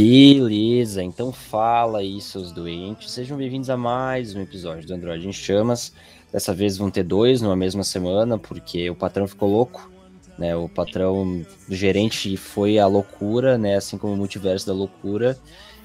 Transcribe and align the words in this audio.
Beleza, 0.00 1.02
então 1.02 1.32
fala 1.32 1.98
aí, 1.98 2.20
seus 2.20 2.52
doentes. 2.52 3.10
Sejam 3.10 3.36
bem-vindos 3.36 3.68
a 3.68 3.76
mais 3.76 4.32
um 4.32 4.40
episódio 4.40 4.86
do 4.86 4.94
Android 4.94 5.26
em 5.26 5.32
Chamas. 5.32 5.92
Dessa 6.32 6.54
vez 6.54 6.76
vão 6.76 6.88
ter 6.88 7.02
dois 7.02 7.42
numa 7.42 7.56
mesma 7.56 7.82
semana, 7.82 8.38
porque 8.38 8.88
o 8.88 8.94
patrão 8.94 9.26
ficou 9.26 9.50
louco, 9.50 9.90
né? 10.38 10.54
O 10.54 10.68
patrão 10.68 11.44
do 11.66 11.74
gerente 11.74 12.36
foi 12.36 12.78
a 12.78 12.86
loucura, 12.86 13.58
né? 13.58 13.74
Assim 13.74 13.98
como 13.98 14.12
o 14.12 14.16
multiverso 14.16 14.68
da 14.68 14.72
loucura. 14.72 15.36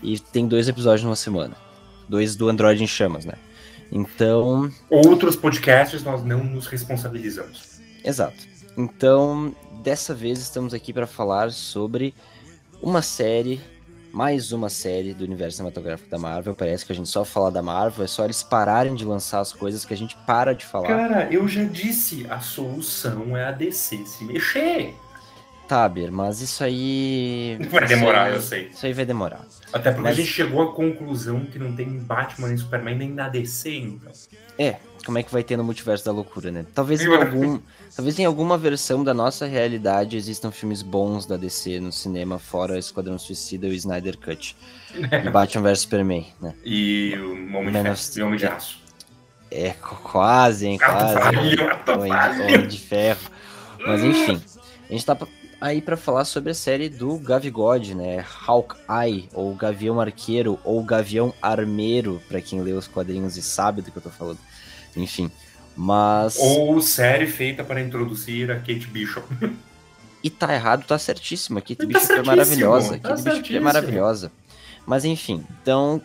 E 0.03 0.19
tem 0.19 0.47
dois 0.47 0.67
episódios 0.67 1.03
numa 1.03 1.16
semana. 1.16 1.57
Dois 2.07 2.35
do 2.35 2.49
Android 2.49 2.83
em 2.83 2.88
Chamas, 2.88 3.25
né? 3.25 3.33
Então. 3.91 4.71
Outros 4.91 5.35
podcasts 5.35 6.03
nós 6.03 6.23
não 6.23 6.43
nos 6.43 6.67
responsabilizamos. 6.67 7.81
Exato. 8.05 8.38
Então, 8.77 9.55
dessa 9.81 10.13
vez 10.13 10.38
estamos 10.38 10.71
aqui 10.71 10.93
para 10.93 11.07
falar 11.07 11.51
sobre 11.51 12.13
uma 12.79 13.01
série 13.01 13.59
mais 14.14 14.52
uma 14.52 14.69
série 14.69 15.11
do 15.11 15.23
universo 15.23 15.58
cinematográfico 15.58 16.08
da 16.08 16.19
Marvel. 16.19 16.53
Parece 16.53 16.86
que 16.86 16.92
a 16.92 16.95
gente 16.95 17.09
só 17.09 17.25
fala 17.25 17.52
da 17.52 17.64
Marvel, 17.64 18.06
é 18.06 18.08
só 18.08 18.23
eles 18.23 18.44
pararem 18.44 18.94
de 18.94 19.03
lançar 19.03 19.39
as 19.39 19.52
coisas 19.52 19.83
que 19.83 19.94
a 19.94 19.97
gente 19.97 20.16
para 20.28 20.53
de 20.53 20.64
falar. 20.64 20.88
Cara, 20.88 21.28
eu 21.33 21.47
já 21.47 21.64
disse, 21.64 22.28
a 22.30 22.39
solução 22.39 23.36
é 23.36 23.45
a 23.45 23.52
DC 23.52 24.06
se 24.06 24.23
mexer. 24.23 24.94
Tá, 25.67 25.89
Bir, 25.89 26.11
mas 26.11 26.41
isso 26.41 26.64
aí. 26.64 27.58
Vai 27.72 27.88
demorar, 27.88 28.25
aí, 28.25 28.34
eu 28.36 28.41
sei. 28.41 28.67
Isso 28.67 28.86
aí 28.86 28.94
vai 28.94 29.06
demorar. 29.06 29.41
Até 29.72 29.89
porque 29.91 30.03
Mas- 30.03 30.19
a 30.19 30.22
gente 30.22 30.31
chegou 30.31 30.61
à 30.61 30.73
conclusão 30.75 31.45
que 31.45 31.58
não 31.58 31.73
tem 31.73 31.88
Batman 32.00 32.50
nem 32.50 32.58
Superman 32.58 32.97
nem 32.97 33.09
na 33.09 33.30
DC, 33.30 33.69
então. 33.75 34.11
É, 34.59 34.75
como 35.05 35.17
é 35.17 35.23
que 35.23 35.31
vai 35.31 35.43
ter 35.43 35.57
no 35.57 35.63
multiverso 35.63 36.05
da 36.05 36.11
loucura, 36.11 36.51
né? 36.51 36.65
Talvez 36.73 37.01
em 37.01 37.13
algum. 37.13 37.59
Talvez 37.95 38.17
em 38.17 38.25
alguma 38.25 38.57
versão 38.57 39.03
da 39.03 39.13
nossa 39.13 39.45
realidade 39.45 40.17
existam 40.17 40.51
filmes 40.51 40.81
bons 40.81 41.25
da 41.25 41.37
DC 41.37 41.79
no 41.79 41.91
cinema, 41.91 42.39
fora 42.39 42.79
Esquadrão 42.79 43.19
Suicida 43.19 43.67
e 43.67 43.71
o 43.71 43.73
Snyder 43.73 44.17
Cut. 44.17 44.55
E 44.95 45.05
Batman 45.29 45.61
vs 45.69 45.79
Superman, 45.81 46.25
né? 46.41 46.53
E 46.65 47.13
o 47.17 47.31
Homem 47.55 47.65
de, 47.71 47.71
Man 47.71 48.25
Homem 48.27 48.45
Aço. 48.45 48.79
É, 49.51 49.71
qu- 49.71 49.95
quase, 50.01 50.67
hein? 50.67 50.79
Quase. 50.79 51.17
Homem. 51.91 52.11
Homem 52.11 52.67
de 52.67 52.79
Ferro. 52.79 53.19
Mas 53.85 54.03
enfim, 54.03 54.41
a 54.89 54.93
gente 54.93 55.05
tá 55.05 55.15
aí 55.61 55.81
pra 55.81 55.95
falar 55.95 56.25
sobre 56.25 56.51
a 56.51 56.55
série 56.55 56.89
do 56.89 57.17
Gavigode, 57.19 57.93
né? 57.93 58.25
Hawkeye, 58.47 59.29
ou 59.33 59.53
Gavião 59.53 59.99
Arqueiro, 60.01 60.57
ou 60.63 60.83
Gavião 60.83 61.33
Armeiro, 61.41 62.21
pra 62.28 62.41
quem 62.41 62.61
lê 62.61 62.72
os 62.72 62.88
quadrinhos 62.88 63.38
e 63.38 63.41
sabe 63.44 63.81
do 63.81 63.91
que 63.91 63.97
eu 63.97 64.01
tô 64.01 64.09
falando. 64.09 64.39
Enfim, 64.95 65.31
mas. 65.75 66.37
Ou 66.39 66.81
série 66.81 67.27
feita 67.27 67.63
para 67.63 67.81
introduzir 67.81 68.51
a 68.51 68.55
Kate 68.55 68.87
Bishop. 68.87 69.27
E 70.23 70.29
tá 70.29 70.53
errado, 70.53 70.85
tá 70.85 70.97
certíssimo. 70.97 71.57
A 71.59 71.61
Kate 71.61 71.75
Tá 71.75 71.85
Bishop 71.85 72.13
é 72.13 72.23
maravilhosa. 72.23 72.97
Tá 72.99 73.09
Kate 73.09 73.23
Bishop 73.23 73.55
é 73.57 73.59
maravilhosa. 73.59 74.31
Mas 74.85 75.03
enfim, 75.05 75.45
então. 75.61 76.01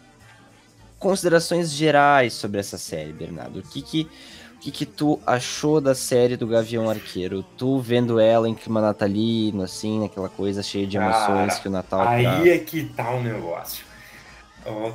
Considerações 0.99 1.71
gerais 1.71 2.33
sobre 2.33 2.59
essa 2.59 2.77
série, 2.77 3.13
Bernardo. 3.13 3.61
O 3.61 3.63
que 3.63 3.81
que, 3.83 4.09
o 4.57 4.59
que 4.59 4.73
que 4.73 4.85
tu 4.85 5.21
achou 5.25 5.81
da 5.81 5.95
série 5.95 6.37
do 6.37 6.45
Gavião 6.45 6.91
Arqueiro? 6.91 7.45
Tu 7.57 7.79
vendo 7.79 8.19
ela 8.19 8.49
em 8.49 8.55
clima 8.55 8.81
natalino, 8.81 9.63
assim, 9.63 10.05
aquela 10.05 10.29
coisa 10.29 10.61
cheia 10.61 10.89
de 10.89 10.97
emoções 10.97 11.51
Cara, 11.53 11.61
que 11.61 11.69
o 11.69 11.71
Natal 11.71 12.01
Aí 12.01 12.25
traz. 12.25 12.47
é 12.49 12.59
que 12.59 12.85
tá 12.87 13.13
o 13.13 13.23
negócio. 13.23 13.85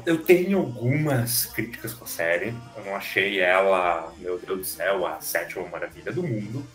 Eu 0.05 0.23
tenho 0.23 0.59
algumas 0.59 1.45
críticas 1.45 1.93
com 1.93 2.05
a 2.05 2.07
série. 2.07 2.53
Eu 2.77 2.85
não 2.85 2.95
achei 2.95 3.39
ela, 3.39 4.13
meu 4.19 4.37
Deus 4.37 4.59
do 4.59 4.63
céu, 4.65 5.05
a 5.07 5.19
sétima 5.21 5.67
maravilha 5.67 6.11
do 6.11 6.21
mundo. 6.23 6.65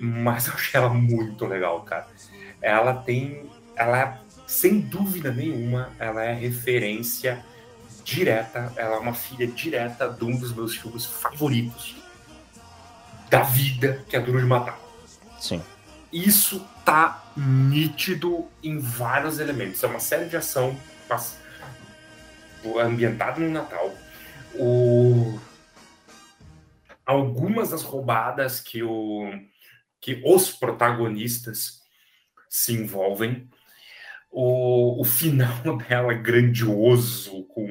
Mas 0.00 0.46
eu 0.48 0.54
achei 0.54 0.78
ela 0.80 0.88
muito 0.88 1.44
legal, 1.46 1.82
cara. 1.82 2.06
Ela 2.62 2.94
tem. 2.94 3.50
Ela 3.76 4.00
é, 4.00 4.18
sem 4.46 4.80
dúvida 4.80 5.32
nenhuma, 5.32 5.90
ela 5.98 6.22
é 6.24 6.32
referência 6.32 7.44
direta. 8.04 8.72
Ela 8.76 8.96
é 8.96 8.98
uma 8.98 9.14
filha 9.14 9.46
direta 9.46 10.08
de 10.08 10.24
um 10.24 10.36
dos 10.36 10.52
meus 10.54 10.76
filmes 10.76 11.04
favoritos 11.04 11.96
da 13.28 13.42
vida, 13.42 14.04
que 14.08 14.16
é 14.16 14.20
Duro 14.20 14.38
de 14.38 14.46
Matar 14.46 14.78
Sim. 15.40 15.60
isso 16.12 16.64
tá 16.84 17.24
nítido 17.36 18.46
em 18.62 18.78
vários 18.78 19.40
elementos. 19.40 19.82
É 19.82 19.86
uma 19.88 19.98
série 19.98 20.26
de 20.26 20.36
ação 20.36 20.76
pass- 21.08 21.38
ambientada 22.78 23.40
no 23.40 23.50
Natal. 23.50 23.92
O... 24.54 25.38
Algumas 27.04 27.70
das 27.70 27.82
roubadas 27.82 28.60
que, 28.60 28.82
o... 28.82 29.30
que 30.00 30.22
os 30.24 30.50
protagonistas 30.52 31.82
se 32.48 32.72
envolvem. 32.72 33.48
O, 34.30 35.00
o 35.00 35.04
final 35.04 35.76
dela 35.88 36.12
é 36.12 36.16
grandioso, 36.16 37.44
com 37.44 37.66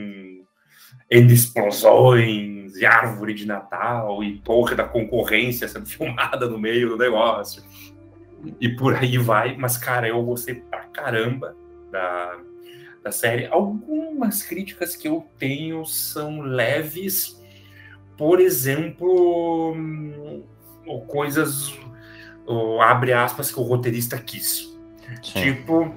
N 1.10 1.34
explosões, 1.34 2.76
e 2.76 2.86
árvore 2.86 3.34
de 3.34 3.46
Natal, 3.46 4.24
e 4.24 4.40
torre 4.40 4.76
da 4.76 4.84
concorrência 4.84 5.68
sendo 5.68 5.86
filmada 5.90 6.48
no 6.48 6.58
meio 6.58 6.90
do 6.90 6.98
negócio 6.98 7.64
e 8.60 8.70
por 8.70 8.96
aí 8.96 9.18
vai. 9.18 9.56
Mas, 9.58 9.78
cara, 9.78 10.08
eu 10.08 10.22
gostei 10.24 10.56
pra 10.56 10.86
caramba 10.86 11.56
da, 11.92 12.38
da 13.04 13.12
série. 13.12 13.48
Algumas 13.48 14.42
críticas 14.42 14.96
que 14.96 15.08
eu 15.08 15.28
tenho 15.38 15.86
são 15.86 16.42
leves, 16.42 17.42
por 18.18 18.40
exemplo, 18.40 19.74
hum, 19.74 20.44
ou 20.86 21.02
coisas, 21.02 21.78
ou, 22.46 22.82
abre 22.82 23.14
aspas, 23.14 23.52
que 23.52 23.60
o 23.60 23.64
roteirista 23.64 24.18
quis. 24.18 24.74
Sim. 25.22 25.42
Tipo, 25.42 25.94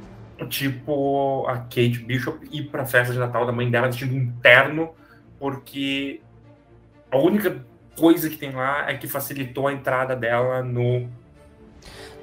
tipo 0.49 1.47
a 1.47 1.59
Kate 1.59 2.05
Bishop 2.05 2.47
ir 2.51 2.65
pra 2.65 2.85
festa 2.85 3.13
de 3.13 3.19
Natal 3.19 3.47
da 3.47 3.53
mãe 3.53 3.71
dela 3.71 3.87
vestindo 3.87 4.15
um 4.15 4.33
terno, 4.43 4.91
porque 5.39 6.21
a 7.11 7.19
única 7.19 7.65
coisa 7.97 8.29
que 8.29 8.37
tem 8.37 8.53
lá 8.53 8.91
é 8.91 8.97
que 8.97 9.07
facilitou 9.07 9.69
a 9.69 9.73
entrada 9.73 10.15
dela 10.15 10.63
no 10.63 11.09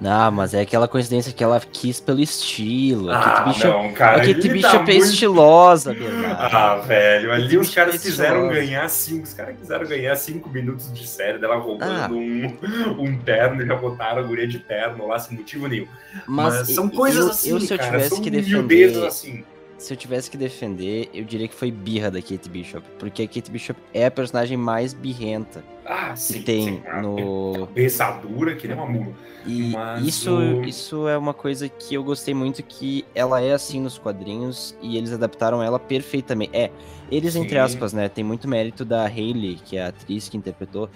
Não, 0.04 0.32
mas 0.32 0.54
é 0.54 0.60
aquela 0.62 0.86
coincidência 0.86 1.32
que 1.32 1.42
ela 1.42 1.60
quis 1.62 2.00
pelo 2.02 2.20
estilo. 2.20 3.10
A 3.10 3.18
Ah, 3.18 3.22
Kate 3.24 3.50
Bishop, 3.54 3.68
não, 3.68 3.94
cara. 3.94 4.18
a 4.18 4.20
Kate 4.20 4.30
ele 4.32 4.50
Bishop 4.50 4.72
tá 4.74 4.92
é 4.92 4.96
muito- 4.96 5.06
estilosa, 5.06 5.94
Bernardo. 5.96 6.56
Ah, 6.58 6.76
velho, 6.76 7.32
ali 7.32 7.58
os 7.58 7.74
caras 7.74 7.96
é 7.96 7.98
quiseram 8.00 8.48
estilosa. 8.48 8.60
ganhar 8.66 8.90
cinco. 8.90 9.24
Os 9.24 9.34
caras 9.34 9.56
quiseram 9.58 9.88
ganhar 9.88 10.16
cinco 10.18 10.50
minutos 10.50 10.92
de 10.94 11.08
série 11.08 11.38
dela 11.38 11.56
roubando 11.56 11.92
Ah. 11.92 12.10
um, 12.12 12.58
um 13.00 13.18
terno 13.18 13.62
e 13.64 13.66
já 13.66 13.76
botaram 13.78 14.20
a 14.20 14.24
guria 14.24 14.46
de 14.48 14.60
terno 14.60 15.08
lá 15.08 15.18
sem 15.20 15.38
motivo 15.38 15.68
nenhum. 15.70 15.88
Mas, 16.28 16.54
Mas, 16.56 16.76
são 16.76 16.90
coisas 16.90 17.24
eu, 17.26 17.32
assim, 17.32 17.50
eu, 17.52 17.60
se 17.62 17.72
eu 17.74 17.78
cara, 17.78 17.92
tivesse 17.92 18.22
que 18.22 18.30
defender, 18.30 19.06
assim. 19.06 19.44
Se 19.84 19.94
eu 19.94 19.98
tivesse 19.98 20.32
que 20.32 20.38
defender, 20.38 21.10
eu 21.14 21.24
diria 21.26 21.48
que 21.48 21.54
foi 21.56 21.70
birra 21.70 22.10
da 22.10 22.22
Kate 22.22 22.50
Bishop, 22.50 22.86
porque 22.98 23.24
a 23.24 23.28
Kate 23.28 23.52
Bishop 23.52 23.80
é 23.94 24.06
a 24.06 24.12
personagem 24.12 24.56
mais 24.58 24.94
birrenta 24.94 25.64
Ah, 25.86 26.10
que 26.12 26.16
sim, 26.16 26.42
tem 26.42 26.62
sim, 26.62 26.84
no 27.02 27.68
Cabeça 27.68 28.12
dura 28.12 28.56
que 28.56 28.68
nem 28.68 28.78
uma 28.78 28.86
mula. 28.88 29.14
e 29.46 29.74
Mas 29.74 30.08
isso 30.08 30.32
o- 30.32 30.66
isso 30.66 31.08
é 31.08 31.18
uma 31.18 31.34
coisa 31.34 31.68
que 31.68 31.94
eu 31.94 32.04
gostei 32.04 32.34
muito 32.34 32.64
que 32.64 33.04
ela 33.14 33.42
é 33.42 33.52
assim 33.52 33.82
nos 33.82 33.98
quadrinhos 33.98 34.74
e 34.82 34.96
eles 34.98 35.12
adaptaram 35.12 35.62
ela 35.62 35.78
perfeitamente. 35.78 36.52
É, 36.56 36.72
eles 37.12 37.36
entre 37.36 37.56
Sim. 37.56 37.64
aspas, 37.66 37.92
né, 37.92 38.08
tem 38.08 38.24
muito 38.24 38.48
mérito 38.48 38.86
da 38.86 39.06
Hayley, 39.06 39.56
que 39.66 39.76
é 39.76 39.84
a 39.84 39.88
atriz 39.90 40.30
que 40.30 40.38
interpretou, 40.38 40.90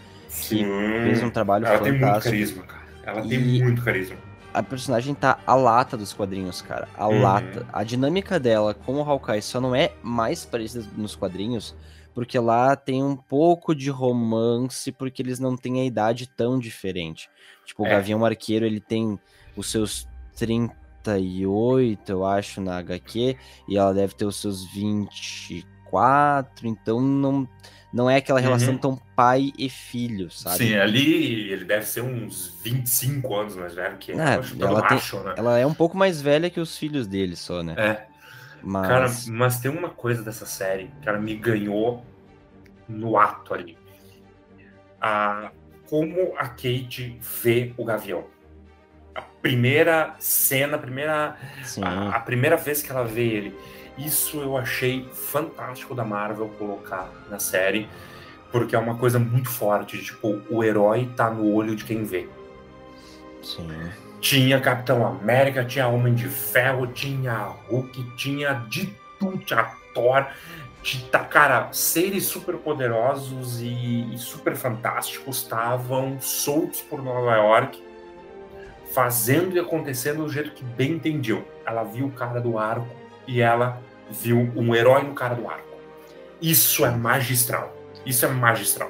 que 0.48 0.66
fez 1.04 1.22
um 1.22 1.30
trabalho 1.30 1.66
Ela 1.66 1.80
tem 1.80 1.92
muito 1.92 2.01
fantástico. 2.01 2.24
carisma, 2.31 2.63
cara. 2.63 2.88
Ela 3.04 3.25
E- 3.25 3.30
tem 3.30 3.39
muito 3.63 3.84
carisma. 3.84 4.18
A 4.59 4.63
personagem 4.63 5.13
tá 5.15 5.39
a 5.45 5.56
lata 5.56 5.95
dos 5.98 6.13
quadrinhos, 6.13 6.62
cara. 6.62 6.88
A 6.95 7.07
Uhum. 7.07 7.21
lata. 7.21 7.65
A 7.71 7.83
dinâmica 7.83 8.39
dela 8.39 8.74
com 8.74 8.95
o 8.95 9.04
Hawkeye 9.04 9.42
só 9.42 9.59
não 9.62 9.74
é 9.75 9.94
mais 10.01 10.45
parecida 10.45 10.86
nos 10.95 11.15
quadrinhos, 11.15 11.75
porque 12.13 12.38
lá 12.39 12.75
tem 12.75 13.04
um 13.04 13.15
pouco 13.15 13.75
de 13.75 13.89
romance, 13.89 14.92
porque 14.92 15.21
eles 15.21 15.39
não 15.39 15.56
têm 15.56 15.81
a 15.81 15.86
idade 15.86 16.27
tão 16.27 16.57
diferente. 16.59 17.30
Tipo, 17.65 17.83
o 17.83 17.86
É. 17.86 17.92
Gavião 17.92 18.25
Arqueiro, 18.25 18.65
ele 18.65 18.80
tem 18.80 19.19
os 19.56 19.69
seus 19.69 20.07
38, 20.36 22.10
eu 22.12 22.25
acho, 22.25 22.60
na 22.62 22.77
HQ, 22.77 23.38
e 23.68 23.77
ela 23.77 23.94
deve 23.94 24.15
ter 24.15 24.25
os 24.25 24.36
seus 24.38 24.65
24, 24.74 26.68
então 26.68 27.00
não 27.01 27.48
Não 27.98 28.08
é 28.08 28.18
aquela 28.18 28.40
relação 28.40 28.74
Uhum. 28.76 28.80
tão 28.80 29.02
pai 29.16 29.52
e 29.58 29.68
filho, 29.72 30.30
sabe? 30.30 30.58
Sim, 30.68 30.76
ali 30.76 31.50
ele 31.52 31.66
deve 31.66 31.84
ser 31.84 32.02
uns 32.02 32.56
25 32.64 33.36
anos 33.36 33.56
mais 33.56 33.74
velho 33.74 33.98
que 33.98 34.12
É, 34.12 34.16
ela, 34.36 34.44
ela 34.62 34.82
tem- 34.84 34.98
macho, 34.98 35.20
né? 35.24 35.34
Ela 35.36 35.58
é 35.58 35.66
um 35.66 35.74
pouco 35.74 35.98
mais 35.98 36.22
velha 36.22 36.48
que 36.48 36.60
os 36.60 36.78
filhos 36.78 37.08
dele 37.08 37.36
só, 37.36 37.64
né? 37.64 37.74
É, 37.76 38.06
Mas. 38.62 38.88
cara, 38.88 39.08
mas 39.30 39.60
tem 39.60 39.72
uma 39.72 39.90
coisa 39.90 40.22
dessa 40.22 40.46
série 40.46 40.92
que 41.02 41.10
ela 41.10 41.18
me 41.18 41.34
ganhou 41.36 42.06
no 42.88 43.18
ato 43.18 43.56
ali. 43.56 43.76
A, 45.02 45.52
como 45.90 46.36
a 46.38 46.50
Kate 46.50 47.18
vê 47.42 47.74
o 47.78 47.84
Gavião. 47.84 48.26
A 49.16 49.24
primeira 49.24 50.16
cena, 50.20 50.76
a 50.76 50.80
primeira 50.80 51.36
a, 51.82 52.10
a 52.10 52.20
primeira 52.20 52.58
vez 52.58 52.84
que 52.84 52.92
ela 52.92 53.04
vê 53.04 53.24
ele. 53.24 53.58
Isso 53.98 54.38
eu 54.38 54.56
achei 54.56 55.10
fantástico 55.12 55.96
da 55.96 56.06
Marvel 56.06 56.50
colocar 56.60 57.10
na 57.30 57.40
série, 57.40 57.90
porque 58.52 58.76
é 58.76 58.80
uma 58.80 58.96
coisa 58.96 59.18
muito 59.18 59.50
forte. 59.50 59.98
Tipo, 60.04 60.40
o 60.50 60.64
herói 60.64 61.10
tá 61.16 61.32
no 61.32 61.52
olho 61.52 61.76
de 61.76 61.84
quem 61.84 62.04
vê. 62.04 62.28
Sim. 63.42 63.68
Tinha 64.20 64.60
Capitão 64.60 65.06
América, 65.06 65.66
tinha 65.66 65.88
Homem 65.88 66.14
de 66.14 66.28
Ferro, 66.28 66.88
tinha 66.88 67.56
Hulk, 67.70 68.16
tinha 68.16 68.54
de 68.70 68.94
tudo, 69.20 69.38
tinha 69.40 69.72
Thor. 69.94 70.28
Tinha, 70.84 71.20
cara, 71.26 71.70
seres 71.72 72.26
super 72.26 72.56
poderosos 72.58 73.60
e, 73.62 74.14
e 74.14 74.18
super 74.18 74.56
fantásticos 74.56 75.38
estavam 75.38 76.20
soltos 76.22 76.82
por 76.82 77.02
Nova 77.02 77.36
York, 77.36 77.84
fazendo 78.94 79.56
e 79.56 79.60
acontecendo 79.60 80.24
do 80.24 80.30
jeito 80.30 80.52
que 80.52 80.64
bem 80.64 80.92
entendiam. 80.92 81.44
Ela 81.66 81.84
viu 81.84 82.06
o 82.08 82.12
cara 82.12 82.40
do 82.40 82.60
arco 82.60 83.06
e 83.27 83.41
ela 83.41 83.81
viu 84.09 84.51
um 84.56 84.74
herói 84.75 85.03
no 85.03 85.13
cara 85.13 85.35
do 85.35 85.47
arco. 85.47 85.68
Isso 86.41 86.85
é 86.85 86.91
magistral. 86.91 87.75
Isso 88.06 88.25
é 88.25 88.29
magistral. 88.29 88.89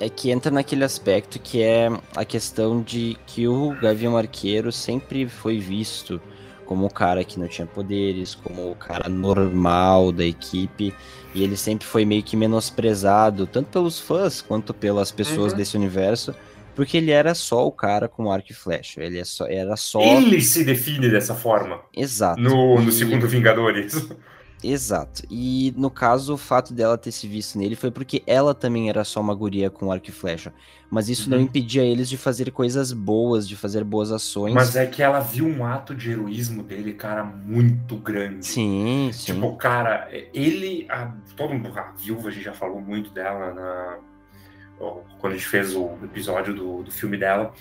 É 0.00 0.08
que 0.08 0.30
entra 0.30 0.50
naquele 0.50 0.84
aspecto 0.84 1.38
que 1.38 1.62
é 1.62 1.88
a 2.14 2.24
questão 2.24 2.82
de 2.82 3.16
que 3.26 3.46
o 3.48 3.74
Gavião 3.80 4.16
Arqueiro 4.16 4.70
sempre 4.72 5.28
foi 5.28 5.58
visto 5.58 6.20
como 6.66 6.84
o 6.84 6.90
cara 6.90 7.22
que 7.22 7.38
não 7.38 7.46
tinha 7.46 7.66
poderes, 7.66 8.34
como 8.34 8.72
o 8.72 8.74
cara 8.74 9.08
normal 9.08 10.10
da 10.10 10.24
equipe, 10.24 10.92
e 11.32 11.44
ele 11.44 11.56
sempre 11.56 11.86
foi 11.86 12.04
meio 12.04 12.24
que 12.24 12.36
menosprezado, 12.36 13.46
tanto 13.46 13.68
pelos 13.68 14.00
fãs 14.00 14.42
quanto 14.42 14.74
pelas 14.74 15.12
pessoas 15.12 15.52
Uhum. 15.52 15.58
desse 15.58 15.76
universo, 15.76 16.34
porque 16.76 16.96
ele 16.98 17.10
era 17.10 17.34
só 17.34 17.66
o 17.66 17.72
cara 17.72 18.06
com 18.08 18.30
arco 18.30 18.52
e 18.52 18.54
flecha, 18.54 19.02
ele 19.02 19.18
é 19.18 19.24
só, 19.24 19.46
era 19.48 19.74
só... 19.76 20.00
Ele 20.00 20.40
se 20.40 20.62
define 20.64 21.08
dessa 21.08 21.34
forma 21.34 21.80
Exato. 21.96 22.40
no, 22.40 22.80
no 22.80 22.88
E- 22.90 22.92
segundo 22.92 23.26
Vingadores. 23.26 24.06
Exato. 24.64 25.22
E 25.30 25.72
no 25.76 25.90
caso, 25.90 26.34
o 26.34 26.36
fato 26.38 26.72
dela 26.72 26.96
ter 26.96 27.12
se 27.12 27.28
visto 27.28 27.58
nele 27.58 27.76
foi 27.76 27.90
porque 27.90 28.22
ela 28.26 28.54
também 28.54 28.88
era 28.88 29.04
só 29.04 29.20
uma 29.20 29.34
guria 29.34 29.68
com 29.70 29.92
arco 29.92 30.08
e 30.08 30.12
flecha. 30.12 30.52
Mas 30.90 31.08
isso 31.08 31.28
não 31.28 31.36
Uhum. 31.38 31.44
impedia 31.44 31.84
eles 31.84 32.08
de 32.08 32.16
fazer 32.16 32.50
coisas 32.50 32.90
boas, 32.92 33.46
de 33.46 33.54
fazer 33.54 33.84
boas 33.84 34.10
ações. 34.10 34.54
Mas 34.54 34.74
é 34.74 34.86
que 34.86 35.02
ela 35.02 35.20
viu 35.20 35.46
um 35.46 35.64
ato 35.64 35.94
de 35.94 36.10
heroísmo 36.10 36.62
dele, 36.62 36.94
cara, 36.94 37.22
muito 37.22 37.96
grande. 37.96 38.46
Sim, 38.46 39.10
sim. 39.12 39.34
Tipo, 39.34 39.56
cara, 39.56 40.08
ele. 40.32 40.86
A, 40.88 41.12
todo 41.36 41.52
mundo. 41.52 41.78
A 41.78 41.92
viúva, 41.92 42.28
a 42.28 42.32
gente 42.32 42.44
já 42.44 42.54
falou 42.54 42.80
muito 42.80 43.10
dela 43.10 43.52
na. 43.52 43.98
Quando 44.78 45.32
a 45.32 45.36
gente 45.36 45.48
fez 45.48 45.74
o 45.74 45.98
episódio 46.04 46.54
do, 46.54 46.82
do 46.82 46.90
filme 46.90 47.16
dela. 47.16 47.52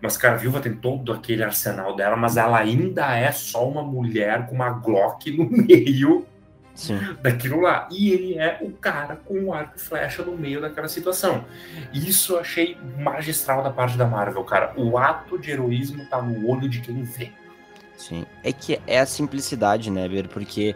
Mas, 0.00 0.16
cara, 0.16 0.34
a 0.34 0.38
viúva 0.38 0.60
tem 0.60 0.74
todo 0.74 1.12
aquele 1.12 1.42
arsenal 1.42 1.94
dela, 1.94 2.16
mas 2.16 2.36
ela 2.36 2.58
ainda 2.58 3.16
é 3.16 3.30
só 3.32 3.66
uma 3.68 3.82
mulher 3.82 4.46
com 4.46 4.54
uma 4.54 4.70
Glock 4.70 5.30
no 5.30 5.48
meio 5.50 6.26
sim. 6.74 6.98
daquilo 7.22 7.60
lá. 7.60 7.88
E 7.90 8.12
ele 8.12 8.38
é 8.38 8.58
o 8.60 8.70
cara 8.72 9.16
com 9.16 9.44
o 9.44 9.54
arco 9.54 9.76
e 9.76 9.80
flecha 9.80 10.22
no 10.22 10.36
meio 10.36 10.60
daquela 10.60 10.88
situação. 10.88 11.44
Isso 11.92 12.34
eu 12.34 12.40
achei 12.40 12.76
magistral 12.98 13.62
da 13.62 13.70
parte 13.70 13.96
da 13.96 14.06
Marvel, 14.06 14.44
cara. 14.44 14.72
O 14.76 14.98
ato 14.98 15.38
de 15.38 15.50
heroísmo 15.50 16.04
tá 16.06 16.20
no 16.20 16.48
olho 16.48 16.68
de 16.68 16.80
quem 16.80 17.02
vê. 17.02 17.30
Sim. 17.96 18.26
É 18.42 18.52
que 18.52 18.80
é 18.86 18.98
a 18.98 19.06
simplicidade, 19.06 19.90
né, 19.90 20.08
Ber? 20.08 20.28
Porque 20.28 20.74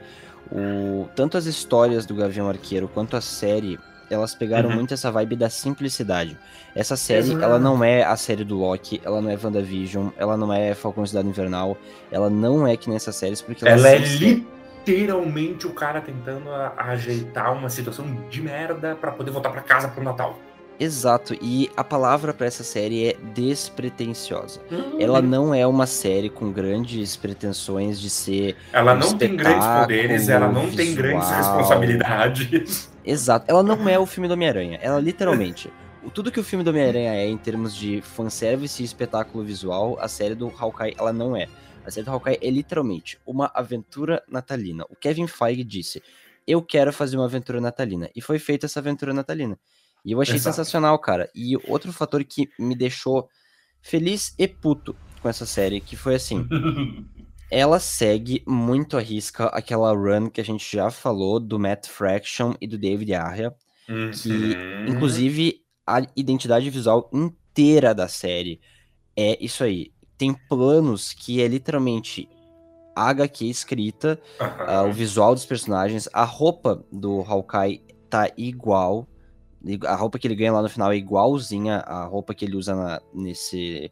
o... 0.51 1.09
tanto 1.15 1.37
as 1.37 1.47
histórias 1.47 2.07
do 2.07 2.15
Gavião 2.15 2.49
Arqueiro 2.49 2.89
quanto 2.89 3.17
a 3.17 3.21
série, 3.21 3.79
elas 4.11 4.35
pegaram 4.35 4.69
Uhum. 4.71 4.77
muito 4.77 4.95
essa 4.95 5.11
vibe 5.11 5.37
da 5.37 5.51
simplicidade. 5.51 6.37
Essa 6.75 6.97
série, 6.97 7.31
Exato. 7.31 7.43
ela 7.45 7.59
não 7.59 7.83
é 7.83 8.05
a 8.05 8.17
série 8.17 8.45
do 8.45 8.57
Loki, 8.59 9.01
ela 9.05 9.21
não 9.21 9.31
é 9.31 9.37
WandaVision, 9.43 10.09
ela 10.17 10.37
não 10.37 10.53
é 10.53 10.75
Falcão 10.75 11.05
Cidade 11.07 11.29
Invernal, 11.29 11.77
ela 12.11 12.31
não 12.31 12.67
é 12.67 12.77
que 12.77 12.89
nessas 12.91 13.17
séries, 13.17 13.41
porque 13.43 13.67
Ela 13.67 13.89
é 13.89 14.01
sempre- 14.05 14.47
literalmente 14.87 15.67
o 15.67 15.71
cara 15.71 16.01
tentando 16.01 16.49
ajeitar 16.77 17.53
uma 17.53 17.69
situação 17.69 18.07
de 18.31 18.41
merda 18.41 18.97
pra 19.01 19.11
poder 19.13 19.31
voltar 19.31 19.51
pra 19.51 19.61
casa 19.61 19.89
pro 19.89 20.03
Natal. 20.05 20.39
Exato, 20.81 21.35
e 21.43 21.69
a 21.77 21.83
palavra 21.83 22.33
pra 22.33 22.47
essa 22.47 22.63
série 22.63 23.09
é 23.09 23.17
despretensiosa. 23.35 24.61
Ela 24.99 25.19
Uhum. 25.19 25.27
não 25.27 25.55
é 25.55 25.67
uma 25.67 25.87
série 25.87 26.31
com 26.31 26.53
grandes 26.53 27.17
pretensões 27.17 28.01
de 28.01 28.09
ser. 28.09 28.55
Ela 28.73 28.95
um 28.95 28.99
não 28.99 29.13
tem 29.19 29.35
grandes 29.35 29.67
poderes, 29.67 30.29
ela 30.29 30.47
não 30.47 30.71
tem 30.71 30.95
grandes 30.95 31.29
visual. 31.29 31.37
responsabilidades. 31.57 32.89
Exato, 33.11 33.47
ela 33.49 33.63
não 33.63 33.89
é 33.89 33.99
o 33.99 34.07
filme 34.07 34.29
do 34.29 34.35
Homem-Aranha. 34.35 34.79
Ela 34.83 35.01
literalmente. 35.01 35.73
o- 36.05 36.11
Tudo 36.11 36.31
que 36.31 36.39
o 36.41 36.45
filme 36.45 36.63
do 36.65 36.71
Homem-Aranha 36.71 37.15
é 37.15 37.27
em 37.27 37.37
termos 37.39 37.75
de 37.75 38.01
fanservice 38.03 38.83
e 38.83 38.85
espetáculo 38.85 39.43
visual, 39.45 39.99
a 40.01 40.09
série 40.09 40.35
do 40.35 40.49
Hawkeye 40.57 40.95
ela 40.99 41.13
não 41.13 41.35
é. 41.37 41.47
A 41.85 41.91
série 41.91 42.05
do 42.05 42.11
Hawkeye 42.13 42.39
é 42.43 42.51
literalmente 42.51 43.19
uma 43.27 43.51
aventura 43.55 44.23
natalina. 44.29 44.85
O 44.91 44.97
Kevin 44.97 45.27
Feige 45.27 45.65
disse: 45.65 46.03
Eu 46.47 46.63
quero 46.63 46.93
fazer 46.93 47.17
uma 47.17 47.25
aventura 47.25 47.61
natalina. 47.61 48.11
E 48.15 48.21
foi 48.21 48.39
feita 48.39 48.67
essa 48.67 48.79
aventura 48.81 49.13
natalina. 49.15 49.59
E 50.05 50.13
eu 50.13 50.21
achei 50.21 50.37
Exato. 50.37 50.57
sensacional, 50.57 50.99
cara. 50.99 51.29
E 51.35 51.57
outro 51.67 51.93
fator 51.93 52.23
que 52.25 52.49
me 52.59 52.75
deixou 52.77 53.29
feliz 53.81 54.35
e 54.39 54.47
puto 54.47 54.95
com 55.21 55.29
essa 55.29 55.45
série, 55.47 55.81
que 55.81 55.97
foi 55.97 56.15
assim. 56.15 56.47
Ela 57.51 57.81
segue 57.81 58.43
muito 58.47 58.97
à 58.97 59.01
risca 59.01 59.47
aquela 59.47 59.93
run 59.93 60.29
que 60.29 60.41
a 60.41 60.45
gente 60.45 60.71
já 60.77 60.91
falou 60.91 61.41
do 61.41 61.59
Matt 61.59 61.87
Fraction 61.87 62.55
e 62.61 62.67
do 62.67 62.77
David 62.79 63.15
Arya. 63.15 63.55
Que, 64.23 64.55
Uhum. 64.55 64.85
Inclusive, 64.89 65.63
a 65.87 66.03
identidade 66.15 66.69
visual 66.69 67.09
inteira 67.13 67.95
da 67.95 68.07
série 68.07 68.61
é 69.17 69.43
isso 69.43 69.65
aí. 69.65 69.91
Tem 70.19 70.35
planos 70.35 71.15
que 71.15 71.41
é 71.41 71.49
literalmente 71.49 72.29
a 72.95 73.09
HQ 73.11 73.47
escrita, 73.49 74.21
Aham. 74.41 74.65
ah, 74.67 74.85
o 74.85 74.93
visual 74.93 75.35
dos 75.35 75.47
personagens, 75.47 76.09
a 76.13 76.25
roupa 76.25 76.85
do 76.93 77.23
Hawkeye 77.23 77.81
tá 78.11 78.31
igual. 78.37 79.07
A 79.87 79.95
roupa 79.95 80.19
que 80.19 80.27
ele 80.27 80.37
ganha 80.37 80.53
lá 80.53 80.63
no 80.63 80.69
final 80.69 80.93
é 80.93 80.97
igualzinha 80.97 81.79
à 81.79 82.05
roupa 82.05 82.35
que 82.35 82.45
ele 82.45 82.57
usa 82.57 82.75
na- 82.75 83.01
nesse, 83.15 83.91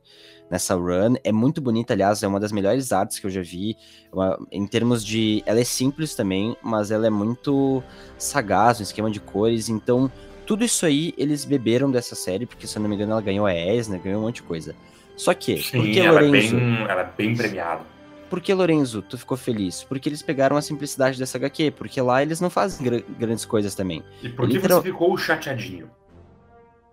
nessa 0.51 0.75
run. 0.75 1.15
É 1.25 1.33
muito 1.33 1.61
bonita, 1.61 1.93
aliás, 1.95 2.23
é 2.23 2.27
uma 2.29 2.41
das 2.41 2.53
melhores 2.53 2.93
artes 2.93 3.19
que 3.19 3.27
eu 3.27 3.31
já 3.31 3.43
vi. 3.43 3.77
Uma- 4.13 4.39
em 4.51 4.67
termos 4.67 5.05
de. 5.05 5.43
Ela 5.47 5.61
é 5.61 5.65
simples 5.65 6.15
também, 6.15 6.57
mas 6.63 6.91
ela 6.91 7.07
é 7.07 7.11
muito 7.11 7.83
sagaz, 8.19 8.81
um 8.81 8.83
esquema 8.83 9.11
de 9.11 9.21
cores. 9.21 9.69
Então, 9.69 10.11
tudo 10.47 10.65
isso 10.65 10.87
aí 10.87 11.13
eles 11.19 11.45
beberam 11.45 11.91
dessa 11.91 12.15
série, 12.15 12.47
porque 12.47 12.67
se 12.67 12.77
eu 12.79 12.83
não 12.83 12.89
me 12.89 12.95
engano 12.95 13.13
ela 13.13 13.21
ganhou 13.23 13.47
a 13.47 13.55
Eisner, 13.55 14.01
ganhou 14.01 14.21
um 14.21 14.25
monte 14.25 14.37
de 14.37 14.43
coisa. 14.43 14.75
Só 15.17 15.33
que, 15.35 15.63
Sim, 15.63 15.79
por 15.79 15.85
que 15.87 15.99
ela, 16.01 16.21
é 16.21 16.25
Lorenzo? 16.27 16.57
bem, 16.57 16.83
ela 16.89 17.01
é 17.01 17.13
bem 17.17 17.35
premiada. 17.37 17.83
Por 18.29 18.41
que, 18.41 18.53
Lorenzo, 18.53 19.03
tu 19.03 19.17
ficou 19.17 19.37
feliz? 19.37 19.83
Porque 19.85 20.09
eles 20.09 20.21
pegaram 20.21 20.57
a 20.57 20.63
simplicidade 20.63 21.19
dessa 21.19 21.39
HQ, 21.39 21.71
porque 21.71 22.01
lá 22.01 22.23
eles 22.23 22.41
não 22.41 22.51
fazem 22.51 22.85
gra- 22.85 23.03
grandes 23.19 23.45
coisas 23.45 23.75
também. 23.75 24.03
E 24.23 24.29
por 24.29 24.47
que 24.49 24.55
Literal- 24.55 24.83
você 24.83 24.89
ficou 24.89 25.17
chateadinho? 25.17 25.89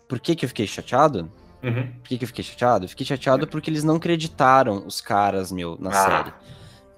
Por 0.07 0.19
que, 0.19 0.35
que 0.35 0.45
eu 0.45 0.49
fiquei 0.49 0.67
chateado? 0.67 1.29
Uhum. 1.63 1.87
Por 2.01 2.09
que, 2.09 2.17
que 2.17 2.23
eu 2.23 2.27
fiquei 2.27 2.43
chateado? 2.43 2.87
Fiquei 2.87 3.05
chateado 3.05 3.47
porque 3.47 3.69
eles 3.69 3.83
não 3.83 3.95
acreditaram 3.95 4.85
os 4.85 4.99
caras, 4.99 5.51
meu, 5.51 5.77
na 5.79 5.89
Ah. 5.89 5.93
série. 5.93 6.33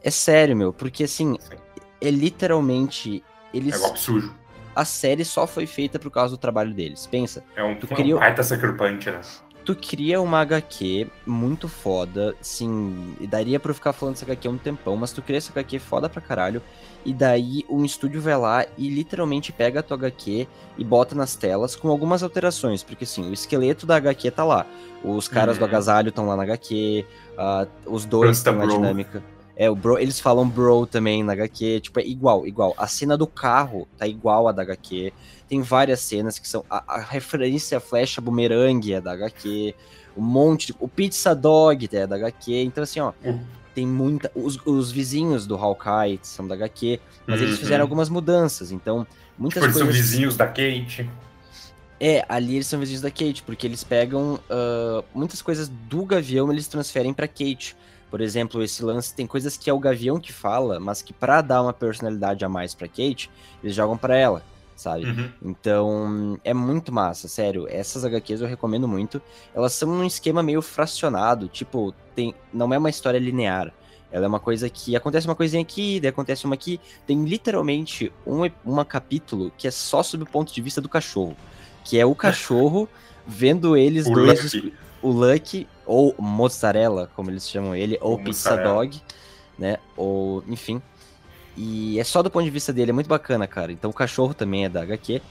É 0.04 0.10
sério, 0.12 0.56
meu, 0.56 0.74
porque 0.74 1.04
assim, 1.04 1.38
Sim. 1.40 1.56
é 2.02 2.10
literalmente. 2.12 3.24
Eles, 3.54 3.76
É 3.76 3.78
golpe 3.80 4.00
sujo. 4.00 4.36
a 4.76 4.84
série 4.84 5.24
só 5.24 5.48
foi 5.48 5.66
feita 5.66 5.98
por 5.98 6.12
causa 6.12 6.36
do 6.36 6.38
trabalho 6.38 6.74
deles. 6.74 7.08
Pensa, 7.08 7.44
É 7.56 7.64
um, 7.64 7.76
Tu 7.76 7.86
um 7.90 7.96
cria- 7.96 8.18
baita 8.18 8.44
sucker 8.44 8.76
punch, 8.76 9.10
né? 9.10 9.22
Tu 9.66 9.76
cria 9.76 10.22
uma 10.22 10.40
HQ 10.42 11.08
muito 11.26 11.68
foda, 11.68 12.36
sim, 12.40 13.16
e 13.20 13.26
daria 13.26 13.60
pra 13.60 13.72
eu 13.72 13.76
ficar 13.76 13.94
falando 13.94 14.14
dessa 14.16 14.26
HQ 14.26 14.48
um 14.48 14.58
tempão, 14.58 14.96
mas 14.96 15.12
tu 15.12 15.22
cria 15.22 15.38
essa 15.38 15.52
HQ 15.52 15.80
foda 15.80 16.08
pra 16.08 16.22
caralho, 16.22 16.62
e 17.04 17.14
daí 17.14 17.66
um 17.70 17.84
estúdio 17.84 18.22
vai 18.22 18.38
lá 18.38 18.66
e 18.78 18.90
literalmente 18.90 19.52
pega 19.52 19.80
a 19.80 19.84
tua 19.84 19.98
HQ 19.98 20.48
e 20.78 20.84
bota 20.84 21.16
nas 21.16 21.36
telas 21.36 21.76
com 21.76 21.90
algumas 21.90 22.22
alterações, 22.24 22.84
porque 22.84 23.04
assim, 23.04 23.30
o 23.30 23.34
esqueleto 23.34 23.86
da 23.86 23.96
HQ 23.96 24.32
tá 24.32 24.44
lá, 24.44 24.66
os 25.04 25.28
caras 25.28 25.58
do 25.58 25.62
Uhum. 25.62 25.68
agasalho 25.68 26.10
estão 26.10 26.28
lá 26.28 26.36
na 26.36 26.44
HQ, 26.44 27.06
ah, 27.38 27.68
os 27.86 28.06
dois 28.06 28.38
estão 28.38 28.56
na 28.56 28.66
dinâmica. 28.66 29.24
É, 29.58 29.70
o 29.70 29.76
bro, 29.76 29.98
eles 29.98 30.20
falam 30.20 30.48
bro 30.50 30.86
também 30.86 31.24
na 31.24 31.32
HQ, 31.32 31.80
tipo, 31.80 32.00
é 32.00 32.04
igual, 32.06 32.46
igual. 32.46 32.74
A 32.78 32.88
cena 32.88 33.16
do 33.18 33.26
carro 33.26 33.88
tá 33.98 34.06
igual 34.06 34.50
a 34.50 34.52
da 34.52 34.64
HQ. 34.64 35.14
Tem 35.48 35.62
várias 35.62 36.00
cenas 36.00 36.40
que 36.40 36.48
são. 36.48 36.66
A, 36.70 36.96
a 36.96 37.00
referência 37.02 37.78
à 37.78 37.82
flecha 37.82 38.20
bumerangue 38.22 38.94
é 38.94 39.02
da 39.02 39.12
HQ. 39.14 39.76
Um 40.18 40.22
monte 40.24 40.68
de. 40.68 40.76
O 40.80 40.88
Pizza 40.88 41.36
Dog 41.36 41.88
é 41.92 42.08
da 42.08 42.16
HQ. 42.16 42.64
Então, 42.64 42.84
assim, 42.84 43.00
ó. 43.00 43.14
Uhum. 43.24 43.40
Tem 43.76 43.86
muita. 43.86 44.32
Os, 44.34 44.58
os 44.66 44.92
vizinhos 44.92 45.46
do 45.46 45.56
Hawkeye 45.56 46.20
são 46.24 46.48
da 46.48 46.56
HQ. 46.56 47.00
Mas 47.28 47.42
eles 47.42 47.54
Uhum. 47.56 47.60
fizeram 47.60 47.84
algumas 47.84 48.10
mudanças. 48.10 48.72
Então, 48.72 49.06
muitas 49.38 49.62
Tipo, 49.62 49.66
eles 49.66 49.78
são 49.78 49.86
coisas. 49.88 50.02
vizinhos 50.02 50.36
da 50.38 50.48
Kate. 50.48 51.10
É, 52.00 52.26
ali 52.28 52.56
eles 52.56 52.68
são 52.68 52.80
vizinhos 52.80 53.02
da 53.02 53.10
Kate, 53.10 53.42
porque 53.46 53.66
eles 53.66 53.84
pegam 53.84 54.36
uh, 54.50 55.04
muitas 55.14 55.42
coisas 55.42 55.70
do 55.70 56.04
Gavião 56.06 56.52
eles 56.52 56.68
transferem 56.68 57.14
pra 57.14 57.28
Kate. 57.28 57.76
Por 58.12 58.20
exemplo, 58.22 58.62
esse 58.64 58.84
lance 58.84 59.14
tem 59.14 59.26
coisas 59.26 59.56
que 59.58 59.70
é 59.70 59.74
o 59.74 59.80
Gavião 59.80 60.20
que 60.20 60.32
fala, 60.34 60.80
mas 60.80 61.02
que 61.02 61.14
para 61.14 61.42
dar 61.42 61.62
uma 61.62 61.72
personalidade 61.74 62.44
a 62.44 62.50
mais 62.50 62.74
pra 62.76 62.88
Kate, 62.88 63.30
eles 63.64 63.76
jogam 63.76 63.98
para 63.98 64.16
ela, 64.18 64.44
sabe? 64.76 65.06
Uhum. 65.06 65.30
Então, 65.42 66.40
é 66.44 66.54
muito 66.54 66.92
massa, 66.92 67.28
sério. 67.28 67.66
Essas 67.70 68.04
HQs 68.04 68.42
eu 68.42 68.48
recomendo 68.48 68.88
muito. 68.88 69.22
Elas 69.54 69.74
são 69.74 69.90
num 69.90 70.06
esquema 70.06 70.44
meio 70.44 70.62
fracionado, 70.62 71.48
tipo, 71.48 71.94
tem, 72.16 72.36
não 72.54 72.74
é 72.74 72.78
uma 72.78 72.90
história 72.90 73.18
linear. 73.18 73.74
Ela 74.12 74.26
é 74.26 74.28
uma 74.28 74.40
coisa 74.40 74.70
que 74.70 74.96
acontece 74.96 75.28
uma 75.28 75.36
coisinha 75.36 75.62
aqui, 75.62 76.00
daí 76.00 76.10
acontece 76.10 76.46
uma 76.46 76.56
aqui. 76.56 76.80
Tem 77.06 77.26
literalmente 77.26 78.12
um 78.26 78.50
uma 78.64 78.86
capítulo 78.86 79.52
que 79.58 79.68
é 79.68 79.72
só 79.72 80.02
sob 80.04 80.24
o 80.24 80.28
ponto 80.28 80.54
de 80.54 80.62
vista 80.62 80.80
do 80.80 80.88
cachorro. 80.88 81.36
Que 81.84 82.00
é 82.00 82.06
o 82.06 82.16
cachorro 82.16 82.88
vendo 83.28 83.76
eles 83.76 84.08
O 84.08 84.14
dois. 84.14 84.54
Lucky. 84.54 84.74
O 85.02 85.12
Lucky, 85.12 85.68
ou 85.86 86.16
Mozzarella, 86.18 87.12
como 87.16 87.30
eles 87.30 87.48
chamam 87.50 87.76
ele, 87.76 87.98
ou 88.02 88.18
Pizza. 88.18 88.56
Dog, 88.56 89.02
né? 89.60 89.78
Ou, 89.96 90.44
enfim. 90.48 90.82
E 91.58 92.00
é 92.00 92.04
só 92.04 92.22
do 92.22 92.30
ponto 92.30 92.44
de 92.44 92.50
vista 92.52 92.74
dele, 92.74 92.92
é 92.92 92.94
muito 92.94 93.08
bacana, 93.08 93.48
cara. 93.48 93.72
Então 93.72 93.90
o 93.90 93.94
cachorro 93.94 94.34
também 94.34 94.66
é 94.66 94.70
da 94.70 94.82
HQ. 94.82 95.22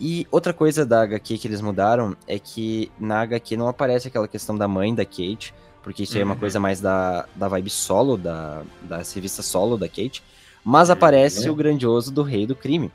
E 0.00 0.26
outra 0.30 0.52
coisa 0.52 0.84
da 0.84 1.02
HQ 1.02 1.38
que 1.38 1.46
eles 1.48 1.60
mudaram 1.60 2.16
é 2.26 2.38
que 2.38 2.90
na 2.98 3.20
HQ 3.22 3.56
não 3.56 3.68
aparece 3.68 4.08
aquela 4.08 4.26
questão 4.28 4.56
da 4.56 4.66
mãe 4.66 4.94
da 4.94 5.04
Kate, 5.04 5.54
porque 5.82 6.02
isso 6.02 6.14
aí 6.16 6.22
é 6.22 6.24
uma 6.24 6.34
Uhum. 6.34 6.40
coisa 6.40 6.58
mais 6.60 6.80
da, 6.80 7.26
da 7.34 7.48
vibe 7.48 7.70
solo, 7.70 8.16
da, 8.16 8.62
da 8.82 8.98
revista 8.98 9.42
solo 9.42 9.76
da 9.78 9.88
Kate. 9.88 10.22
Mas 10.64 10.88
Uhum. 10.88 10.94
aparece 10.94 11.48
o 11.50 11.54
grandioso 11.54 12.10
do 12.12 12.22
Rei 12.22 12.46
do 12.46 12.54
Crime. 12.56 12.90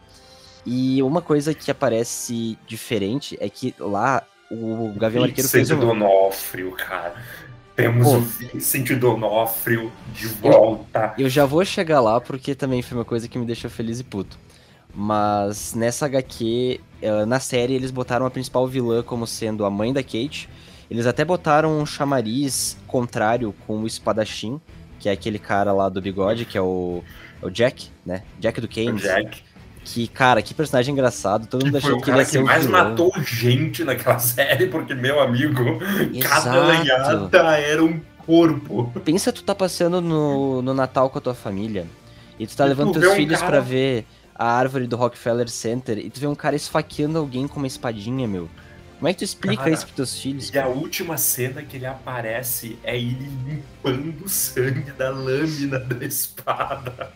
E 0.66 1.02
uma 1.02 1.22
coisa 1.22 1.54
que 1.54 1.72
aparece 1.72 2.58
diferente 2.68 3.38
é 3.40 3.50
que 3.50 3.74
lá 3.80 4.22
o 4.52 4.92
Gavião 4.98 5.24
Arqueiro 5.24 5.48
fez 5.50 5.72
um... 5.72 5.80
Donofrio, 5.80 6.72
cara. 6.72 7.16
Temos 7.78 8.08
Pô. 8.08 8.18
o 8.18 8.22
Vincent 8.22 8.90
Donofrio 8.94 9.92
de 10.12 10.26
volta. 10.26 11.14
Eu 11.16 11.30
já 11.30 11.46
vou 11.46 11.64
chegar 11.64 12.02
lá 12.02 12.20
porque 12.20 12.56
também 12.56 12.82
foi 12.82 12.98
uma 12.98 13.06
coisa 13.06 13.28
que 13.28 13.38
me 13.38 13.46
deixou 13.46 13.70
feliz 13.70 14.00
e 14.00 14.04
puto. 14.04 14.40
Mas 14.96 15.76
nessa 15.76 16.08
HQ, 16.08 16.82
eh, 17.04 17.26
na 17.26 17.40
série, 17.40 17.76
eles 17.76 17.92
botaram 17.92 18.26
a 18.26 18.32
principal 18.32 18.68
vilã 18.68 19.04
como 19.04 19.28
sendo 19.28 19.64
a 19.64 19.70
mãe 19.70 19.94
da 19.94 20.02
Kate. 20.02 20.50
Eles 20.90 21.06
até 21.06 21.24
botaram 21.24 21.80
um 21.80 21.86
chamariz 21.86 22.76
contrário 22.88 23.54
com 23.68 23.78
o 23.84 23.86
espadachim, 23.86 24.60
que 25.00 25.08
é 25.08 25.12
aquele 25.12 25.38
cara 25.38 25.72
lá 25.72 25.88
do 25.88 26.02
bigode, 26.02 26.46
que 26.46 26.58
é 26.58 26.62
o, 26.62 27.04
é 27.40 27.46
o 27.46 27.52
Jack, 27.52 27.90
né? 28.04 28.24
Jack 28.40 28.60
do 28.60 28.68
Keynes. 28.68 29.04
Jack 29.04 29.44
Que, 29.90 30.06
cara, 30.08 30.42
que 30.42 30.54
personagem 30.54 30.92
engraçado. 30.94 31.48
Todo 31.48 31.66
mundo 31.66 31.80
que 31.80 31.86
achou 31.86 31.98
o 31.98 32.02
que 32.02 32.10
ele 32.10 32.18
ia 32.18 32.24
cara 32.26 32.30
ser 32.30 32.38
que 32.40 32.44
mais 32.44 32.66
vilão. 32.66 32.90
matou 32.90 33.12
gente 33.24 33.84
naquela 33.86 34.20
série, 34.20 34.68
porque, 34.68 34.94
meu 34.94 35.20
amigo, 35.22 35.80
cada 36.22 36.58
Exato. 36.58 36.68
lenhada 36.68 37.58
era 37.58 37.82
um 37.84 38.00
corpo. 38.26 38.92
Pensa 39.06 39.32
tu 39.32 39.44
tá 39.44 39.56
passeando 39.56 40.02
no, 40.02 40.62
no 40.62 40.74
Natal 40.74 41.10
com 41.10 41.18
a 41.18 41.22
tua 41.22 41.34
família 41.34 41.86
e 42.38 42.46
tu 42.46 42.56
tá 42.58 42.66
E 42.66 42.70
levando 42.70 42.90
tu 42.92 43.00
teus 43.00 43.06
vê 43.06 43.12
um 43.12 43.16
filhos 43.16 43.40
cara- 43.40 43.52
pra 43.54 43.60
ver 43.62 44.06
a 44.36 44.46
árvore 44.52 44.86
do 44.88 44.98
Rockefeller 44.98 45.48
Center 45.50 45.98
e 45.98 46.10
tu 46.10 46.20
vê 46.20 46.28
um 46.28 46.36
cara 46.36 46.56
esfaqueando 46.56 47.18
alguém 47.18 47.48
com 47.48 47.58
uma 47.58 47.68
espadinha, 47.68 48.28
meu. 48.28 48.50
Como 49.00 49.08
é 49.08 49.14
que 49.14 49.20
tu 49.20 49.24
explica 49.24 49.58
Cara, 49.64 49.70
isso 49.70 49.84
pros 49.86 49.96
teus 49.96 50.20
filhos? 50.20 50.50
E 50.54 50.58
a 50.60 50.68
última 50.68 51.18
cena 51.18 51.62
que 51.64 51.78
ele 51.78 51.86
aparece 51.86 52.78
é 52.84 52.98
ele 52.98 53.30
limpando 53.46 54.26
o 54.26 54.28
sangue 54.28 54.92
da 54.98 55.12
lâmina 55.12 55.80
da 55.80 56.04
espada. 56.06 57.12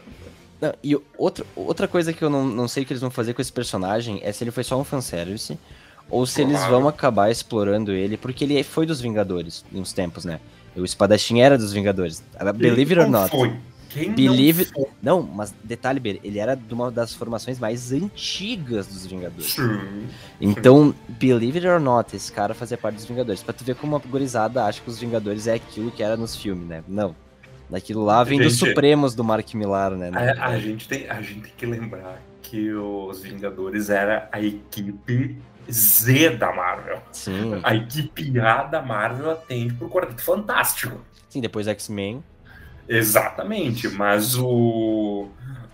Não, 0.61 0.73
e 0.83 0.95
outra, 1.17 1.43
outra 1.55 1.87
coisa 1.87 2.13
que 2.13 2.23
eu 2.23 2.29
não, 2.29 2.45
não 2.45 2.67
sei 2.67 2.83
o 2.83 2.85
que 2.85 2.93
eles 2.93 3.01
vão 3.01 3.09
fazer 3.09 3.33
com 3.33 3.41
esse 3.41 3.51
personagem 3.51 4.19
é 4.23 4.31
se 4.31 4.43
ele 4.43 4.51
foi 4.51 4.63
só 4.63 4.79
um 4.79 4.83
fanservice 4.83 5.57
ou 6.09 6.25
se 6.25 6.41
eles 6.41 6.53
Provável. 6.53 6.79
vão 6.81 6.87
acabar 6.87 7.31
explorando 7.31 7.91
ele, 7.91 8.15
porque 8.15 8.43
ele 8.43 8.61
foi 8.63 8.85
dos 8.85 9.01
Vingadores 9.01 9.65
em 9.73 9.79
uns 9.79 9.91
tempos, 9.91 10.23
né? 10.23 10.39
O 10.75 10.85
espadachim 10.85 11.39
era 11.41 11.57
dos 11.57 11.73
Vingadores. 11.73 12.23
Era 12.35 12.53
Believe 12.53 12.93
it 12.93 12.99
or 13.03 13.09
not. 13.09 13.31
Foi? 13.31 13.53
Quem 13.89 14.11
Believe- 14.13 14.65
não 14.65 14.71
foi? 14.73 14.85
Não, 15.01 15.21
mas 15.21 15.53
detalhe, 15.63 15.99
Ber, 15.99 16.19
ele 16.23 16.39
era 16.39 16.55
de 16.55 16.73
uma 16.73 16.89
das 16.89 17.13
formações 17.13 17.59
mais 17.59 17.91
antigas 17.91 18.87
dos 18.87 19.05
Vingadores. 19.05 19.51
Sim. 19.53 20.07
Então, 20.39 20.95
believe 21.09 21.57
it 21.57 21.67
or 21.67 21.79
not, 21.79 22.15
esse 22.15 22.31
cara 22.31 22.53
fazia 22.53 22.77
parte 22.77 22.95
dos 22.95 23.05
Vingadores. 23.05 23.43
Pra 23.43 23.53
tu 23.53 23.63
ver 23.65 23.75
como 23.75 23.95
a 23.95 23.99
gurizada 23.99 24.63
acha 24.63 24.79
que 24.81 24.89
os 24.89 24.97
Vingadores 24.99 25.45
é 25.47 25.55
aquilo 25.55 25.91
que 25.91 26.01
era 26.01 26.15
nos 26.15 26.35
filmes, 26.37 26.67
né? 26.67 26.83
Não. 26.87 27.13
Daquilo 27.71 28.03
lá 28.03 28.23
vem 28.23 28.37
dos 28.37 28.57
Gente, 28.57 28.69
Supremos 28.69 29.15
do 29.15 29.23
Mark 29.23 29.53
Millar, 29.53 29.91
né? 29.91 30.11
A, 30.37 30.47
a 30.47 30.59
gente 30.59 30.87
tem, 30.87 31.09
a 31.09 31.21
gente 31.21 31.41
tem 31.41 31.53
que 31.55 31.65
lembrar 31.65 32.21
que 32.41 32.71
os 32.73 33.21
Vingadores 33.23 33.89
era 33.89 34.27
a 34.31 34.41
equipe 34.41 35.37
Z 35.71 36.31
da 36.31 36.51
Marvel. 36.53 37.01
Sim, 37.13 37.59
A 37.63 37.73
equipe 37.73 38.37
A 38.39 38.63
da 38.63 38.81
Marvel 38.81 39.31
atende 39.31 39.73
pro 39.73 39.87
Quarteto 39.89 40.21
Fantástico. 40.21 40.99
sim, 41.29 41.39
depois 41.39 41.65
X-Men. 41.67 42.21
Exatamente, 42.89 43.87
mas 43.87 44.35
o, 44.37 45.29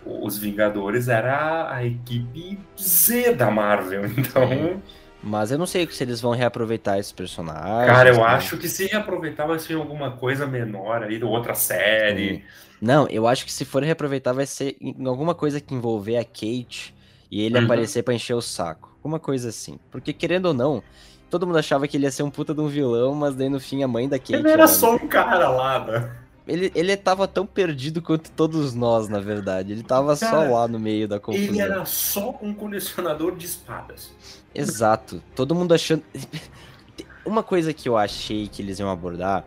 os 0.05 0.37
Vingadores 0.37 1.07
era 1.07 1.73
a 1.73 1.83
equipe 1.83 2.59
Z 2.79 3.33
da 3.33 3.49
Marvel. 3.49 4.03
Então, 4.15 4.81
Mas 5.21 5.51
eu 5.51 5.57
não 5.57 5.65
sei 5.65 5.87
se 5.91 6.03
eles 6.03 6.21
vão 6.21 6.31
reaproveitar 6.31 6.99
esses 6.99 7.11
personagens. 7.11 7.85
cara, 7.87 8.09
eu 8.09 8.17
né? 8.17 8.21
acho 8.23 8.57
que 8.57 8.69
se 8.69 8.85
reaproveitar 8.87 9.47
vai 9.47 9.59
ser 9.59 9.73
alguma 9.75 10.11
coisa 10.11 10.45
menor 10.45 11.03
aí, 11.03 11.21
outra 11.23 11.55
série. 11.55 12.43
Não, 12.79 13.07
eu 13.09 13.27
acho 13.27 13.43
que 13.45 13.51
se 13.51 13.65
for 13.65 13.83
reaproveitar 13.83 14.33
vai 14.33 14.45
ser 14.45 14.77
em 14.79 15.05
alguma 15.07 15.33
coisa 15.33 15.59
que 15.59 15.73
envolver 15.73 16.17
a 16.17 16.23
Kate 16.23 16.93
e 17.31 17.41
ele 17.41 17.57
Uhum. 17.57 17.65
aparecer 17.65 18.03
pra 18.03 18.13
encher 18.13 18.35
o 18.35 18.41
saco. 18.41 18.95
Alguma 18.97 19.19
coisa 19.19 19.49
assim. 19.49 19.79
Porque 19.91 20.13
querendo 20.13 20.45
ou 20.47 20.53
não, 20.53 20.83
todo 21.29 21.47
mundo 21.47 21.57
achava 21.57 21.87
que 21.87 21.97
ele 21.97 22.05
ia 22.05 22.11
ser 22.11 22.23
um 22.23 22.29
puta 22.29 22.53
de 22.53 22.61
um 22.61 22.67
vilão, 22.67 23.15
mas 23.15 23.35
daí 23.35 23.49
no 23.49 23.59
fim 23.59 23.81
a 23.83 23.87
mãe 23.87 24.07
da 24.07 24.19
Kate. 24.19 24.33
Ele 24.35 24.43
era 24.43 24.51
era- 24.63 24.67
só 24.67 24.95
um 24.95 25.07
cara 25.07 25.49
lá, 25.49 25.85
né? 25.85 26.11
Ele, 26.47 26.71
ele 26.73 26.95
tava 26.95 27.27
tão 27.27 27.45
perdido 27.45 28.01
quanto 28.01 28.31
todos 28.31 28.73
nós, 28.73 29.09
na 29.09 29.19
verdade. 29.19 29.73
Ele 29.73 29.83
tava 29.83 30.15
só 30.15 30.29
Cara, 30.31 30.49
lá 30.49 30.67
no 30.67 30.79
meio 30.79 31.05
da 31.05 31.19
confusão. 31.19 31.45
Ele 31.45 31.59
era 31.59 31.83
só 31.83 32.39
um 32.41 32.53
colecionador 32.53 33.35
de 33.35 33.45
espadas. 33.45 34.13
Exato. 34.57 35.21
Todo 35.35 35.53
mundo 35.53 35.73
achando. 35.73 36.03
Uma 37.25 37.43
coisa 37.43 37.73
que 37.73 37.87
eu 37.87 37.97
achei 37.97 38.47
que 38.47 38.61
eles 38.61 38.79
iam 38.79 38.89
abordar 38.89 39.45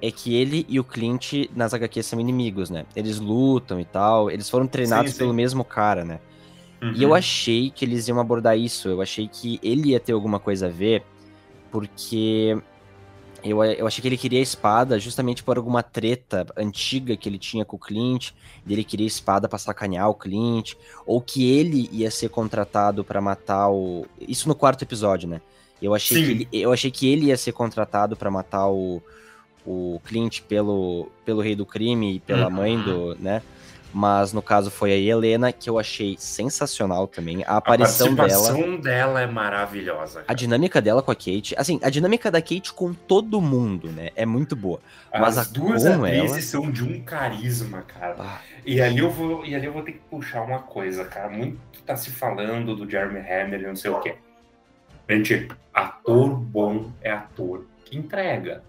é 0.00 0.10
que 0.10 0.34
ele 0.34 0.66
e 0.68 0.78
o 0.78 0.84
Clint 0.84 1.48
nas 1.54 1.72
HQs 1.72 2.06
são 2.06 2.20
inimigos, 2.20 2.70
né? 2.70 2.84
Eles 2.94 3.18
lutam 3.18 3.80
e 3.80 3.84
tal. 3.84 4.30
Eles 4.30 4.48
foram 4.48 4.66
treinados 4.66 5.12
sim. 5.12 5.18
pelo 5.18 5.32
mesmo 5.32 5.64
cara, 5.64 6.04
né? 6.04 6.20
Uhum. 6.82 6.92
E 6.94 7.02
eu 7.02 7.14
achei 7.14 7.70
que 7.70 7.84
eles 7.84 8.08
iam 8.08 8.18
abordar 8.20 8.58
isso. 8.58 8.88
Eu 8.88 9.00
achei 9.00 9.28
que 9.28 9.58
ele 9.62 9.90
ia 9.90 10.00
ter 10.00 10.12
alguma 10.12 10.38
coisa 10.38 10.66
a 10.66 10.68
ver, 10.68 11.04
porque 11.70 12.56
eu, 13.44 13.62
eu 13.64 13.86
achei 13.86 14.00
que 14.02 14.08
ele 14.08 14.16
queria 14.16 14.38
a 14.38 14.42
espada 14.42 14.98
justamente 14.98 15.42
por 15.42 15.56
alguma 15.56 15.82
treta 15.82 16.46
antiga 16.56 17.16
que 17.16 17.28
ele 17.28 17.38
tinha 17.38 17.64
com 17.64 17.76
o 17.76 17.78
Clint. 17.78 18.30
e 18.66 18.72
Ele 18.72 18.84
queria 18.84 19.06
a 19.06 19.08
espada 19.08 19.48
pra 19.48 19.58
sacanear 19.58 20.08
o 20.08 20.14
Clint, 20.14 20.74
ou 21.06 21.20
que 21.20 21.50
ele 21.50 21.88
ia 21.92 22.10
ser 22.10 22.28
contratado 22.28 23.04
pra 23.04 23.20
matar 23.20 23.68
o. 23.70 24.06
Isso 24.20 24.48
no 24.48 24.54
quarto 24.54 24.82
episódio, 24.82 25.28
né? 25.28 25.40
Eu 25.80 25.94
achei, 25.94 26.16
Sim. 26.18 26.24
que 26.24 26.30
ele, 26.30 26.48
eu 26.52 26.72
achei 26.72 26.90
que 26.90 27.08
ele 27.08 27.26
ia 27.26 27.36
ser 27.36 27.52
contratado 27.52 28.16
pra 28.16 28.30
matar 28.30 28.68
o, 28.68 29.02
o 29.66 30.00
Clint 30.04 30.40
pelo, 30.42 31.08
pelo 31.24 31.40
rei 31.40 31.56
do 31.56 31.66
crime 31.66 32.14
e 32.16 32.20
pela 32.20 32.46
Uhum. 32.46 32.52
mãe 32.52 32.80
do, 32.80 33.16
né? 33.18 33.42
Mas 33.92 34.32
no 34.32 34.40
caso 34.40 34.70
foi 34.70 34.92
a 34.92 34.96
Helena, 34.96 35.52
que 35.52 35.68
eu 35.68 35.78
achei 35.78 36.16
sensacional 36.18 37.06
também. 37.06 37.44
A 37.44 37.52
A 37.52 37.56
aparição 37.58 38.14
dela, 38.14 38.28
participação 38.28 38.80
dela 38.80 39.20
é 39.20 39.26
maravilhosa. 39.26 40.20
a 40.20 40.22
cara. 40.24 40.34
dinâmica 40.34 40.80
dela 40.80 41.02
com 41.02 41.10
a 41.10 41.14
Kate. 41.14 41.54
Assim, 41.58 41.78
a 41.82 41.90
dinâmica 41.90 42.30
da 42.30 42.40
Kate 42.40 42.72
com 42.72 42.94
todo 42.94 43.40
mundo, 43.40 43.88
né? 43.90 44.10
É 44.16 44.24
muito 44.24 44.56
boa. 44.56 44.80
mas 45.12 45.36
As 45.36 45.48
a- 45.48 45.52
duas 45.52 45.84
atrizes 45.84 46.30
ela- 46.30 46.40
são 46.40 46.70
de 46.70 46.82
um 46.82 47.02
carisma, 47.02 47.82
cara. 47.82 48.16
Ah, 48.18 48.40
E 48.64 48.80
ali 48.80 48.98
eu 49.00 49.10
vou, 49.10 49.44
e 49.44 49.54
ali 49.54 49.66
eu 49.66 49.72
vou 49.72 49.82
ter 49.82 49.92
que 49.92 49.98
puxar 50.10 50.42
uma 50.42 50.60
coisa, 50.60 51.04
cara. 51.04 51.28
Muito 51.28 51.58
tá 51.84 51.94
se 51.96 52.10
falando 52.10 52.74
do 52.74 52.88
Jeremy 52.88 53.20
e 53.20 53.66
não 53.66 53.76
sei 53.76 53.90
o 53.90 54.00
quê. 54.00 54.14
Gente, 55.10 55.48
ator 55.74 56.30
bom 56.36 56.90
é 57.02 57.10
ator 57.10 57.66
que 57.84 57.98
entrega. 57.98 58.62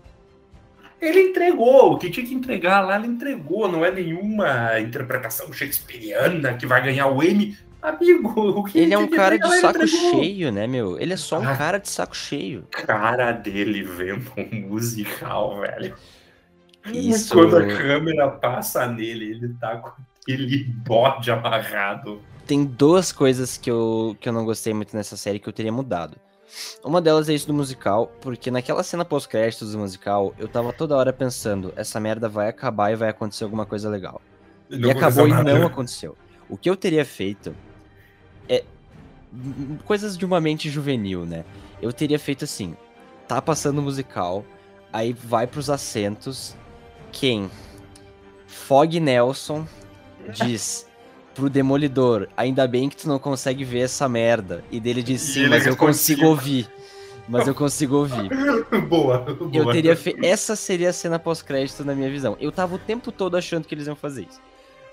Ele 1.03 1.19
entregou, 1.19 1.93
o 1.93 1.98
que 1.98 2.10
tinha 2.10 2.25
que 2.25 2.33
entregar 2.33 2.81
lá, 2.81 2.95
ele 2.98 3.07
entregou. 3.07 3.67
Não 3.69 3.83
é 3.83 3.91
nenhuma 3.91 4.79
interpretação 4.79 5.51
shakespeariana 5.51 6.53
que 6.53 6.65
vai 6.65 6.81
ganhar 6.81 7.07
o 7.07 7.22
Emmy. 7.22 7.57
Amigo, 7.81 8.39
o 8.39 8.63
que 8.63 8.79
ele 8.79 8.93
é 8.93 8.98
um 8.98 9.07
cara 9.10 9.38
de 9.38 9.45
ele 9.45 9.57
saco 9.60 9.86
cheio, 9.86 10.51
né, 10.53 10.65
meu? 10.65 10.98
Ele 10.98 11.12
é 11.12 11.17
só 11.17 11.38
um 11.38 11.48
Ah. 11.50 11.57
cara 11.57 11.77
de 11.79 11.89
saco 11.89 12.15
cheio. 12.15 12.65
Cara 12.72 13.33
dele 13.33 13.83
vendo 13.83 14.31
um 14.38 14.69
musical, 14.69 15.60
velho. 15.60 15.93
Isso. 16.93 17.33
Quando 17.33 17.57
a 17.57 17.67
câmera 17.67 18.29
passa 18.29 18.88
nele, 18.88 19.31
ele 19.31 19.53
tá 19.60 19.75
com 19.77 19.91
aquele 20.22 20.63
bode 20.63 21.29
amarrado. 21.29 22.22
Tem 22.48 22.63
duas 22.63 23.12
coisas 23.12 23.57
que 23.57 23.69
eu, 23.69 24.15
que 24.19 24.27
eu 24.29 24.33
não 24.33 24.45
gostei 24.45 24.74
muito 24.74 24.95
nessa 24.95 25.17
série 25.17 25.39
que 25.39 25.48
eu 25.48 25.53
teria 25.53 25.72
mudado. 25.72 26.17
Uma 26.83 27.01
delas 27.01 27.29
é 27.29 27.33
isso 27.33 27.48
do 27.48 27.53
musical, 27.53 28.12
porque 28.22 28.51
naquela 28.51 28.83
cena 28.83 29.03
pós-créditos 29.03 29.72
do 29.72 29.79
musical, 29.79 30.33
eu 30.38 30.48
tava 30.48 30.72
toda 30.74 30.95
hora 30.95 31.12
pensando, 31.12 31.74
essa 31.75 32.00
merda 32.00 32.29
vai 32.29 32.50
acabar 32.50 32.91
e 32.91 32.95
vai 32.95 33.10
acontecer 33.10 33.43
alguma 33.43 33.65
coisa 33.65 33.89
legal. 33.89 34.22
Não 34.69 34.89
e 34.89 34.91
acabou 34.91 35.27
e 35.27 35.31
aconteceu 35.31 35.43
não 35.43 35.62
nada. 35.62 35.65
aconteceu. 35.65 36.17
O 36.50 36.57
que 36.57 36.69
eu 36.69 36.75
teria 36.75 37.05
feito 37.05 37.55
é 38.48 38.63
coisas 39.86 40.17
de 40.17 40.25
uma 40.25 40.39
mente 40.39 40.69
juvenil, 40.69 41.25
né? 41.25 41.43
Eu 41.81 41.91
teria 41.91 42.19
feito 42.19 42.43
assim: 42.43 42.75
tá 43.27 43.41
passando 43.41 43.79
o 43.79 43.81
musical, 43.81 44.45
aí 44.91 45.13
vai 45.13 45.48
pros 45.48 45.69
assentos. 45.69 46.55
Quem? 47.12 47.50
Fog 48.48 49.00
Nelson 49.00 49.65
diz 50.33 50.88
pro 51.33 51.49
Demolidor: 51.49 52.27
Ainda 52.37 52.67
bem 52.67 52.89
que 52.89 52.95
tu 52.97 53.07
não 53.07 53.19
consegue 53.19 53.63
ver 53.63 53.79
essa 53.81 54.07
merda. 54.09 54.63
E 54.71 54.79
dele 54.79 55.01
diz: 55.03 55.21
Sim, 55.21 55.47
mas 55.47 55.65
eu 55.65 55.75
consigo 55.75 56.25
ouvir. 56.25 56.67
Mas 57.27 57.47
eu 57.47 57.55
consigo 57.55 57.95
ouvir. 57.95 58.29
boa, 58.89 59.17
boa. 59.33 59.49
Eu 59.53 59.71
teria 59.71 59.95
fe... 59.95 60.13
Essa 60.21 60.57
seria 60.57 60.89
a 60.89 60.93
cena 60.93 61.17
pós-crédito 61.17 61.85
na 61.85 61.95
minha 61.95 62.09
visão. 62.09 62.35
Eu 62.39 62.51
tava 62.51 62.75
o 62.75 62.77
tempo 62.77 63.13
todo 63.13 63.37
achando 63.37 63.65
que 63.65 63.73
eles 63.73 63.87
iam 63.87 63.95
fazer 63.95 64.23
isso. 64.29 64.41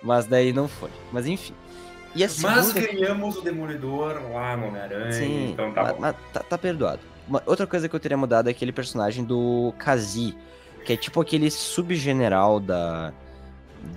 Mas 0.01 0.27
daí 0.27 0.53
não 0.53 0.69
foi. 0.69 0.91
Mas 1.13 1.27
enfim. 1.27 1.55
E 2.15 2.23
a 2.25 2.29
Mas 2.43 2.73
ganhamos 2.73 3.37
o 3.37 3.41
Demolidor 3.41 4.21
lá 4.33 4.57
no 4.57 4.67
Homem-Aranha, 4.67 5.13
Sim, 5.13 5.51
então 5.53 5.73
tá 5.73 5.83
ma- 5.83 5.93
bom. 5.93 6.01
ma- 6.01 6.13
tá, 6.33 6.41
tá 6.41 6.57
perdoado. 6.59 7.01
Uma- 7.29 7.43
outra 7.47 7.67
coisa 7.67 7.89
que 7.89 7.95
eu 7.95 8.01
teria 8.01 8.17
mudado 8.17 8.49
é 8.49 8.51
aquele 8.51 8.73
personagem 8.73 9.25
do 9.25 9.73
Kazi, 9.79 10.35
que 10.85 10.93
é 10.93 10.97
tipo 10.97 11.21
aquele 11.21 11.51
subgeneral 11.51 12.59
da. 12.61 13.13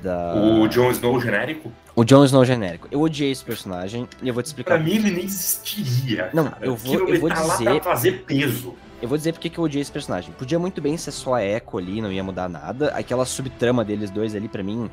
da... 0.04 0.34
O 0.36 0.68
Jon 0.68 0.92
Snow 0.92 1.20
genérico, 1.20 1.72
O 1.96 2.04
Jon 2.04 2.24
Snow 2.26 2.44
genérico. 2.44 2.88
Eu 2.92 3.02
odiei 3.02 3.32
esse 3.32 3.44
personagem 3.44 4.08
e 4.22 4.28
eu 4.28 4.34
vou 4.34 4.42
te 4.42 4.48
explicar. 4.48 4.76
pra 4.76 4.84
mim 4.84 4.96
ele 4.96 5.12
nem 5.12 5.26
existiria. 5.26 6.30
Não, 6.34 6.46
cara. 6.50 6.66
eu 6.66 6.76
vou- 6.76 7.08
eu 7.08 7.20
vou 7.20 7.30
tá 7.30 7.42
lá 7.42 7.54
dizer- 7.58 7.82
pra 7.82 7.94
fazer 7.94 8.24
peso. 8.26 8.74
Eu 9.02 9.08
vou 9.08 9.18
dizer 9.18 9.34
porque 9.34 9.50
que 9.50 9.58
eu 9.60 9.64
odiei 9.64 9.82
esse 9.82 9.92
personagem. 9.92 10.34
Podia 10.34 10.58
muito 10.58 10.82
bem 10.82 10.98
ser 10.98 11.12
só 11.12 11.36
a 11.36 11.44
Echo 11.44 11.78
ali, 11.78 12.02
não 12.02 12.12
ia 12.12 12.24
mudar 12.24 12.48
nada. 12.50 12.90
Aquela 12.96 13.26
subtrama 13.26 13.84
deles 13.86 14.10
dois 14.10 14.34
ali, 14.34 14.48
pra 14.48 14.64
mim, 14.64 14.90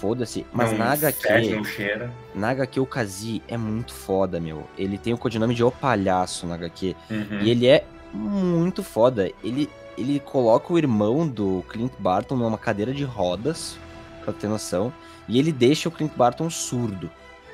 foda-se. 0.00 0.46
Mas 0.52 0.70
não 0.70 0.78
na 0.78 0.92
HQ, 0.92 1.56
não 1.56 1.64
cheira. 1.64 2.10
na 2.34 2.50
HQ 2.50 2.80
o 2.80 2.86
Kazi 2.86 3.42
é 3.48 3.56
muito 3.56 3.92
foda, 3.92 4.38
meu. 4.40 4.66
Ele 4.78 4.96
tem 4.96 5.12
o 5.12 5.18
codinome 5.18 5.54
de 5.54 5.64
O 5.64 5.70
Palhaço 5.70 6.46
na 6.46 6.54
HQ. 6.54 6.94
Uhum. 7.10 7.40
E 7.42 7.50
ele 7.50 7.66
é 7.66 7.84
muito 8.14 8.82
foda. 8.84 9.30
Ele, 9.44 9.68
ele 9.98 10.20
coloca 10.20 10.72
o 10.72 10.78
irmão 10.78 11.26
do 11.28 11.64
Clint 11.68 11.92
Barton 11.98 12.36
numa 12.36 12.56
cadeira 12.56 12.94
de 12.94 13.04
rodas, 13.04 13.76
pra 14.24 14.32
ter 14.32 14.46
noção. 14.48 14.92
E 15.30 15.38
ele 15.38 15.52
deixa 15.52 15.88
o 15.88 15.92
Clint 15.92 16.12
Barton 16.16 16.50
surdo. 16.50 17.10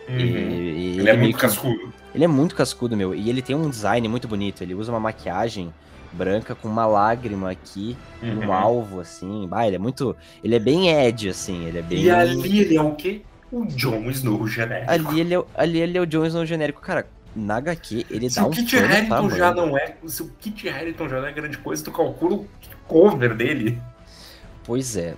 Uhum. 0.09 0.17
E- 0.19 0.23
e 0.23 0.99
Ele 0.99 1.11
é 1.11 1.13
meio 1.13 1.19
muito 1.25 1.39
cascudo. 1.39 1.93
ele 2.15 2.25
é 2.25 2.29
muito 2.29 2.55
cascudo, 2.55 2.97
meu. 2.97 3.15
E 3.15 3.29
ele 3.29 3.43
tem 3.43 3.55
um 3.57 3.69
design 3.69 4.09
muito 4.09 4.27
bonito. 4.27 4.63
Ele 4.63 4.75
usa 4.75 4.91
uma 4.93 5.01
maquiagem 5.01 5.73
branca 6.13 6.55
com 6.55 6.69
uma 6.69 6.87
lágrima 6.87 7.51
aqui, 7.51 7.97
Uhum. 8.23 8.47
um 8.47 8.53
alvo, 8.53 9.01
assim. 9.01 9.47
Bah, 9.49 9.67
ele 9.67 9.77
é 9.77 9.79
muito. 9.79 10.17
Ele 10.43 10.55
é 10.55 10.59
bem 10.59 10.89
Ed, 10.89 11.29
assim. 11.29 11.67
Ele 11.67 11.79
é 11.79 11.83
bem. 11.83 12.03
E 12.03 12.11
ali 12.11 12.61
ele 12.61 12.77
é 12.77 12.83
o 12.83 12.95
quê? 12.95 13.23
O 13.53 13.65
Jon 13.67 14.09
Snow 14.11 14.47
genérico. 14.47 14.91
Ali 14.91 15.21
ele 15.21 15.35
é, 15.35 15.39
o- 15.39 15.47
ali 15.55 15.79
ele 15.81 15.99
é 15.99 16.01
o 16.01 16.07
Jon 16.07 16.25
Snow 16.27 16.47
genérico. 16.47 16.81
Cara, 16.81 17.07
na 17.35 17.57
HQ 17.57 18.07
ele 18.09 18.31
Se 18.31 18.37
dá 18.37 18.45
o 18.45 18.49
um 18.49 18.51
Kit 18.53 18.75
pano 18.77 18.87
Harington 18.87 19.09
tamanho. 19.09 19.37
já 19.37 19.55
não 19.55 19.77
é. 19.77 19.97
Se 20.07 20.23
o 20.23 20.31
Kit 20.41 20.69
Harington 20.69 21.09
já 21.09 21.21
não 21.21 21.29
é 21.29 21.33
grande 21.33 21.59
coisa, 21.59 21.85
tu 21.85 21.91
calcula 21.93 22.37
o 22.37 22.47
cover 22.89 23.35
dele. 23.35 23.79
Pois 24.65 24.97
é. 24.97 25.15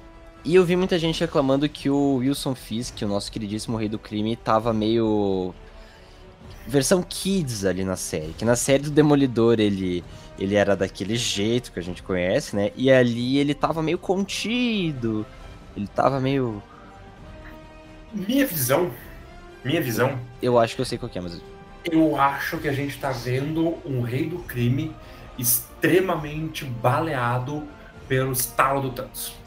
E 0.49 0.55
eu 0.55 0.65
vi 0.65 0.77
muita 0.77 0.99
gente 0.99 1.21
reclamando 1.21 1.69
que 1.69 1.91
o 1.91 2.15
Wilson 2.15 2.55
Fisk, 2.55 3.03
o 3.03 3.07
nosso 3.07 3.31
queridíssimo 3.31 3.77
rei 3.77 3.87
do 3.87 3.99
crime, 3.99 4.35
tava 4.35 4.73
meio. 4.73 5.55
versão 6.67 7.03
kids 7.03 7.67
ali 7.67 7.85
na 7.85 7.97
série. 7.97 8.33
Que 8.33 8.47
na 8.47 8.57
série 8.57 8.85
do 8.85 8.91
Demolidor 8.91 9.61
ele, 9.61 10.03
ele 10.39 10.55
era 10.55 10.75
daquele 10.75 11.17
jeito 11.17 11.71
que 11.71 11.79
a 11.79 11.83
gente 11.83 12.03
conhece, 12.03 12.57
né? 12.57 12.73
E 12.75 12.91
ali 12.91 13.37
ele 13.37 13.53
tava 13.53 13.83
meio 13.83 13.99
contido. 13.99 15.27
Ele 15.77 15.87
tava 15.87 16.19
meio. 16.19 16.63
Minha 18.11 18.47
visão. 18.47 18.91
Minha 19.63 19.83
visão. 19.83 20.19
Eu 20.41 20.59
acho 20.59 20.77
que 20.77 20.81
eu 20.81 20.87
sei 20.87 20.97
qual 20.97 21.11
que 21.11 21.19
é, 21.19 21.21
mas. 21.21 21.43
Eu 21.85 22.19
acho 22.19 22.57
que 22.57 22.69
a 22.69 22.73
gente 22.73 22.99
tá 22.99 23.11
vendo 23.11 23.77
um 23.85 24.01
rei 24.01 24.27
do 24.27 24.39
crime 24.39 24.97
extremamente 25.39 26.65
baleado 26.65 27.69
pelo 28.09 28.33
estalo 28.33 28.81
do 28.81 28.93
Thanos. 28.93 29.38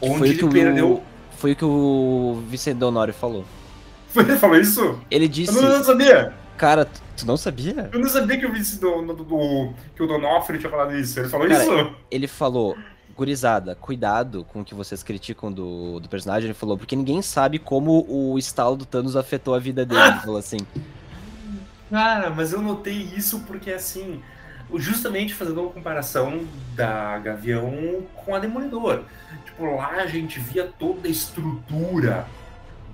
Onde 0.00 0.18
Foi 0.18 0.28
o 0.28 0.30
ele 0.30 0.38
que 0.38 0.44
o- 0.44 0.50
perdeu. 0.50 1.02
Foi 1.38 1.52
o 1.52 1.56
que 1.56 1.64
o 1.64 2.42
Vicente 2.48 2.76
Donório 2.78 3.14
falou. 3.14 3.44
Ele 4.16 4.36
falou 4.36 4.56
isso? 4.58 4.98
Ele 5.10 5.24
Eu 5.26 5.28
disse. 5.28 5.52
não, 5.54 5.78
não 5.78 5.84
sabia. 5.84 6.34
Cara, 6.56 6.84
tu, 6.84 7.24
não 7.26 7.36
sabia? 7.36 7.88
Eu 7.92 8.00
não 8.00 8.08
sabia 8.08 8.38
que 8.38 8.44
o 8.44 8.52
vice 8.52 8.78
do, 8.80 9.02
do, 9.02 9.14
do- 9.24 9.70
que 9.94 10.02
o 10.02 10.06
Donofrio 10.06 10.58
tinha 10.58 10.68
falado 10.70 10.94
isso. 10.96 11.18
Ele 11.20 11.28
falou 11.28 11.48
Cara, 11.48 11.62
isso? 11.64 11.94
ele 12.10 12.26
falou, 12.26 12.76
gurizada, 13.16 13.74
cuidado 13.76 14.44
com 14.52 14.60
o 14.60 14.64
que 14.64 14.74
vocês 14.74 15.02
criticam 15.02 15.50
do, 15.52 16.00
do 16.00 16.08
personagem. 16.08 16.48
Ele 16.48 16.54
falou, 16.54 16.76
porque 16.76 16.94
ninguém 16.96 17.22
sabe 17.22 17.58
como 17.58 18.04
o 18.08 18.36
estalo 18.38 18.76
do 18.76 18.84
Thanos 18.84 19.16
afetou 19.16 19.54
a 19.54 19.58
vida 19.58 19.86
dele. 19.86 20.00
Ele 20.02 20.18
falou 20.20 20.36
assim. 20.36 20.58
Cara, 21.90 22.30
mas 22.30 22.52
eu 22.52 22.60
notei 22.60 22.92
isso 23.16 23.40
porque 23.46 23.70
assim, 23.72 24.20
justamente 24.78 25.34
fazendo 25.34 25.60
uma 25.62 25.70
comparação 25.70 26.46
da 26.74 27.18
Gavião 27.18 28.02
com 28.14 28.34
a 28.34 28.38
Demolidor. 28.38 29.02
Tipo, 29.44 29.76
lá 29.76 29.92
a 29.96 30.06
gente 30.06 30.38
via 30.38 30.64
toda 30.78 31.08
a 31.08 31.10
estrutura 31.10 32.26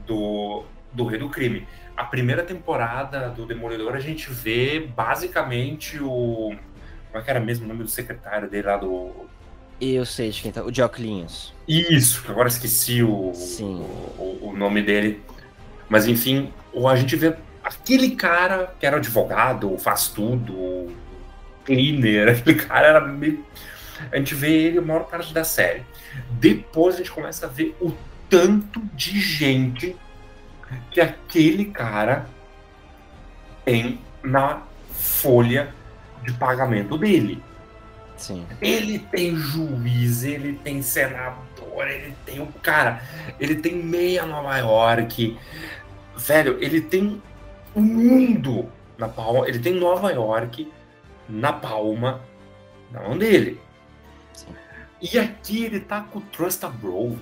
do, 0.07 0.65
do 0.93 1.05
Rei 1.05 1.19
do 1.19 1.29
Crime. 1.29 1.67
A 1.97 2.05
primeira 2.05 2.43
temporada 2.43 3.29
do 3.31 3.47
Demolidor 3.47 3.95
a 3.95 4.01
gente 4.01 4.31
vê 4.31 4.81
basicamente 4.95 5.99
o. 6.03 6.55
Como 7.11 7.23
é 7.23 7.23
que 7.23 7.31
era 7.31 7.41
mesmo 7.41 7.65
o 7.65 7.69
nome 7.69 7.83
do 7.85 7.89
secretário 7.91 8.49
dele 8.51 8.67
lá 8.67 8.77
do. 8.77 9.13
Eu 9.81 10.05
sei 10.07 10.31
de 10.31 10.43
quem 10.43 10.53
tá. 10.53 10.63
O 10.63 10.71
Dioclinhos. 10.71 11.55
Isso, 11.69 12.23
que 12.23 12.31
agora 12.31 12.49
esqueci 12.49 13.03
o, 13.03 13.33
Sim. 13.35 13.83
o, 14.19 14.49
o 14.51 14.57
nome 14.57 14.83
dele. 14.83 15.23
Mas 15.89 16.07
enfim, 16.07 16.53
o- 16.73 16.89
a 16.89 16.97
gente 16.97 17.15
vê 17.17 17.35
aquele 17.63 18.11
cara 18.17 18.75
que 18.79 18.87
era 18.87 18.97
advogado, 18.97 19.77
faz 19.79 20.09
tudo, 20.09 20.93
cleaner, 21.67 22.31
aquele 22.39 22.57
cara 22.59 22.87
era 22.87 23.01
meio. 23.01 23.45
A 24.13 24.17
gente 24.17 24.35
vê 24.35 24.53
ele 24.53 24.79
a 24.79 24.83
maior 24.83 25.05
parte 25.05 25.35
da 25.35 25.45
série. 25.45 25.83
Depois 26.31 26.95
a 26.95 26.99
gente 26.99 27.11
começa 27.11 27.47
a 27.47 27.49
ver 27.49 27.77
o 27.81 27.93
tanto 28.29 28.81
de 28.95 29.21
gente 29.21 29.97
que 30.91 31.01
aquele 31.01 31.67
cara 31.67 32.27
tem 33.65 33.99
na 34.23 34.63
folha 34.93 35.75
de 36.23 36.33
pagamento 36.33 36.97
dele. 36.97 37.43
Sim. 38.17 38.47
Ele 38.61 38.99
tem 38.99 39.37
juiz, 39.37 40.25
ele 40.25 40.55
tem 40.65 40.81
senador, 40.81 41.87
ele 41.87 42.15
tem 42.25 42.41
o 42.41 42.47
cara, 42.63 43.03
ele 43.39 43.57
tem 43.57 43.77
meia 43.77 44.25
Nova 44.25 44.57
York. 44.57 45.39
Velho, 46.17 46.57
ele 46.61 46.81
tem 46.81 47.21
o 47.75 47.81
mundo 47.81 48.69
na 48.97 49.09
palma, 49.09 49.47
ele 49.47 49.59
tem 49.59 49.75
Nova 49.75 50.11
York 50.11 50.73
na 51.29 51.53
palma 51.53 52.21
da 52.91 53.01
mão 53.03 53.17
dele. 53.19 53.61
Sim. 54.33 54.47
E 55.03 55.19
aqui 55.19 55.65
ele 55.65 55.81
tá 55.81 56.01
com 56.01 56.19
o 56.21 56.23
Trusta 56.23 56.69
Bro. 56.69 57.19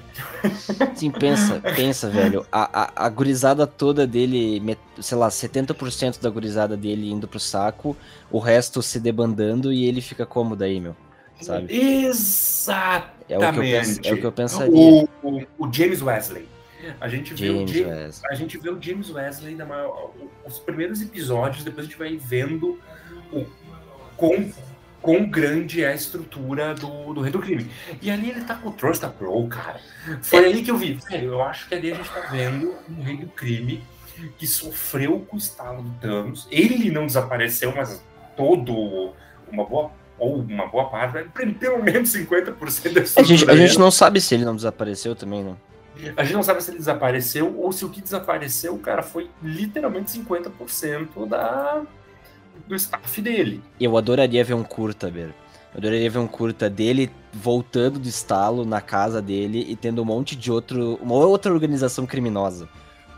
Sim, 0.94 1.10
pensa, 1.10 1.60
pensa, 1.74 2.08
velho. 2.08 2.46
A, 2.52 2.82
a, 3.02 3.06
a 3.06 3.08
gurizada 3.08 3.66
toda 3.66 4.06
dele, 4.06 4.62
sei 5.00 5.18
lá, 5.18 5.28
70% 5.28 6.20
da 6.22 6.30
gurizada 6.30 6.76
dele 6.76 7.10
indo 7.10 7.26
pro 7.26 7.40
saco, 7.40 7.96
o 8.30 8.38
resto 8.38 8.80
se 8.82 9.00
debandando 9.00 9.72
e 9.72 9.86
ele 9.86 10.00
fica 10.00 10.24
como 10.24 10.54
daí, 10.54 10.80
meu? 10.80 10.94
Sabe? 11.40 11.74
Exatamente. 11.76 13.28
É 13.28 13.36
o 13.38 13.52
que 13.52 14.08
eu, 14.08 14.12
é 14.12 14.14
o 14.14 14.20
que 14.20 14.26
eu 14.26 14.32
pensaria. 14.32 14.72
O, 14.74 15.08
o- 15.22 15.46
o 15.58 15.72
James 15.72 16.00
Wesley. 16.00 16.48
A 17.00 17.08
gente 17.08 17.32
vê 17.34 17.48
o 17.50 17.54
James 17.66 17.70
James 17.72 17.88
Wesley. 17.96 18.30
a 18.30 18.34
gente 18.34 18.58
vê 18.58 18.70
o 18.70 18.80
James 18.80 19.10
Wesley 19.10 19.54
na 19.54 19.64
maior, 19.64 20.10
os 20.46 20.58
primeiros 20.58 21.00
episódios, 21.00 21.64
depois 21.64 21.86
a 21.86 21.88
gente 21.88 21.98
vai 21.98 22.16
vendo 22.16 22.78
o 23.32 23.46
quão, 24.16 24.52
quão 25.00 25.28
grande 25.28 25.82
é 25.82 25.88
a 25.88 25.94
estrutura 25.94 26.74
do, 26.74 27.14
do 27.14 27.20
Rei 27.20 27.30
do 27.30 27.38
Crime. 27.38 27.70
E 28.00 28.10
ali 28.10 28.30
ele 28.30 28.42
tá 28.42 28.54
com 28.54 28.68
o 28.68 28.72
Trusta 28.72 29.08
Pro, 29.08 29.46
cara. 29.48 29.80
Foi 30.22 30.44
aí 30.44 30.62
que 30.62 30.70
eu 30.70 30.76
vi, 30.76 30.94
velho, 31.10 31.32
eu 31.32 31.42
acho 31.42 31.68
que 31.68 31.74
ali 31.74 31.92
a 31.92 31.94
gente 31.94 32.08
tá 32.08 32.20
vendo 32.30 32.74
um 32.88 33.02
Rei 33.02 33.16
do 33.16 33.26
Crime 33.28 33.82
que 34.38 34.46
sofreu 34.46 35.20
com 35.28 35.36
o 35.36 35.38
estalo 35.38 35.82
do 35.82 35.90
Thanos. 36.00 36.46
Ele 36.50 36.90
não 36.90 37.06
desapareceu, 37.06 37.74
mas 37.74 38.02
todo, 38.36 39.12
uma 39.50 39.64
boa, 39.64 39.90
ou 40.18 40.36
uma 40.36 40.66
boa 40.66 40.88
parte, 40.88 41.28
pelo 41.58 41.82
menos 41.82 42.12
50% 42.12 42.92
da 42.92 43.00
A 43.00 43.04
estrutura 43.04 43.24
gente, 43.24 43.50
a 43.50 43.56
gente 43.56 43.78
não 43.78 43.90
sabe 43.90 44.20
se 44.20 44.34
ele 44.34 44.44
não 44.44 44.54
desapareceu 44.54 45.14
também, 45.14 45.42
né? 45.42 45.54
A 46.16 46.24
gente 46.24 46.34
não 46.34 46.42
sabe 46.42 46.62
se 46.62 46.70
ele 46.70 46.78
desapareceu 46.78 47.56
ou 47.56 47.72
se 47.72 47.84
o 47.84 47.88
que 47.88 48.00
desapareceu, 48.00 48.76
cara, 48.78 49.02
foi 49.02 49.30
literalmente 49.42 50.18
50% 50.18 51.28
da, 51.28 51.82
do 52.66 52.74
staff 52.74 53.20
dele. 53.20 53.62
Eu 53.80 53.96
adoraria 53.96 54.44
ver 54.44 54.54
um 54.54 54.62
curta, 54.62 55.10
Ber. 55.10 55.34
Eu 55.74 55.78
adoraria 55.78 56.10
ver 56.10 56.18
um 56.18 56.26
curta 56.26 56.70
dele 56.70 57.10
voltando 57.32 57.98
do 57.98 58.08
estalo 58.08 58.64
na 58.64 58.80
casa 58.80 59.20
dele 59.20 59.64
e 59.68 59.74
tendo 59.76 60.02
um 60.02 60.04
monte 60.04 60.36
de 60.36 60.50
outro. 60.52 60.98
uma 61.02 61.14
outra 61.14 61.52
organização 61.52 62.06
criminosa. 62.06 62.68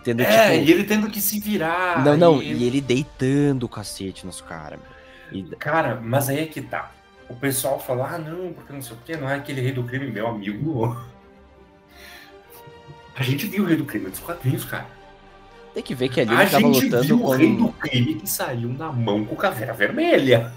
Tendo 0.03 0.23
É, 0.23 0.53
tipo. 0.59 0.69
e 0.69 0.73
ele 0.73 0.85
tendo 0.85 1.11
que 1.11 1.21
se 1.21 1.39
virar. 1.41 2.05
Não, 2.05 2.17
não, 2.17 2.43
e- 2.43 2.53
e 2.53 2.65
ele 2.65 2.81
deitando 2.81 3.65
o 3.65 3.69
cacete 3.69 4.25
nos 4.25 4.41
caras. 4.41 4.79
E... 5.33 5.43
Cara, 5.59 6.01
mas 6.03 6.29
aí 6.29 6.39
é 6.41 6.47
que 6.47 6.61
tá. 6.63 6.93
O 7.29 7.35
pessoal 7.35 7.81
fala, 7.81 8.15
ah, 8.15 8.19
não, 8.19 8.53
porque 8.53 8.73
não 8.73 8.81
sei 8.81 8.97
o 8.97 9.01
quê, 9.05 9.17
não 9.17 9.29
é 9.29 9.35
aquele 9.35 9.61
rei 9.61 9.73
do 9.73 9.83
crime, 9.83 10.07
meu 10.11 10.29
amigo. 10.29 10.97
A 13.17 13.23
gente 13.23 13.47
viu 13.47 13.65
o 13.65 13.67
rei 13.67 13.77
do 13.77 13.85
crime 13.85 14.11
dos 14.11 14.21
quadrinhos, 14.21 14.65
cara. 14.65 14.87
Tem 15.77 15.83
que 15.83 15.95
ver 15.95 16.09
que 16.09 16.23
ali 16.23 16.35
a 16.35 16.41
ele 16.41 16.51
tava 16.51 16.67
lutando 16.69 17.03
viu 17.03 17.19
com. 17.19 17.27
o 17.27 17.31
rei 17.33 17.55
do 17.55 17.69
crime 17.69 18.15
que 18.15 18.27
saiu 18.27 18.71
na 18.71 18.91
mão 18.91 19.27
com 19.27 19.37
caveira 19.37 19.75
vermelha. 19.75 20.51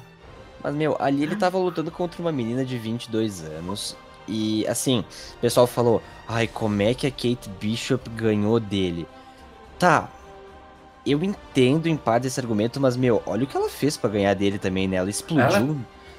Mas, 0.64 0.74
meu, 0.74 0.96
ali 0.98 1.24
ele 1.24 1.36
tava 1.36 1.58
lutando 1.58 1.92
contra 1.92 2.22
uma 2.22 2.32
menina 2.32 2.64
de 2.64 2.78
22 2.78 3.44
anos. 3.44 3.98
E, 4.26 4.66
assim, 4.66 5.04
o 5.36 5.40
pessoal 5.42 5.68
falou: 5.68 6.02
ai, 6.26 6.48
como 6.48 6.82
é 6.82 6.94
que 6.94 7.06
a 7.06 7.12
Kate 7.12 7.50
Bishop 7.60 8.10
ganhou 8.12 8.62
dele? 8.62 9.06
Tá. 9.78 10.08
Eu 11.06 11.22
entendo 11.22 11.88
em 11.88 11.98
parte 11.98 12.28
esse 12.28 12.40
argumento, 12.40 12.80
mas, 12.80 12.96
meu, 12.96 13.22
olha 13.26 13.44
o 13.44 13.48
que 13.48 13.58
ela 13.58 13.70
fez 13.70 13.98
para 13.98 14.12
ganhar 14.12 14.34
dele 14.36 14.58
também, 14.58 14.88
né? 14.88 14.96
Ela 14.96 15.10
explodiu. 15.10 15.44
Ela... 15.54 15.76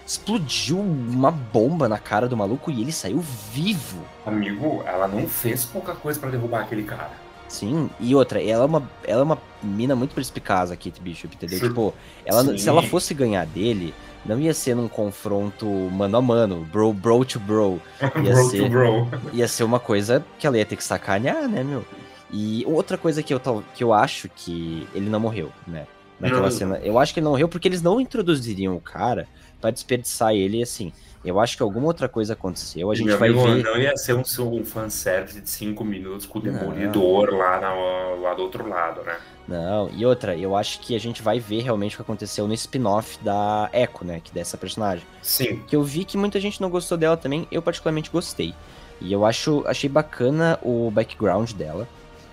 Explodiu 0.06 0.78
uma 0.78 1.30
bomba 1.30 1.88
na 1.88 1.96
cara 1.96 2.28
do 2.28 2.36
maluco 2.36 2.70
e 2.70 2.82
ele 2.82 2.92
saiu 2.92 3.20
vivo. 3.50 4.04
Amigo, 4.26 4.82
ela 4.84 5.08
não 5.08 5.26
fez 5.26 5.64
pouca 5.64 5.94
coisa 5.94 6.20
para 6.20 6.28
derrubar 6.28 6.60
aquele 6.60 6.82
cara. 6.82 7.29
Sim, 7.50 7.90
e 7.98 8.14
outra, 8.14 8.40
ela 8.40 8.62
é 8.62 8.66
uma, 8.66 8.90
ela 9.04 9.20
é 9.22 9.24
uma 9.24 9.38
mina 9.60 9.96
muito 9.96 10.14
perspicaz, 10.14 10.70
a 10.70 10.76
Kate 10.76 11.00
Bishop, 11.00 11.34
entendeu? 11.34 11.58
Sim. 11.58 11.68
Tipo, 11.68 11.92
ela, 12.24 12.56
se 12.56 12.68
ela 12.68 12.80
fosse 12.80 13.12
ganhar 13.12 13.44
dele, 13.44 13.92
não 14.24 14.38
ia 14.38 14.54
ser 14.54 14.76
num 14.76 14.86
confronto 14.86 15.66
mano 15.66 16.16
a 16.16 16.22
mano, 16.22 16.64
bro, 16.70 16.92
bro 16.92 17.24
to 17.24 17.40
bro. 17.40 17.82
Ia, 18.00 18.32
bro 18.32 18.44
ser, 18.48 18.62
to 18.62 18.68
bro. 18.68 19.08
ia 19.32 19.48
ser 19.48 19.64
uma 19.64 19.80
coisa 19.80 20.24
que 20.38 20.46
ela 20.46 20.56
ia 20.56 20.64
ter 20.64 20.76
que 20.76 20.84
sacanear, 20.84 21.48
né, 21.48 21.64
meu? 21.64 21.84
E 22.30 22.64
outra 22.68 22.96
coisa 22.96 23.20
que 23.20 23.34
eu, 23.34 23.40
que 23.74 23.82
eu 23.82 23.92
acho 23.92 24.28
que 24.28 24.86
ele 24.94 25.10
não 25.10 25.18
morreu, 25.18 25.50
né? 25.66 25.88
Naquela 26.20 26.42
não. 26.42 26.50
cena. 26.50 26.78
Eu 26.78 27.00
acho 27.00 27.12
que 27.12 27.18
ele 27.18 27.24
não 27.24 27.32
morreu 27.32 27.48
porque 27.48 27.66
eles 27.66 27.82
não 27.82 28.00
introduziriam 28.00 28.76
o 28.76 28.80
cara 28.80 29.26
para 29.60 29.70
desperdiçar 29.70 30.34
ele 30.34 30.62
assim. 30.62 30.92
Eu 31.22 31.38
acho 31.38 31.54
que 31.56 31.62
alguma 31.62 31.86
outra 31.86 32.08
coisa 32.08 32.32
aconteceu. 32.32 32.90
A 32.90 32.94
gente 32.94 33.08
Meu 33.08 33.18
vai 33.18 33.30
ver. 33.30 33.62
Não 33.62 33.76
ia 33.76 33.94
ser 33.96 34.14
um, 34.14 34.22
um 34.22 34.64
fanservice 34.64 35.40
de 35.40 35.50
cinco 35.50 35.84
minutos 35.84 36.24
com 36.24 36.38
o 36.38 36.42
Demolidor 36.42 37.34
lá, 37.34 37.60
na, 37.60 37.74
lá 38.20 38.32
do 38.34 38.42
outro 38.42 38.66
lado, 38.66 39.02
né? 39.02 39.18
Não, 39.46 39.90
e 39.90 40.06
outra, 40.06 40.34
eu 40.34 40.56
acho 40.56 40.80
que 40.80 40.94
a 40.94 40.98
gente 40.98 41.20
vai 41.20 41.38
ver 41.38 41.62
realmente 41.62 41.94
o 41.94 41.96
que 41.96 42.02
aconteceu 42.02 42.46
no 42.46 42.54
spin-off 42.54 43.18
da 43.22 43.68
Echo, 43.72 44.04
né? 44.04 44.20
Que 44.22 44.32
dessa 44.32 44.56
personagem. 44.56 45.04
Sim. 45.20 45.60
Que 45.66 45.76
eu 45.76 45.82
vi 45.82 46.04
que 46.04 46.16
muita 46.16 46.40
gente 46.40 46.60
não 46.60 46.70
gostou 46.70 46.96
dela 46.96 47.16
também, 47.16 47.46
eu 47.52 47.60
particularmente 47.60 48.10
gostei. 48.10 48.54
E 49.00 49.12
eu 49.12 49.24
acho, 49.24 49.62
achei 49.66 49.90
bacana 49.90 50.58
o 50.62 50.90
background 50.90 51.52
dela. 51.52 51.86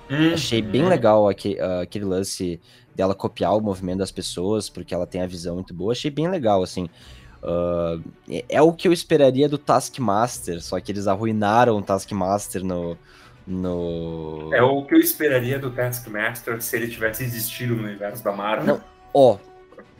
Uhum. 0.10 0.34
Achei 0.34 0.62
bem 0.62 0.88
legal 0.88 1.28
aquele, 1.28 1.60
uh, 1.60 1.82
aquele 1.82 2.06
lance 2.06 2.60
dela 2.96 3.14
copiar 3.14 3.56
o 3.56 3.62
movimento 3.62 4.00
das 4.00 4.12
pessoas, 4.12 4.70
porque 4.70 4.94
ela 4.94 5.06
tem 5.06 5.22
a 5.22 5.28
visão 5.28 5.56
muito 5.56 5.74
boa. 5.74 5.92
Achei 5.92 6.10
bem 6.10 6.28
legal, 6.28 6.64
assim. 6.64 6.90
Uh, 7.44 8.02
é, 8.30 8.46
é 8.50 8.62
o 8.62 8.74
que 8.74 8.88
eu 8.88 8.94
esperaria 8.94 9.48
do 9.48 9.58
Taskmaster, 9.58 10.62
só 10.62 10.80
que 10.80 10.92
eles 10.92 11.08
arruinaram 11.08 11.78
o 11.78 11.82
Taskmaster 11.82 12.64
no, 12.64 12.98
no. 13.46 14.50
É 14.54 14.62
o 14.62 14.84
que 14.84 14.96
eu 14.96 15.00
esperaria 15.00 15.60
do 15.60 15.70
Taskmaster 15.70 16.62
se 16.62 16.76
ele 16.76 16.88
tivesse 16.88 17.24
existido 17.24 17.76
no 17.76 17.84
universo 17.84 18.24
da 18.24 18.32
Marvel. 18.32 18.66
Não, 18.66 18.82
ó, 19.14 19.38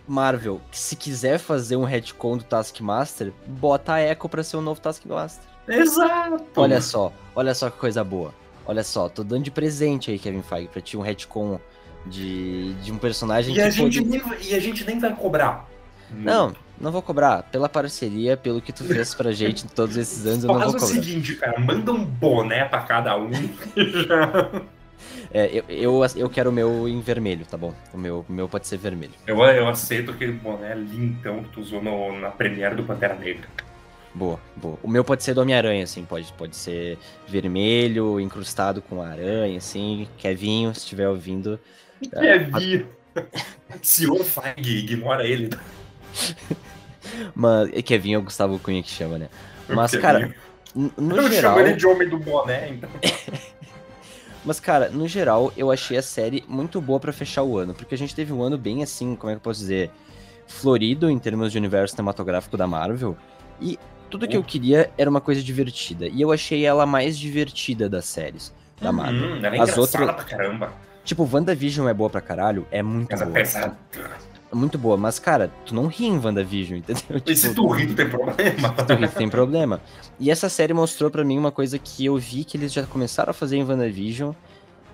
Marvel, 0.08 0.60
se 0.72 0.96
quiser 0.96 1.38
fazer 1.38 1.76
um 1.76 1.84
retcon 1.84 2.38
do 2.38 2.44
Taskmaster, 2.44 3.32
bota 3.46 3.94
a 3.94 4.02
Echo 4.02 4.28
pra 4.28 4.44
ser 4.44 4.58
o 4.58 4.60
um 4.60 4.64
novo 4.64 4.82
Taskmaster. 4.82 5.44
Exato! 5.68 6.44
Olha 6.56 6.82
só, 6.82 7.12
olha 7.36 7.54
só 7.54 7.70
que 7.70 7.78
coisa 7.78 8.04
boa. 8.04 8.34
Olha 8.68 8.84
só, 8.84 9.08
tô 9.08 9.24
dando 9.24 9.44
de 9.44 9.52
presente 9.52 10.12
aí, 10.12 10.20
Kevin 10.20 10.42
Feige, 10.42 10.68
pra 10.68 10.82
ti 10.82 10.98
um 10.98 11.02
retcon 11.02 11.60
de, 12.06 12.74
de 12.76 12.92
um 12.92 12.98
personagem 12.98 13.54
e 13.54 13.56
que. 13.56 13.62
A 13.62 13.70
gente 13.70 14.04
nem, 14.04 14.22
e 14.42 14.54
a 14.54 14.60
gente 14.60 14.86
nem 14.86 15.00
vai 15.00 15.16
cobrar. 15.16 15.68
Não, 16.12 16.54
não 16.80 16.92
vou 16.92 17.02
cobrar. 17.02 17.44
Pela 17.44 17.68
parceria, 17.68 18.38
pelo 18.38 18.62
que 18.62 18.72
tu 18.72 18.84
fez 18.84 19.14
pra 19.14 19.32
gente 19.32 19.66
em 19.66 19.68
todos 19.70 19.98
esses 19.98 20.26
anos, 20.26 20.44
eu 20.44 20.48
não 20.48 20.56
vou 20.56 20.66
cobrar. 20.66 20.80
Faz 20.80 20.92
o 20.92 20.96
seguinte, 20.96 21.36
cara, 21.36 21.60
manda 21.60 21.92
um 21.92 22.04
boné 22.04 22.66
pra 22.66 22.82
cada 22.82 23.18
um 23.18 23.30
É, 25.32 25.50
eu, 25.54 25.64
eu, 25.68 26.06
eu, 26.16 26.30
quero 26.30 26.50
o 26.50 26.54
meu 26.54 26.88
em 26.88 27.00
vermelho, 27.02 27.46
tá 27.46 27.58
bom? 27.58 27.74
O 27.94 27.98
meu, 27.98 28.26
o 28.28 28.32
meu 28.32 28.48
pode 28.48 28.66
ser 28.68 28.78
vermelho. 28.78 29.14
Eu, 29.26 29.38
eu 29.44 29.68
aceito 29.68 30.12
aquele 30.12 30.32
boné 30.32 30.74
lindão 30.74 31.44
que 31.44 31.50
tu 31.50 31.62
usou 31.62 31.82
no, 31.82 32.20
na 32.20 32.30
premiere 32.30 32.76
do 32.76 32.84
Pantera 32.84 33.14
Negra. 33.14 33.48
Boa, 34.18 34.40
boa. 34.56 34.80
O 34.82 34.90
meu 34.90 35.04
pode 35.04 35.24
ser 35.24 35.36
do 35.36 35.42
Homem-Aranha, 35.42 35.84
assim, 35.84 36.04
pode, 36.04 36.34
pode 36.34 36.56
ser 36.56 36.98
vermelho, 37.28 38.20
incrustado 38.20 38.82
com 38.82 39.00
aranha, 39.00 39.60
assim. 39.60 40.08
Kevinho, 40.18 40.74
se 40.74 40.80
estiver 40.80 41.08
ouvindo. 41.08 41.60
Kevinho! 42.02 42.88
A... 43.16 43.78
Senhor 43.84 44.24
Feige, 44.24 44.78
ignora 44.80 45.24
ele. 45.24 45.52
Mas 47.36 47.70
Kevin 47.84 48.14
é 48.14 48.18
o 48.18 48.24
Gustavo 48.24 48.58
Cunha 48.58 48.82
que 48.82 48.90
chama, 48.90 49.20
né? 49.20 49.30
Mas, 49.70 49.92
cara, 49.92 50.34
no 50.74 51.16
eu 51.16 51.30
geral... 51.30 51.56
chamo 51.56 51.68
ele 51.68 51.76
de 51.76 51.86
homem 51.86 52.10
do 52.10 52.18
boné, 52.18 52.70
então. 52.70 52.90
Mas, 54.44 54.60
cara, 54.60 54.90
no 54.90 55.08
geral, 55.08 55.54
eu 55.56 55.70
achei 55.70 55.98
a 55.98 56.02
série 56.02 56.44
muito 56.48 56.82
boa 56.82 57.00
para 57.00 57.14
fechar 57.14 57.44
o 57.44 57.56
ano, 57.58 57.76
porque 57.76 57.94
a 57.94 57.98
gente 57.98 58.16
teve 58.16 58.34
um 58.34 58.42
ano 58.42 58.58
bem 58.58 58.82
assim, 58.82 59.16
como 59.16 59.30
é 59.30 59.36
que 59.36 59.38
eu 59.38 59.44
posso 59.44 59.60
dizer, 59.60 59.92
florido 60.48 61.08
em 61.08 61.20
termos 61.20 61.52
de 61.52 61.58
universo 61.58 61.94
cinematográfico 61.94 62.58
da 62.58 62.66
Marvel, 62.66 63.16
e 63.62 63.78
tudo 64.10 64.28
que 64.28 64.38
eu 64.38 64.44
queria 64.44 64.92
era 64.98 65.10
uma 65.10 65.22
coisa 65.22 65.42
divertida, 65.42 66.08
e 66.08 66.22
eu 66.22 66.32
achei 66.32 66.66
ela 66.66 66.86
mais 66.86 67.18
divertida 67.18 67.90
das 67.90 68.06
séries 68.06 68.54
da 68.80 68.90
uhum, 68.90 68.96
Marvel. 68.96 69.30
Hum, 69.36 69.46
ela 69.46 69.56
é 69.56 69.60
As 69.60 69.78
outras, 69.78 70.12
pra 70.12 70.24
caramba. 70.24 70.74
Tipo, 71.04 71.28
WandaVision 71.32 71.88
é 71.88 71.94
boa 71.94 72.10
pra 72.10 72.22
caralho, 72.22 72.68
é 72.70 72.84
muito 72.84 73.16
boa. 73.16 73.30
É 73.30 73.34
pesada 73.34 73.78
muito 74.56 74.78
boa, 74.78 74.96
mas, 74.98 75.20
cara, 75.20 75.52
tu 75.66 75.76
não 75.76 75.88
ri 75.88 76.06
em 76.06 76.18
WandaVision, 76.18 76.80
entendeu? 76.80 77.22
E 77.26 77.36
se 77.36 77.50
tipo, 77.50 77.62
tu 77.62 77.68
ri, 77.70 77.88
tu 77.88 77.96
tem 77.96 78.10
problema. 78.10 78.76
Se 78.78 78.86
tu 78.86 78.94
ri, 78.94 79.08
tu 79.08 79.16
tem 79.16 79.30
problema. 79.30 79.82
E 80.20 80.32
essa 80.32 80.50
série 80.50 80.74
mostrou 80.74 81.10
para 81.12 81.24
mim 81.24 81.38
uma 81.38 81.52
coisa 81.52 81.78
que 81.78 82.06
eu 82.06 82.18
vi 82.18 82.44
que 82.44 82.58
eles 82.58 82.72
já 82.72 82.86
começaram 82.86 83.32
a 83.32 83.34
fazer 83.34 83.58
em 83.58 83.64
WandaVision 83.64 84.34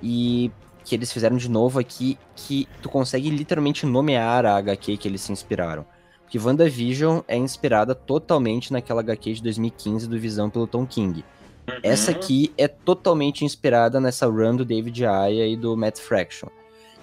e 0.02 0.52
que 0.84 0.96
eles 0.96 1.12
fizeram 1.14 1.38
de 1.38 1.50
novo 1.50 1.80
aqui, 1.80 2.18
que 2.36 2.68
tu 2.82 2.90
consegue 2.90 3.30
literalmente 3.30 3.86
nomear 3.86 4.46
a 4.46 4.58
HQ 4.58 4.98
que 4.98 5.08
eles 5.08 5.22
se 5.22 5.32
inspiraram. 5.32 5.86
Porque 6.34 6.48
WandaVision 6.48 7.20
é 7.28 7.38
inspirada 7.38 7.94
totalmente 7.94 8.74
naquela 8.74 9.02
HQ 9.02 9.34
de 9.34 9.44
2015 9.44 10.10
do 10.10 10.20
Visão 10.20 10.50
pelo 10.50 10.66
Tom 10.66 10.84
King. 10.84 11.24
Uhum. 11.68 11.76
Essa 11.84 12.10
aqui 12.10 12.52
é 12.58 12.68
totalmente 12.68 13.46
inspirada 13.46 14.00
nessa 14.00 14.26
run 14.26 14.56
do 14.56 14.66
David 14.66 15.06
Aya 15.06 15.46
e 15.46 15.56
do 15.56 15.78
Matt 15.78 16.00
Fraction. 16.00 16.48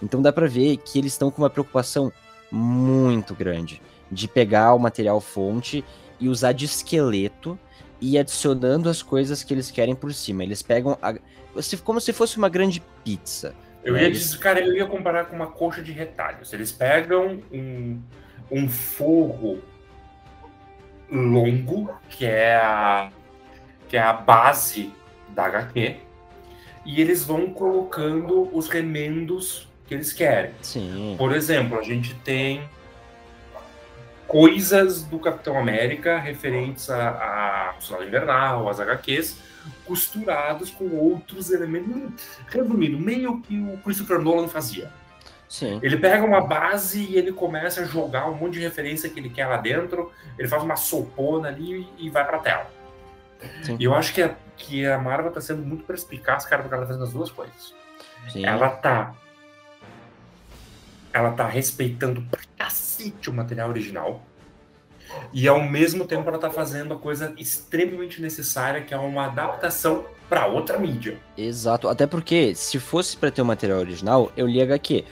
Então 0.02 0.20
dá 0.20 0.32
pra 0.32 0.48
ver 0.48 0.78
que 0.78 0.98
eles 0.98 1.12
estão 1.12 1.30
com 1.30 1.42
uma 1.42 1.48
preocupação 1.48 2.12
muito 2.50 3.32
grande 3.32 3.80
de 4.10 4.26
pegar 4.26 4.74
o 4.74 4.80
material 4.80 5.20
fonte 5.20 5.84
e 6.18 6.28
usar 6.28 6.50
de 6.50 6.64
esqueleto 6.64 7.56
e 8.00 8.18
adicionando 8.18 8.88
as 8.88 9.00
coisas 9.00 9.44
que 9.44 9.54
eles 9.54 9.70
querem 9.70 9.94
por 9.94 10.12
cima. 10.12 10.42
Eles 10.42 10.60
pegam 10.60 10.98
a, 11.00 11.14
como 11.84 12.00
se 12.00 12.12
fosse 12.12 12.36
uma 12.36 12.48
grande 12.48 12.82
pizza. 13.04 13.54
Eu 13.84 13.94
né? 13.94 14.02
ia 14.02 14.10
dizer, 14.10 14.38
cara, 14.38 14.58
eu 14.58 14.74
ia 14.74 14.86
comparar 14.86 15.26
com 15.26 15.36
uma 15.36 15.46
coxa 15.46 15.80
de 15.80 15.92
retalhos. 15.92 16.52
Eles 16.52 16.72
pegam 16.72 17.40
um, 17.52 18.00
um 18.50 18.68
forro 18.68 19.60
longo, 21.10 21.92
que 22.08 22.24
é 22.24 22.56
a 22.56 23.10
que 23.88 23.96
é 23.96 24.00
a 24.00 24.12
base 24.12 24.92
da 25.30 25.46
HQ, 25.46 25.96
e 26.86 27.00
eles 27.00 27.24
vão 27.24 27.50
colocando 27.50 28.48
os 28.56 28.68
remendos 28.68 29.68
que 29.84 29.94
eles 29.94 30.12
querem. 30.12 30.52
Sim. 30.62 31.16
Por 31.18 31.34
exemplo, 31.34 31.76
a 31.76 31.82
gente 31.82 32.14
tem 32.14 32.62
coisas 34.28 35.02
do 35.02 35.18
Capitão 35.18 35.58
América 35.58 36.20
referentes 36.20 36.88
a, 36.88 37.70
a 37.70 37.80
Soldado 37.80 38.06
Invernal, 38.06 38.68
as 38.68 38.78
HQs, 38.78 39.38
costurados 39.84 40.70
com 40.70 40.88
outros 40.96 41.50
elementos. 41.50 42.38
Resumindo, 42.46 42.96
meio 42.96 43.40
que 43.40 43.58
o 43.58 43.76
Christopher 43.78 44.20
Nolan 44.20 44.46
fazia. 44.46 44.92
Sim. 45.50 45.80
Ele 45.82 45.96
pega 45.96 46.24
uma 46.24 46.40
base 46.40 47.02
e 47.02 47.16
ele 47.16 47.32
começa 47.32 47.80
a 47.80 47.84
jogar 47.84 48.30
um 48.30 48.34
monte 48.34 48.54
de 48.54 48.60
referência 48.60 49.10
que 49.10 49.18
ele 49.18 49.28
quer 49.28 49.48
lá 49.48 49.56
dentro, 49.56 50.12
ele 50.38 50.46
faz 50.46 50.62
uma 50.62 50.76
sopona 50.76 51.48
ali 51.48 51.88
e 51.98 52.08
vai 52.08 52.24
pra 52.24 52.38
tela. 52.38 52.70
Sim. 53.64 53.76
E 53.80 53.82
eu 53.82 53.92
acho 53.92 54.14
que 54.14 54.22
a, 54.22 54.36
que 54.56 54.86
a 54.86 54.96
Marvel 54.96 55.32
tá 55.32 55.40
sendo 55.40 55.62
muito 55.62 55.82
perspicaz, 55.82 56.44
cara, 56.44 56.62
porque 56.62 56.72
ela 56.72 56.84
tá 56.84 56.86
fazendo 56.86 57.04
as 57.04 57.12
duas 57.12 57.32
coisas. 57.32 57.74
Sim. 58.28 58.46
Ela 58.46 58.70
tá 58.70 59.12
ela 61.12 61.32
tá 61.32 61.48
respeitando 61.48 62.22
pra 62.22 62.40
cacete 62.56 63.28
o 63.28 63.32
material 63.32 63.70
original. 63.70 64.22
E 65.32 65.48
ao 65.48 65.60
mesmo 65.60 66.06
tempo 66.06 66.28
ela 66.28 66.38
tá 66.38 66.50
fazendo 66.50 66.94
a 66.94 66.96
coisa 66.96 67.34
extremamente 67.36 68.22
necessária, 68.22 68.82
que 68.82 68.94
é 68.94 68.96
uma 68.96 69.26
adaptação 69.26 70.06
para 70.30 70.46
outra 70.46 70.78
mídia. 70.78 71.18
Exato, 71.36 71.88
até 71.88 72.06
porque 72.06 72.54
se 72.54 72.78
fosse 72.78 73.16
para 73.16 73.32
ter 73.32 73.42
o 73.42 73.44
um 73.44 73.48
material 73.48 73.80
original, 73.80 74.30
eu 74.36 74.46
li 74.46 74.62
HQ. 74.62 75.04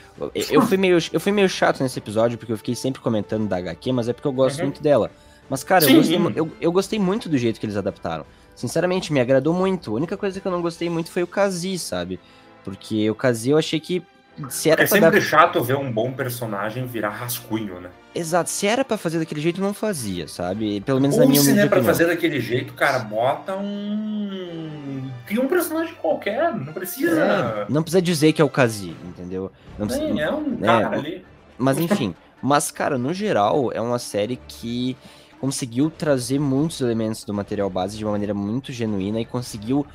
Eu 0.51 0.63
fui, 0.63 0.77
meio, 0.77 0.97
eu 1.13 1.19
fui 1.19 1.33
meio 1.33 1.49
chato 1.49 1.83
nesse 1.83 1.99
episódio, 1.99 2.39
porque 2.39 2.53
eu 2.53 2.57
fiquei 2.57 2.77
sempre 2.77 3.03
comentando 3.03 3.49
da 3.49 3.57
HQ, 3.57 3.93
mas 3.93 4.09
é 4.09 4.13
porque 4.13 4.29
eu 4.29 4.33
gosto 4.33 4.61
uhum. 4.61 4.67
muito 4.67 4.81
dela. 4.81 5.11
Mas, 5.51 5.65
cara, 5.65 5.85
eu 5.85 5.97
gostei, 5.97 6.17
eu, 6.37 6.53
eu 6.61 6.73
gostei, 6.73 6.99
muito 7.01 7.29
do 7.29 7.37
jeito 7.37 7.59
que 7.59 7.67
eles 7.67 7.77
adaptaram. 7.77 8.25
Sinceramente, 8.55 9.13
me 9.13 9.19
agradou 9.19 9.53
muito. 9.53 9.91
A 9.91 9.95
única 9.95 10.17
coisa 10.17 10.41
que 10.41 10.47
eu 10.47 10.53
não 10.53 10.63
gostei 10.63 10.89
muito 10.89 11.11
foi 11.11 11.25
o 11.25 11.27
Kazi, 11.27 11.79
sabe? 11.79 12.21
Porque 12.63 13.11
o 13.11 13.15
Kazi 13.15 13.51
eu 13.51 13.59
achei 13.59 13.81
que 13.81 14.03
se 14.49 14.71
era 14.71 14.83
é 14.83 14.87
sempre 14.87 15.11
dar... 15.11 15.21
chato 15.21 15.63
ver 15.63 15.77
um 15.77 15.91
bom 15.91 16.13
personagem 16.13 16.87
virar 16.87 17.11
rascunho, 17.11 17.81
né? 17.81 17.91
Exato, 18.15 18.51
se 18.51 18.67
era 18.67 18.85
para 18.85 18.97
fazer 18.97 19.19
daquele 19.19 19.41
jeito, 19.41 19.61
não 19.61 19.75
fazia, 19.75 20.27
sabe? 20.27 20.81
Pelo 20.81 21.01
menos 21.01 21.17
Ou 21.17 21.23
na 21.23 21.29
minha 21.29 21.41
se 21.41 21.53
não 21.53 21.63
é 21.63 21.69
pra 21.69 21.83
fazer 21.83 22.07
daquele 22.07 22.41
jeito, 22.41 22.73
cara, 22.75 22.99
bota 23.01 23.57
um. 23.57 25.11
Cria 25.27 25.41
um 25.41 25.49
personagem 25.49 25.95
qualquer, 25.95 26.55
não 26.55 26.73
precisa. 26.73 27.21
É, 27.21 27.67
não 27.69 27.83
precisa 27.83 28.01
dizer 28.01 28.33
que 28.33 28.41
é 28.41 28.45
o 28.45 28.49
Kazi, 28.49 28.97
entendeu? 29.05 29.53
Não 29.79 29.87
precisa... 29.87 30.21
é 30.21 30.33
um 30.33 30.41
né? 30.41 30.67
cara 30.67 30.97
ali. 30.97 31.25
Mas 31.59 31.79
enfim, 31.79 32.15
Mas, 32.41 32.71
cara, 32.71 32.97
no 32.97 33.13
geral, 33.13 33.73
é 33.73 33.81
uma 33.81 33.99
série 33.99 34.39
que 34.49 34.97
conseguiu 35.41 35.91
trazer 35.91 36.39
muitos 36.39 36.81
elementos 36.81 37.25
do 37.25 37.33
material 37.33 37.71
base 37.71 37.97
de 37.97 38.05
uma 38.05 38.13
maneira 38.13 38.35
muito 38.35 38.73
genuína 38.73 39.21
e 39.21 39.25
conseguiu 39.25 39.87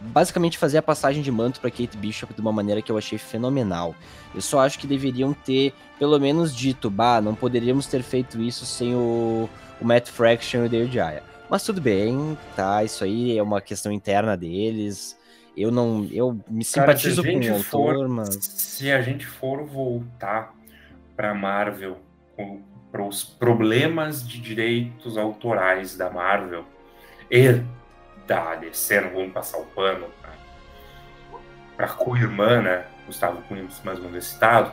basicamente 0.00 0.58
fazer 0.58 0.78
a 0.78 0.82
passagem 0.82 1.22
de 1.22 1.30
manto 1.30 1.60
para 1.60 1.70
Kate 1.70 1.96
Bishop 1.96 2.32
de 2.32 2.40
uma 2.40 2.52
maneira 2.52 2.80
que 2.80 2.90
eu 2.90 2.98
achei 2.98 3.18
fenomenal. 3.18 3.94
Eu 4.34 4.40
só 4.40 4.60
acho 4.60 4.78
que 4.78 4.86
deveriam 4.86 5.32
ter, 5.32 5.74
pelo 5.98 6.18
menos, 6.18 6.54
dito, 6.54 6.90
bah, 6.90 7.20
não 7.20 7.34
poderíamos 7.34 7.86
ter 7.86 8.02
feito 8.02 8.40
isso 8.40 8.64
sem 8.64 8.94
o, 8.94 9.48
o 9.80 9.84
Matt 9.84 10.08
Fraction 10.08 10.62
e 10.62 10.66
o 10.66 10.68
Dale 10.68 10.90
Jaya. 10.90 11.22
Mas 11.48 11.64
tudo 11.64 11.80
bem, 11.80 12.38
tá? 12.54 12.84
Isso 12.84 13.02
aí 13.02 13.36
é 13.36 13.42
uma 13.42 13.60
questão 13.60 13.90
interna 13.90 14.36
deles. 14.36 15.18
Eu 15.56 15.72
não. 15.72 16.06
Eu 16.10 16.38
me 16.48 16.64
simpatizo 16.64 17.22
Cara, 17.22 17.34
com 17.34 17.44
o 17.44 17.54
autor, 17.54 17.96
for, 17.96 18.08
mas. 18.08 18.38
Se 18.40 18.90
a 18.90 19.02
gente 19.02 19.26
for 19.26 19.64
voltar 19.64 20.54
pra 21.16 21.34
Marvel, 21.34 21.98
para 22.90 23.04
os 23.04 23.24
problemas 23.24 24.26
de 24.26 24.40
direitos 24.40 25.18
autorais 25.18 25.96
da 25.96 26.08
Marvel 26.08 26.64
e 27.30 27.60
DC, 28.60 29.00
não 29.00 29.10
vamos 29.10 29.32
passar 29.32 29.58
o 29.58 29.66
pano 29.66 30.06
para 31.76 31.88
co-irmã, 31.88 32.62
né? 32.62 32.84
Gustavo 33.06 33.42
Cunha, 33.42 33.66
mais 33.84 33.98
uma 33.98 34.08
vez 34.08 34.26
citado 34.26 34.72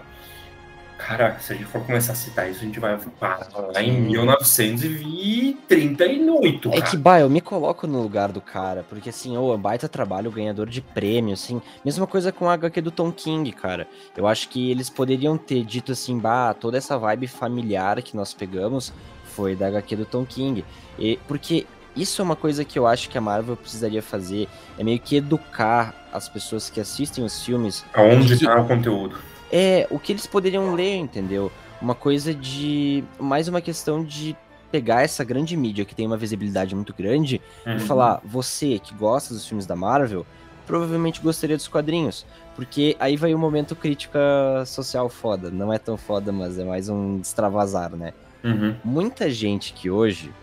Cara, 0.97 1.37
se 1.39 1.53
a 1.53 1.55
gente 1.55 1.67
for 1.67 1.85
começar 1.85 2.13
a 2.13 2.15
citar 2.15 2.49
isso, 2.49 2.61
a 2.61 2.63
gente 2.63 2.79
vai 2.79 2.97
parar 3.19 3.47
lá 3.55 3.83
em 3.83 4.01
1938. 4.01 6.71
É 6.73 6.81
que, 6.81 6.97
bah, 6.97 7.19
eu 7.19 7.29
me 7.29 7.39
coloco 7.39 7.85
no 7.85 8.01
lugar 8.01 8.31
do 8.31 8.41
cara, 8.41 8.83
porque 8.89 9.09
assim, 9.09 9.37
ô, 9.37 9.53
oh, 9.53 9.57
baita 9.57 9.87
trabalho, 9.87 10.31
ganhador 10.31 10.67
de 10.67 10.81
prêmio, 10.81 11.35
assim. 11.35 11.61
Mesma 11.85 12.07
coisa 12.07 12.31
com 12.31 12.49
a 12.49 12.53
HQ 12.53 12.81
do 12.81 12.89
Tom 12.89 13.11
King, 13.11 13.51
cara. 13.51 13.87
Eu 14.15 14.25
acho 14.25 14.49
que 14.49 14.71
eles 14.71 14.89
poderiam 14.89 15.37
ter 15.37 15.63
dito 15.63 15.91
assim, 15.91 16.17
bah, 16.17 16.55
toda 16.55 16.79
essa 16.79 16.97
vibe 16.97 17.27
familiar 17.27 18.01
que 18.01 18.17
nós 18.17 18.33
pegamos 18.33 18.91
foi 19.23 19.55
da 19.55 19.67
HQ 19.67 19.97
do 19.97 20.05
Tom 20.05 20.25
King. 20.25 20.65
E, 20.97 21.19
porque 21.27 21.67
isso 21.97 22.21
é 22.21 22.25
uma 22.25 22.35
coisa 22.35 22.63
que 22.63 22.77
eu 22.77 22.85
acho 22.85 23.09
que 23.09 23.17
a 23.17 23.21
Marvel 23.21 23.57
precisaria 23.57 24.01
fazer, 24.01 24.47
é 24.77 24.83
meio 24.83 24.99
que 24.99 25.15
educar 25.15 26.07
as 26.13 26.29
pessoas 26.29 26.69
que 26.69 26.79
assistem 26.79 27.23
os 27.23 27.43
filmes. 27.43 27.83
Aonde 27.93 28.33
está 28.33 28.59
o 28.59 28.67
conteúdo 28.67 29.17
é 29.51 29.87
o 29.89 29.99
que 29.99 30.11
eles 30.11 30.25
poderiam 30.25 30.73
ler, 30.73 30.95
entendeu? 30.95 31.51
Uma 31.81 31.95
coisa 31.95 32.33
de. 32.33 33.03
Mais 33.19 33.47
uma 33.47 33.61
questão 33.61 34.03
de 34.03 34.35
pegar 34.71 35.03
essa 35.03 35.23
grande 35.23 35.55
mídia 35.55 35.85
que 35.85 35.95
tem 35.95 36.05
uma 36.05 36.17
visibilidade 36.17 36.75
muito 36.75 36.93
grande 36.93 37.41
uhum. 37.65 37.75
e 37.75 37.79
falar: 37.79 38.21
você 38.23 38.79
que 38.79 38.93
gosta 38.93 39.33
dos 39.33 39.47
filmes 39.47 39.65
da 39.65 39.75
Marvel, 39.75 40.25
provavelmente 40.65 41.21
gostaria 41.21 41.55
dos 41.55 41.67
quadrinhos. 41.67 42.25
Porque 42.55 42.95
aí 42.99 43.15
vai 43.15 43.33
o 43.33 43.37
um 43.37 43.39
momento 43.39 43.75
crítica 43.75 44.19
social 44.65 45.09
foda. 45.09 45.51
Não 45.51 45.71
é 45.71 45.77
tão 45.77 45.95
foda, 45.95 46.31
mas 46.31 46.57
é 46.57 46.65
mais 46.65 46.89
um 46.89 47.19
extravasar, 47.19 47.91
né? 47.91 48.13
Uhum. 48.43 48.75
Muita 48.83 49.29
gente 49.29 49.73
que 49.73 49.91
hoje 49.91 50.33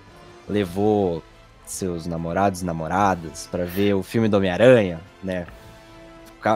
levou 0.48 1.22
seus 1.64 2.06
namorados 2.06 2.62
e 2.62 2.64
namoradas 2.64 3.48
para 3.50 3.64
ver 3.64 3.94
o 3.94 4.02
filme 4.02 4.28
do 4.28 4.36
Homem-Aranha, 4.36 5.00
né? 5.22 5.46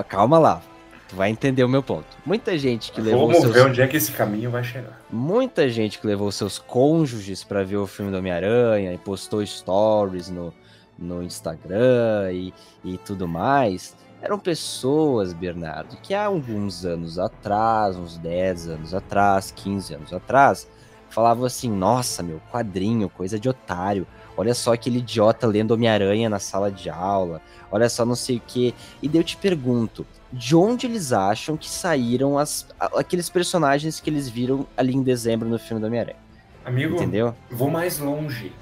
Calma 0.09 0.39
lá, 0.39 0.63
Tu 1.09 1.17
vai 1.17 1.31
entender 1.31 1.65
o 1.65 1.69
meu 1.69 1.83
ponto. 1.83 2.07
Muita 2.25 2.59
gente 2.59 2.93
que 2.93 3.01
levou. 3.01 3.29
Vamos 3.29 3.41
seus... 3.41 3.55
ver 3.55 3.65
onde 3.65 3.81
é 3.81 3.87
que 3.87 3.97
esse 3.97 4.13
caminho 4.13 4.51
vai 4.51 4.63
chegar. 4.63 5.01
Muita 5.11 5.67
gente 5.71 5.99
que 5.99 6.07
levou 6.07 6.31
seus 6.31 6.59
cônjuges 6.59 7.43
para 7.43 7.65
ver 7.65 7.79
o 7.79 7.87
filme 7.87 8.13
do 8.13 8.19
Homem-Aranha 8.19 8.93
e 8.93 8.99
postou 8.99 9.45
stories 9.45 10.29
no, 10.29 10.53
no 10.99 11.23
Instagram 11.23 12.31
e, 12.33 12.53
e 12.85 12.99
tudo 12.99 13.27
mais. 13.27 13.97
Eram 14.21 14.39
pessoas, 14.39 15.33
Bernardo, 15.33 15.97
que 16.03 16.13
há 16.13 16.27
alguns 16.27 16.85
anos 16.85 17.19
atrás, 17.19 17.97
uns 17.97 18.19
10 18.19 18.69
anos 18.69 18.93
atrás, 18.93 19.51
15 19.51 19.95
anos 19.95 20.13
atrás, 20.13 20.69
falavam 21.09 21.47
assim: 21.47 21.71
nossa, 21.71 22.23
meu, 22.23 22.39
quadrinho, 22.53 23.09
coisa 23.09 23.41
de 23.41 23.49
otário. 23.49 24.07
Olha 24.39 24.55
só 24.55 24.73
aquele 24.73 24.99
idiota 24.99 25.49
lendo 25.49 25.73
Homem-Aranha 25.73 26.29
na 26.31 26.39
sala 26.39 26.71
de 26.71 26.89
aula. 26.89 27.43
Olha 27.73 27.89
só 27.89 28.07
não 28.07 28.15
sei 28.15 28.37
o 28.37 28.43
que. 28.47 28.73
E 29.03 29.09
daí 29.09 29.19
eu 29.19 29.25
te 29.25 29.37
pergunto: 29.37 30.07
de 30.33 30.55
onde 30.55 30.87
eles 30.87 31.13
acham 31.13 31.57
que 31.57 31.69
saíram 31.69 32.39
as, 32.39 32.65
aqueles 32.79 33.29
personagens 33.29 33.99
que 33.99 34.09
eles 34.09 34.29
viram 34.29 34.65
ali 34.77 34.95
em 34.95 35.03
dezembro 35.03 35.49
no 35.49 35.59
filme 35.59 35.81
do 35.81 35.89
Homem-Aranha. 35.89 36.21
Amigo, 36.65 36.95
Entendeu? 36.95 37.35
vou 37.51 37.69
mais 37.69 37.99
longe. 37.99 38.53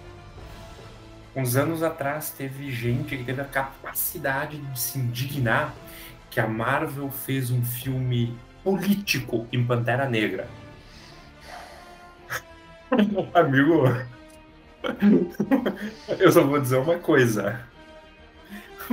Uns 1.34 1.56
anos 1.56 1.82
atrás 1.82 2.30
teve 2.30 2.72
gente 2.72 3.14
que 3.14 3.24
teve 3.24 3.42
a 3.42 3.44
capacidade 3.44 4.56
de 4.56 4.80
se 4.80 4.98
indignar 4.98 5.74
que 6.30 6.40
a 6.40 6.48
Marvel 6.48 7.10
fez 7.10 7.50
um 7.50 7.62
filme 7.62 8.34
político 8.64 9.46
em 9.52 9.62
Pantera 9.62 10.08
Negra. 10.08 10.48
Amigo, 13.34 13.84
eu 16.18 16.33
só 16.33 16.42
vou 16.42 16.61
dizer 16.61 16.77
uma 16.77 16.99
coisa. 16.99 17.61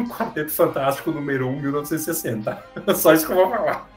Quarteto 0.09 0.51
Fantástico 0.51 1.11
número 1.11 1.47
1, 1.47 1.61
1960. 1.61 2.65
Só 2.95 3.13
isso 3.13 3.27
que 3.27 3.31
eu 3.31 3.35
vou 3.35 3.49
falar. 3.49 3.87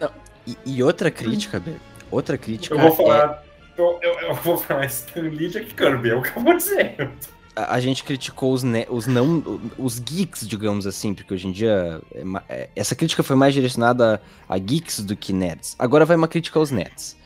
E, 0.47 0.57
e, 0.67 0.83
outra 0.83 1.11
crítica, 1.11 1.59
Bê, 1.59 1.73
outra 2.11 2.37
crítica. 2.37 2.75
Eu 2.75 2.81
vou 2.81 2.95
falar. 2.95 3.43
É... 3.43 3.47
Eu, 3.81 3.99
eu, 4.03 4.13
eu, 4.21 4.35
vou 4.37 4.57
falar 4.57 4.87
Stan 4.87 5.21
Lee 5.21 5.49
Jack 5.49 5.75
Kirby, 5.75 6.11
é 6.11 6.15
o 6.15 6.23
que 6.23 6.37
eu 6.37 6.43
vou 6.43 6.57
dizer. 6.57 7.11
A, 7.55 7.75
a 7.75 7.81
gente 7.81 8.05
criticou 8.05 8.53
os, 8.53 8.63
ne 8.63 8.87
os 8.89 9.07
não. 9.07 9.61
os 9.79 9.99
geeks, 9.99 10.47
digamos 10.47 10.87
assim, 10.87 11.15
porque 11.15 11.35
hoje 11.35 11.49
em 11.49 11.53
dia. 11.53 12.01
É, 12.15 12.23
é, 12.49 12.71
essa 12.77 12.95
crítica 12.95 13.23
foi 13.23 13.37
mais 13.37 13.55
direcionada 13.55 14.21
a 14.49 14.59
geeks 14.59 15.01
do 15.01 15.17
que 15.17 15.33
nerds. 15.33 15.75
Agora 15.79 16.05
vai 16.05 16.17
uma 16.17 16.29
crítica 16.29 16.59
aos 16.59 16.71
nerds. 16.71 17.17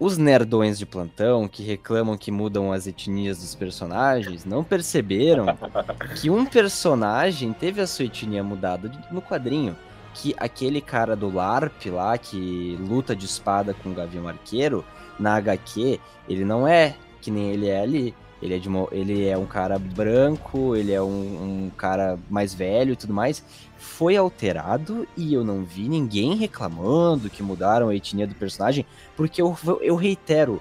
Os 0.00 0.16
nerdões 0.16 0.78
de 0.78 0.86
plantão 0.86 1.46
que 1.46 1.62
reclamam 1.62 2.16
que 2.16 2.30
mudam 2.30 2.72
as 2.72 2.86
etnias 2.86 3.40
dos 3.40 3.54
personagens 3.54 4.46
não 4.46 4.64
perceberam 4.64 5.44
que 6.18 6.30
um 6.30 6.46
personagem 6.46 7.52
teve 7.52 7.82
a 7.82 7.86
sua 7.86 8.06
etnia 8.06 8.42
mudada 8.42 8.90
no 9.12 9.20
quadrinho. 9.20 9.76
Que 10.14 10.34
aquele 10.38 10.80
cara 10.80 11.14
do 11.14 11.28
LARP 11.28 11.90
lá, 11.90 12.16
que 12.16 12.78
luta 12.80 13.14
de 13.14 13.26
espada 13.26 13.74
com 13.74 13.90
o 13.90 13.94
Gavião 13.94 14.26
Arqueiro, 14.26 14.82
na 15.18 15.36
HQ, 15.36 16.00
ele 16.26 16.46
não 16.46 16.66
é 16.66 16.96
que 17.20 17.30
nem 17.30 17.50
ele 17.50 17.68
é 17.68 17.82
ali. 17.82 18.14
Ele 18.42 18.54
é, 18.54 18.58
de 18.58 18.68
uma, 18.68 18.88
ele 18.90 19.26
é 19.26 19.36
um 19.36 19.44
cara 19.44 19.78
branco, 19.78 20.74
ele 20.74 20.92
é 20.92 21.02
um, 21.02 21.66
um, 21.66 21.70
cara 21.76 22.18
mais 22.28 22.54
velho 22.54 22.92
e 22.92 22.96
tudo 22.96 23.12
mais. 23.12 23.44
Foi 23.76 24.16
alterado 24.16 25.06
e 25.16 25.34
eu 25.34 25.44
não 25.44 25.62
vi 25.62 25.88
ninguém 25.88 26.36
reclamando 26.36 27.28
que 27.28 27.42
mudaram 27.42 27.88
a 27.88 27.94
etnia 27.94 28.26
do 28.26 28.34
personagem, 28.34 28.86
porque 29.14 29.42
eu, 29.42 29.56
eu 29.82 29.94
reitero, 29.94 30.60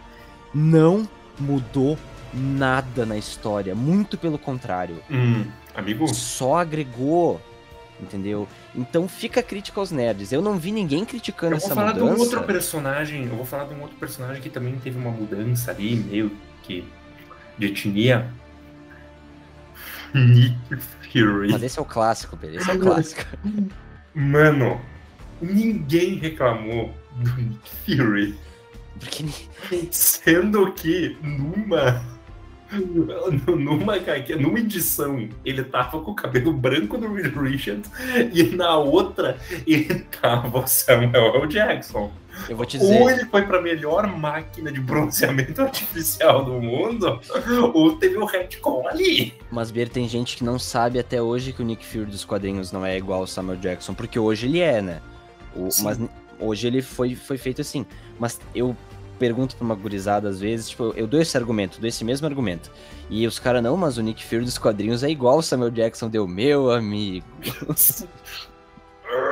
não 0.54 1.08
mudou 1.40 1.98
nada 2.34 3.06
na 3.06 3.18
história. 3.18 3.74
Muito 3.74 4.18
pelo 4.18 4.38
contrário. 4.38 5.02
Hum, 5.10 5.46
amigo? 5.74 6.08
Só 6.14 6.58
agregou. 6.58 7.40
Entendeu? 8.02 8.48
Então 8.74 9.10
fica 9.10 9.42
a 9.42 9.44
crítica 9.44 9.78
aos 9.78 9.92
nerds. 9.92 10.32
Eu 10.32 10.42
não 10.42 10.58
vi 10.58 10.72
ninguém 10.72 11.04
criticando 11.04 11.56
essa 11.56 11.76
mudança. 11.76 12.00
Eu 12.00 12.06
vou 12.06 12.06
falar 12.06 12.16
de 12.16 12.20
um 12.20 12.24
outro 12.24 12.44
personagem. 12.44 13.26
Eu 13.26 13.36
vou 13.36 13.46
falar 13.46 13.66
de 13.66 13.74
um 13.74 13.82
outro 13.82 13.98
personagem 13.98 14.42
que 14.42 14.50
também 14.50 14.74
teve 14.78 14.98
uma 14.98 15.12
mudança 15.12 15.72
ali, 15.72 15.98
meio 15.98 16.32
que 16.64 16.86
de 17.60 17.68
etnia. 17.68 18.28
Nick 20.14 20.58
Fury. 21.12 21.52
Mas 21.52 21.62
esse 21.62 21.78
é 21.78 21.82
o 21.82 21.86
clássico, 21.86 22.36
Pedro. 22.36 22.58
Esse 22.58 22.72
é 22.72 22.74
o 22.74 22.80
clássico. 22.80 23.22
Mano, 24.16 24.82
ninguém 25.42 26.16
reclamou 26.16 26.94
do 27.18 27.36
Nick 27.36 27.70
Fury. 27.86 28.36
Porque... 29.00 29.26
Sendo 29.92 30.72
que 30.74 31.16
numa 31.22 32.04
numa, 32.72 33.98
numa 34.38 34.60
edição 34.60 35.28
ele 35.44 35.64
tava 35.64 36.00
com 36.02 36.12
o 36.12 36.16
cabelo 36.16 36.54
branco 36.54 36.98
do 36.98 37.12
Reed 37.12 37.36
Richards 37.36 37.90
e 38.34 38.44
na 38.56 38.78
outra 38.78 39.38
ele 39.66 40.06
tava 40.22 40.60
o 40.60 40.68
Samuel 40.68 41.36
L. 41.36 41.48
Jackson. 41.48 42.12
Eu 42.48 42.56
vou 42.56 42.66
te 42.66 42.78
dizer. 42.78 43.02
Ou 43.02 43.10
ele 43.10 43.26
foi 43.26 43.44
pra 43.44 43.62
melhor 43.62 44.08
máquina 44.08 44.72
de 44.72 44.80
bronzeamento 44.80 45.62
artificial 45.64 46.44
do 46.46 46.54
mundo, 46.54 47.20
ou 47.74 47.98
teve 47.98 48.18
o 48.18 48.24
um 48.24 48.26
retcon 48.26 48.88
ali. 48.88 49.34
Mas, 49.52 49.72
Ber, 49.72 49.90
tem 49.90 50.08
gente 50.08 50.38
que 50.38 50.44
não 50.44 50.58
sabe 50.60 51.00
até 51.00 51.22
hoje 51.22 51.54
que 51.54 51.62
o 51.62 51.66
Nick 51.66 51.86
Fury 51.86 52.06
dos 52.06 52.24
quadrinhos 52.24 52.72
não 52.72 52.86
é 52.86 52.98
igual 52.98 53.22
ao 53.22 53.28
Samuel 53.28 53.58
Jackson, 53.58 53.94
porque 53.94 54.20
hoje 54.20 54.48
ele 54.48 54.60
é, 54.60 54.82
né? 54.82 55.02
O, 55.56 55.70
mas 55.84 56.00
hoje 56.40 56.68
ele 56.68 56.82
foi, 56.82 57.16
foi 57.16 57.38
feito 57.38 57.62
assim. 57.62 57.86
Mas 58.18 58.40
eu 58.54 58.76
pergunto 59.18 59.56
pra 59.56 59.66
uma 59.66 59.76
gurizada 59.76 60.30
às 60.30 60.40
vezes, 60.40 60.70
tipo, 60.70 60.94
eu 60.96 61.06
dou 61.06 61.22
esse 61.22 61.36
argumento, 61.36 61.80
dou 61.80 61.88
esse 61.88 62.04
mesmo 62.06 62.26
argumento. 62.26 62.72
E 63.10 63.28
os 63.28 63.38
caras, 63.38 63.62
não, 63.62 63.76
mas 63.76 63.98
o 63.98 64.02
Nick 64.02 64.24
Fury 64.24 64.46
dos 64.46 64.58
quadrinhos 64.58 65.04
é 65.04 65.10
igual 65.10 65.40
o 65.40 65.42
Samuel 65.44 65.72
Jackson 65.72 66.10
deu, 66.10 66.28
meu 66.28 66.72
amigo. 66.72 67.26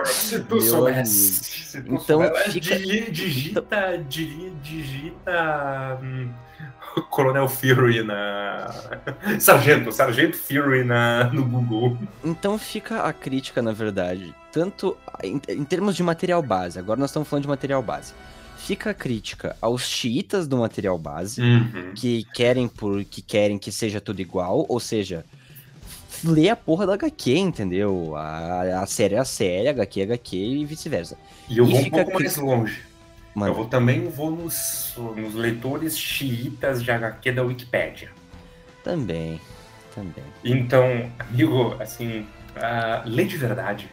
Se 0.08 0.40
tu 0.42 0.62
soubesse. 0.62 1.44
Se 1.44 1.82
tu 1.82 1.94
então, 1.94 2.00
soubesse. 2.00 2.52
Fica... 2.52 2.80
Digita, 3.12 4.04
digita, 4.08 6.00
hum, 6.02 6.30
Coronel 7.10 7.48
Fury 7.48 8.04
na. 8.04 8.74
Sargento, 9.40 9.92
Sargento 9.92 10.38
Fury 10.38 10.84
na, 10.84 11.26
no 11.26 11.44
Google. 11.46 11.98
Então 12.24 12.58
fica 12.58 13.02
a 13.04 13.14
crítica, 13.14 13.62
na 13.62 13.72
verdade. 13.72 14.34
Tanto 14.52 14.98
em, 15.24 15.40
em 15.50 15.64
termos 15.64 15.96
de 15.96 16.04
material 16.04 16.42
base, 16.42 16.80
agora 16.80 17.00
nós 17.00 17.10
estamos 17.10 17.28
falando 17.28 17.44
de 17.44 17.50
material 17.50 17.82
base 17.82 18.14
fica 18.68 18.90
a 18.90 18.94
crítica 18.94 19.56
aos 19.62 19.84
xiitas 19.84 20.46
do 20.46 20.58
material 20.58 20.98
base, 20.98 21.42
Uhum. 21.42 21.94
que 21.96 22.26
querem 22.34 22.68
por 22.68 23.06
que 23.06 23.22
querem 23.22 23.58
que 23.58 23.72
seja 23.72 24.02
tudo 24.02 24.20
igual, 24.20 24.66
ou 24.68 24.80
seja, 24.80 25.24
lê 26.24 26.50
a 26.50 26.56
porra 26.56 26.86
da 26.88 26.94
HQ, 26.94 27.38
entendeu? 27.38 28.16
A, 28.16 28.82
a 28.84 28.86
série 28.88 29.16
é 29.16 29.20
a 29.20 29.26
série, 29.26 29.68
a 29.68 29.72
HQ 29.72 30.02
é 30.02 30.04
HQ 30.04 30.36
e 30.38 30.66
vice-versa. 30.66 31.18
E 31.48 31.58
eu 31.58 31.66
E 31.66 31.70
vou 31.70 31.80
um 31.82 31.90
pouco 31.90 32.14
cri- 32.14 32.26
mais 32.26 32.38
longe. 32.38 32.84
Mano, 33.34 33.52
Eu 33.52 33.56
vou, 33.56 33.66
também 33.68 34.10
vou 34.10 34.32
nos, 34.32 34.94
nos 35.16 35.36
leitores 35.36 35.98
xiitas 35.98 36.84
de 36.84 36.92
HQ 36.92 37.32
da 37.32 37.44
Wikipédia. 37.44 38.12
também, 38.84 39.40
também. 39.94 40.24
Então, 40.44 41.12
amigo, 41.20 41.76
assim, 41.80 42.26
ah, 42.56 43.04
lê 43.06 43.26
de 43.26 43.38
verdade. 43.38 43.90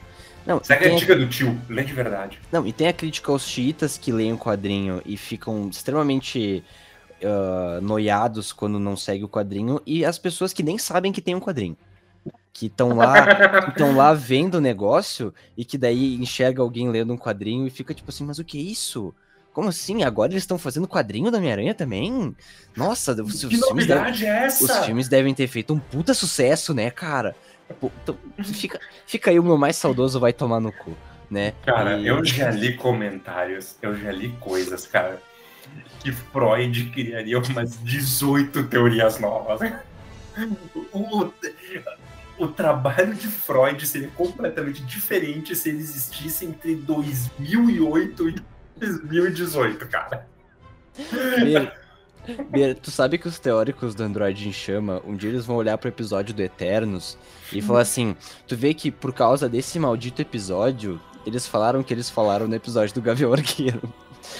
Não, 0.46 0.62
Segue 0.62 0.86
a 0.86 0.94
dica 0.94 1.16
do 1.16 1.28
tio, 1.28 1.60
lê 1.68 1.82
de 1.84 1.92
verdade. 1.92 2.38
Não, 2.52 2.66
e 2.66 2.72
tem 2.72 2.88
a 2.88 2.92
crítica 2.92 3.32
aos 3.32 3.46
xiitas 3.48 3.96
que 3.98 4.12
leem 4.12 4.32
o 4.34 4.38
quadrinho 4.38 5.00
e 5.04 5.16
ficam 5.16 5.68
extremamente 5.68 6.64
ah, 7.22 7.80
noiados 7.82 8.52
quando 8.52 8.78
não 8.78 8.96
segue 8.96 9.24
o 9.24 9.28
quadrinho, 9.28 9.80
e 9.86 10.04
as 10.04 10.18
pessoas 10.18 10.52
que 10.52 10.62
nem 10.62 10.78
sabem 10.78 11.12
que 11.12 11.22
tem 11.22 11.34
um 11.34 11.40
quadrinho. 11.40 11.76
Que 12.52 12.66
estão 12.66 12.94
lá, 12.96 13.32
estão 13.68 13.94
lá 13.94 14.14
vendo 14.14 14.56
o 14.56 14.60
negócio 14.60 15.34
e 15.56 15.64
que 15.64 15.76
daí 15.76 16.14
enxerga 16.16 16.62
alguém 16.62 16.88
lendo 16.90 17.12
um 17.12 17.18
quadrinho 17.18 17.66
e 17.66 17.70
fica 17.70 17.94
tipo 17.94 18.10
assim, 18.10 18.24
mas 18.24 18.38
o 18.38 18.44
que 18.44 18.58
é 18.58 18.62
isso? 18.62 19.14
Como 19.52 19.68
assim? 19.68 20.02
Agora 20.02 20.32
eles 20.32 20.42
estão 20.44 20.58
fazendo 20.58 20.88
quadrinho 20.88 21.30
da 21.30 21.38
Homem-Aranha 21.38 21.74
também? 21.74 22.36
Nossa, 22.76 23.12
os, 23.22 23.42
os 23.44 23.44
que 23.44 23.56
filmes 23.66 23.86
devem, 23.86 24.06
novidade 24.06 24.24
é 24.26 24.46
os 24.58 24.76
essa? 24.76 24.78
filmes 24.78 25.08
devem 25.08 25.34
ter 25.34 25.48
feito 25.48 25.74
um 25.74 25.80
puta 25.80 26.14
sucesso, 26.14 26.72
né, 26.74 26.90
cara? 26.90 27.36
Pô, 27.80 27.92
então, 28.02 28.20
fica, 28.42 28.80
fica 29.06 29.30
aí 29.30 29.38
o 29.38 29.44
meu 29.44 29.58
mais 29.58 29.76
saudoso 29.76 30.20
vai 30.20 30.32
tomar 30.32 30.60
no 30.60 30.72
cu, 30.72 31.00
né? 31.30 31.54
Cara, 31.64 32.00
E- 32.00 32.06
eu 32.06 32.24
já 32.24 32.50
li 32.50 32.76
comentários, 32.76 33.76
eu 33.82 33.96
já 33.96 34.12
li 34.12 34.36
coisas, 34.38 34.86
cara, 34.86 35.22
que 35.98 36.12
Freud 36.12 36.90
criaria 36.92 37.38
umas 37.40 37.82
18 37.82 38.68
teorias 38.68 39.18
novas. 39.20 39.60
O, 40.92 41.32
o- 42.38 42.48
trabalho 42.48 43.14
de 43.14 43.26
Freud 43.28 43.86
seria 43.86 44.08
completamente 44.08 44.82
diferente 44.84 45.54
se 45.56 45.68
ele 45.68 45.78
existisse 45.78 46.44
entre 46.44 46.74
2008 46.76 48.28
e 48.28 48.36
2018, 48.76 49.86
cara. 49.88 50.26
Beira, 51.40 51.72
Beira, 52.50 52.74
tu 52.74 52.90
sabe 52.90 53.18
que 53.18 53.28
os 53.28 53.38
teóricos 53.38 53.94
do 53.94 54.02
Android 54.02 54.48
em 54.48 54.52
Chama, 54.52 55.02
um 55.04 55.14
dia 55.16 55.28
eles 55.30 55.44
vão 55.44 55.56
olhar 55.56 55.76
pro 55.76 55.88
episódio 55.88 56.34
do 56.34 56.42
Eternos 56.42 57.18
e 57.52 57.60
falar 57.60 57.80
assim: 57.82 58.16
tu 58.46 58.56
vê 58.56 58.72
que 58.74 58.90
por 58.90 59.12
causa 59.12 59.48
desse 59.48 59.78
maldito 59.78 60.22
episódio, 60.22 61.00
eles 61.26 61.46
falaram 61.46 61.80
o 61.80 61.84
que 61.84 61.92
eles 61.92 62.08
falaram 62.08 62.46
no 62.48 62.54
episódio 62.54 62.94
do 62.94 63.02
Gavião 63.02 63.32
Arqueiro. 63.32 63.82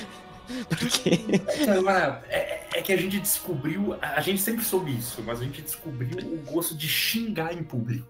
Porque. 0.69 1.21
Agora, 1.69 2.23
é, 2.29 2.39
é 2.54 2.54
que 2.85 2.93
a 2.93 2.97
gente 2.97 3.19
descobriu, 3.19 3.97
a 4.01 4.21
gente 4.21 4.41
sempre 4.41 4.65
soube 4.65 4.97
isso, 4.97 5.23
mas 5.25 5.41
a 5.41 5.45
gente 5.45 5.63
descobriu 5.63 6.19
o 6.19 6.37
gosto 6.53 6.77
de 6.77 6.87
xingar 6.87 7.53
em 7.53 7.63
público. 7.63 8.07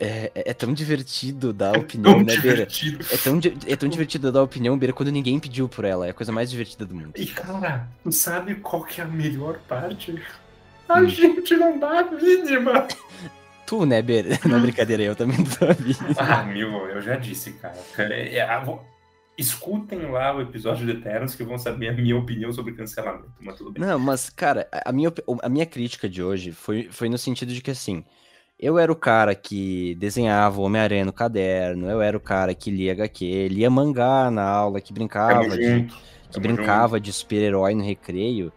É, 0.00 0.30
é 0.34 0.52
tão 0.52 0.72
divertido 0.74 1.52
dar 1.52 1.78
opinião, 1.78 2.16
Tão 2.16 2.24
né, 2.24 2.36
Beira? 2.36 2.68
É 3.10 3.16
tão, 3.16 3.40
é 3.66 3.76
tão 3.76 3.88
divertido 3.88 4.30
dar 4.32 4.42
opinião, 4.42 4.76
Beira, 4.76 4.92
quando 4.92 5.12
ninguém 5.12 5.38
pediu 5.38 5.68
por 5.68 5.84
ela. 5.84 6.06
É 6.06 6.10
a 6.10 6.14
coisa 6.14 6.32
mais 6.32 6.50
divertida 6.50 6.84
do 6.84 6.94
mundo. 6.94 7.12
E 7.14 7.26
cara, 7.26 7.88
tu 8.02 8.10
sabe 8.10 8.56
qual 8.56 8.82
que 8.82 9.00
é 9.00 9.04
a 9.04 9.06
melhor 9.06 9.58
parte? 9.68 10.20
A 10.88 11.00
Hum. 11.00 11.08
gente 11.08 11.56
não 11.56 11.78
dá 11.78 12.00
a 12.00 12.10
mínima. 12.10 12.86
Tu, 13.66 13.86
né, 13.86 14.02
Beira? 14.02 14.38
Não 14.44 14.58
é 14.58 14.60
brincadeira, 14.60 15.02
eu 15.04 15.16
também 15.16 15.38
não 15.38 15.46
sabia. 15.46 15.96
Ah, 16.18 16.42
meu, 16.42 16.86
eu 16.90 17.00
já 17.00 17.16
disse, 17.16 17.52
cara. 17.52 17.74
É, 17.96 18.36
é, 18.36 18.60
vou- 18.62 18.84
Escutem 19.36 20.00
lá 20.10 20.34
o 20.36 20.40
episódio 20.40 20.86
do 20.86 20.92
Eternos 20.92 21.34
que 21.34 21.42
vão 21.42 21.58
saber 21.58 21.88
a 21.88 21.92
minha 21.92 22.16
opinião 22.16 22.52
sobre 22.52 22.72
cancelamento, 22.74 23.32
mas 23.40 23.56
tudo 23.56 23.72
bem. 23.72 23.82
Não, 23.84 23.98
mas, 23.98 24.30
cara, 24.30 24.68
a 24.72 24.92
minha, 24.92 25.12
a 25.42 25.48
minha 25.48 25.66
crítica 25.66 26.08
de 26.08 26.22
hoje 26.22 26.52
foi, 26.52 26.88
foi 26.90 27.08
no 27.08 27.18
sentido 27.18 27.52
de 27.52 27.60
que, 27.60 27.72
assim, 27.72 28.04
eu 28.60 28.78
era 28.78 28.92
o 28.92 28.96
cara 28.96 29.34
que 29.34 29.96
desenhava 29.96 30.60
o 30.60 30.64
Homem-Aranha 30.64 31.04
no 31.04 31.12
caderno, 31.12 31.90
eu 31.90 32.00
era 32.00 32.16
o 32.16 32.20
cara 32.20 32.54
que 32.54 32.70
lia 32.70 32.92
HQ, 32.92 33.48
lia 33.48 33.68
mangá 33.68 34.30
na 34.30 34.44
aula, 34.44 34.80
que 34.80 34.92
brincava, 34.92 35.40
Tamo 35.42 35.56
de, 35.56 35.64
junto. 35.80 35.94
que 35.96 36.30
tamo 36.30 36.42
brincava 36.46 37.00
de 37.00 37.12
super-herói 37.12 37.74
no 37.74 37.82
recreio, 37.82 38.52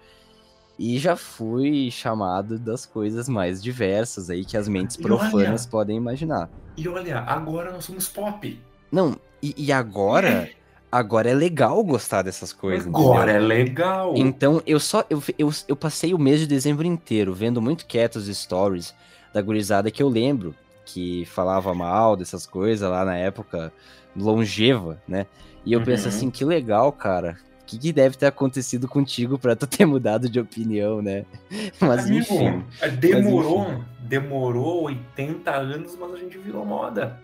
e 0.77 0.99
já 0.99 1.15
fui 1.15 1.89
chamado 1.89 2.59
das 2.59 2.85
coisas 2.85 3.27
mais 3.27 3.63
diversas 3.63 4.29
aí 4.29 4.45
que 4.45 4.55
as 4.55 4.67
mentes 4.67 4.95
E 4.95 4.99
olha- 4.99 5.07
profanas 5.07 5.65
podem 5.65 5.97
imaginar. 5.97 6.51
E 6.77 6.87
olha, 6.87 7.17
agora 7.21 7.71
nós 7.71 7.83
somos 7.85 8.07
pop. 8.07 8.61
Não, 8.91 9.19
e, 9.41 9.55
e 9.57 9.71
agora, 9.71 10.47
agora 10.91 11.29
é 11.29 11.33
legal 11.33 11.83
gostar 11.83 12.21
dessas 12.21 12.51
coisas, 12.53 12.87
Agora 12.87 13.31
entendeu? 13.31 13.35
é 13.35 13.39
legal. 13.39 14.13
Então, 14.17 14.61
eu 14.65 14.79
só. 14.79 15.05
Eu, 15.09 15.21
eu, 15.37 15.49
eu 15.67 15.75
passei 15.75 16.13
o 16.13 16.19
mês 16.19 16.39
de 16.39 16.47
dezembro 16.47 16.85
inteiro 16.85 17.33
vendo 17.33 17.61
muito 17.61 17.85
quieto 17.85 18.15
os 18.17 18.27
stories 18.27 18.93
da 19.33 19.41
gurizada 19.41 19.91
que 19.91 20.01
eu 20.01 20.09
lembro, 20.09 20.55
que 20.85 21.25
falava 21.25 21.73
mal 21.73 22.15
dessas 22.15 22.45
coisas 22.45 22.89
lá 22.89 23.03
na 23.05 23.15
época 23.17 23.71
longeva, 24.15 25.01
né? 25.07 25.25
E 25.65 25.73
eu 25.73 25.81
penso 25.81 26.03
Uhum. 26.03 26.09
assim, 26.09 26.31
que 26.31 26.45
legal, 26.45 26.91
cara. 26.91 27.37
O 27.61 27.65
que, 27.67 27.77
que 27.77 27.91
deve 27.91 28.15
ter 28.15 28.27
acontecido 28.27 28.87
contigo 28.87 29.37
pra 29.37 29.53
tu 29.53 29.67
ter 29.67 29.85
mudado 29.85 30.29
de 30.29 30.39
opinião, 30.39 31.01
né? 31.01 31.25
Mas 31.81 32.05
Amigo, 32.05 32.19
enfim. 32.33 32.63
demorou, 32.99 33.83
demorou 33.99 34.83
80 34.83 35.51
anos, 35.51 35.97
mas 35.97 36.13
a 36.13 36.17
gente 36.17 36.37
virou 36.37 36.65
moda. 36.65 37.21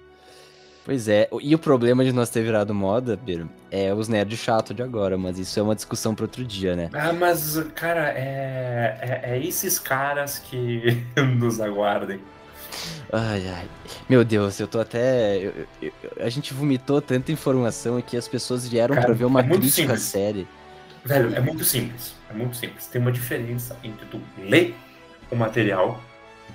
Pois 0.86 1.08
é. 1.08 1.30
E 1.42 1.56
o 1.56 1.60
problema 1.60 2.04
de 2.04 2.12
nós 2.12 2.30
ter 2.30 2.44
virado 2.44 2.74
moda, 2.74 3.18
Pedro, 3.26 3.50
é 3.72 3.94
os 3.94 4.10
nerds 4.10 4.38
chato 4.38 4.74
de 4.74 4.84
agora, 4.84 5.18
mas 5.18 5.40
isso 5.40 5.58
é 5.60 5.64
uma 5.64 5.76
discussão 5.76 6.14
pra 6.14 6.26
outro 6.26 6.44
dia, 6.44 6.76
né? 6.76 6.90
Ah, 6.94 7.14
mas, 7.14 7.58
cara, 7.74 8.10
é, 8.10 8.98
é, 9.02 9.36
é 9.36 9.40
esses 9.46 9.80
caras 9.80 10.40
que 10.40 11.02
nos 11.38 11.62
aguardem. 11.62 12.20
Ai, 13.12 13.48
ai. 13.48 13.68
Meu 14.10 14.26
Deus, 14.26 14.60
eu 14.60 14.68
tô 14.68 14.80
até. 14.80 15.38
eu- 15.38 15.54
eu- 15.82 15.92
eu- 16.04 16.12
a 16.26 16.30
gente 16.30 16.54
vomitou 16.54 17.00
tanta 17.02 17.32
informação 17.32 17.98
aqui, 17.98 18.18
as 18.18 18.28
pessoas 18.28 18.68
vieram 18.68 18.96
pra 18.96 19.14
ver 19.14 19.26
uma 19.26 19.40
é 19.42 19.44
crítica 19.44 19.96
séria. 19.98 20.46
Velho, 21.06 21.36
é 21.36 21.40
muito 21.40 21.64
simples. 21.64 22.16
É 22.30 22.34
muito 22.34 22.58
simples. 22.58 22.88
Tem 22.88 23.00
uma 23.00 23.12
diferença 23.12 23.78
entre 23.84 24.06
tu 24.08 24.20
ler 24.38 24.76
o 25.32 25.36
material 25.36 26.02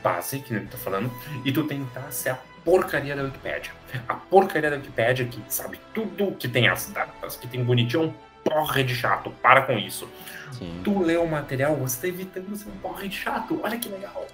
base, 0.03 0.41
que 0.41 0.53
nem 0.53 0.65
tu 0.67 0.73
tá 0.73 0.79
falando, 0.79 1.11
e 1.45 1.53
tu 1.53 1.65
tentar 1.65 2.11
ser 2.11 2.31
a 2.31 2.39
porcaria 2.65 3.15
da 3.17 3.23
Wikipédia. 3.23 3.78
A 4.09 4.15
porcaria 4.15 4.71
da 4.71 4.77
Wikipédia 4.77 5.27
que 5.27 5.43
sabe 5.49 5.81
tudo, 5.95 6.33
que 6.33 6.49
tem 6.49 6.69
as 6.69 6.89
datas, 6.91 7.37
que 7.37 7.47
tem 7.47 7.63
bonitinho, 7.63 8.05
é 8.05 8.07
um 8.07 8.15
porra 8.45 8.85
de 8.85 8.95
chato. 8.95 9.31
Para 9.43 9.63
com 9.63 9.73
isso. 9.73 10.09
Sim. 10.53 10.81
Tu 10.85 10.99
lê 10.99 11.17
o 11.17 11.27
material, 11.27 11.77
você 11.77 12.01
tá 12.03 12.09
evitando 12.09 12.55
ser 12.57 12.69
um 12.69 12.77
porra 12.79 13.09
de 13.09 13.15
chato. 13.15 13.61
Olha 13.63 13.79
que 13.79 13.89
legal. 13.89 14.27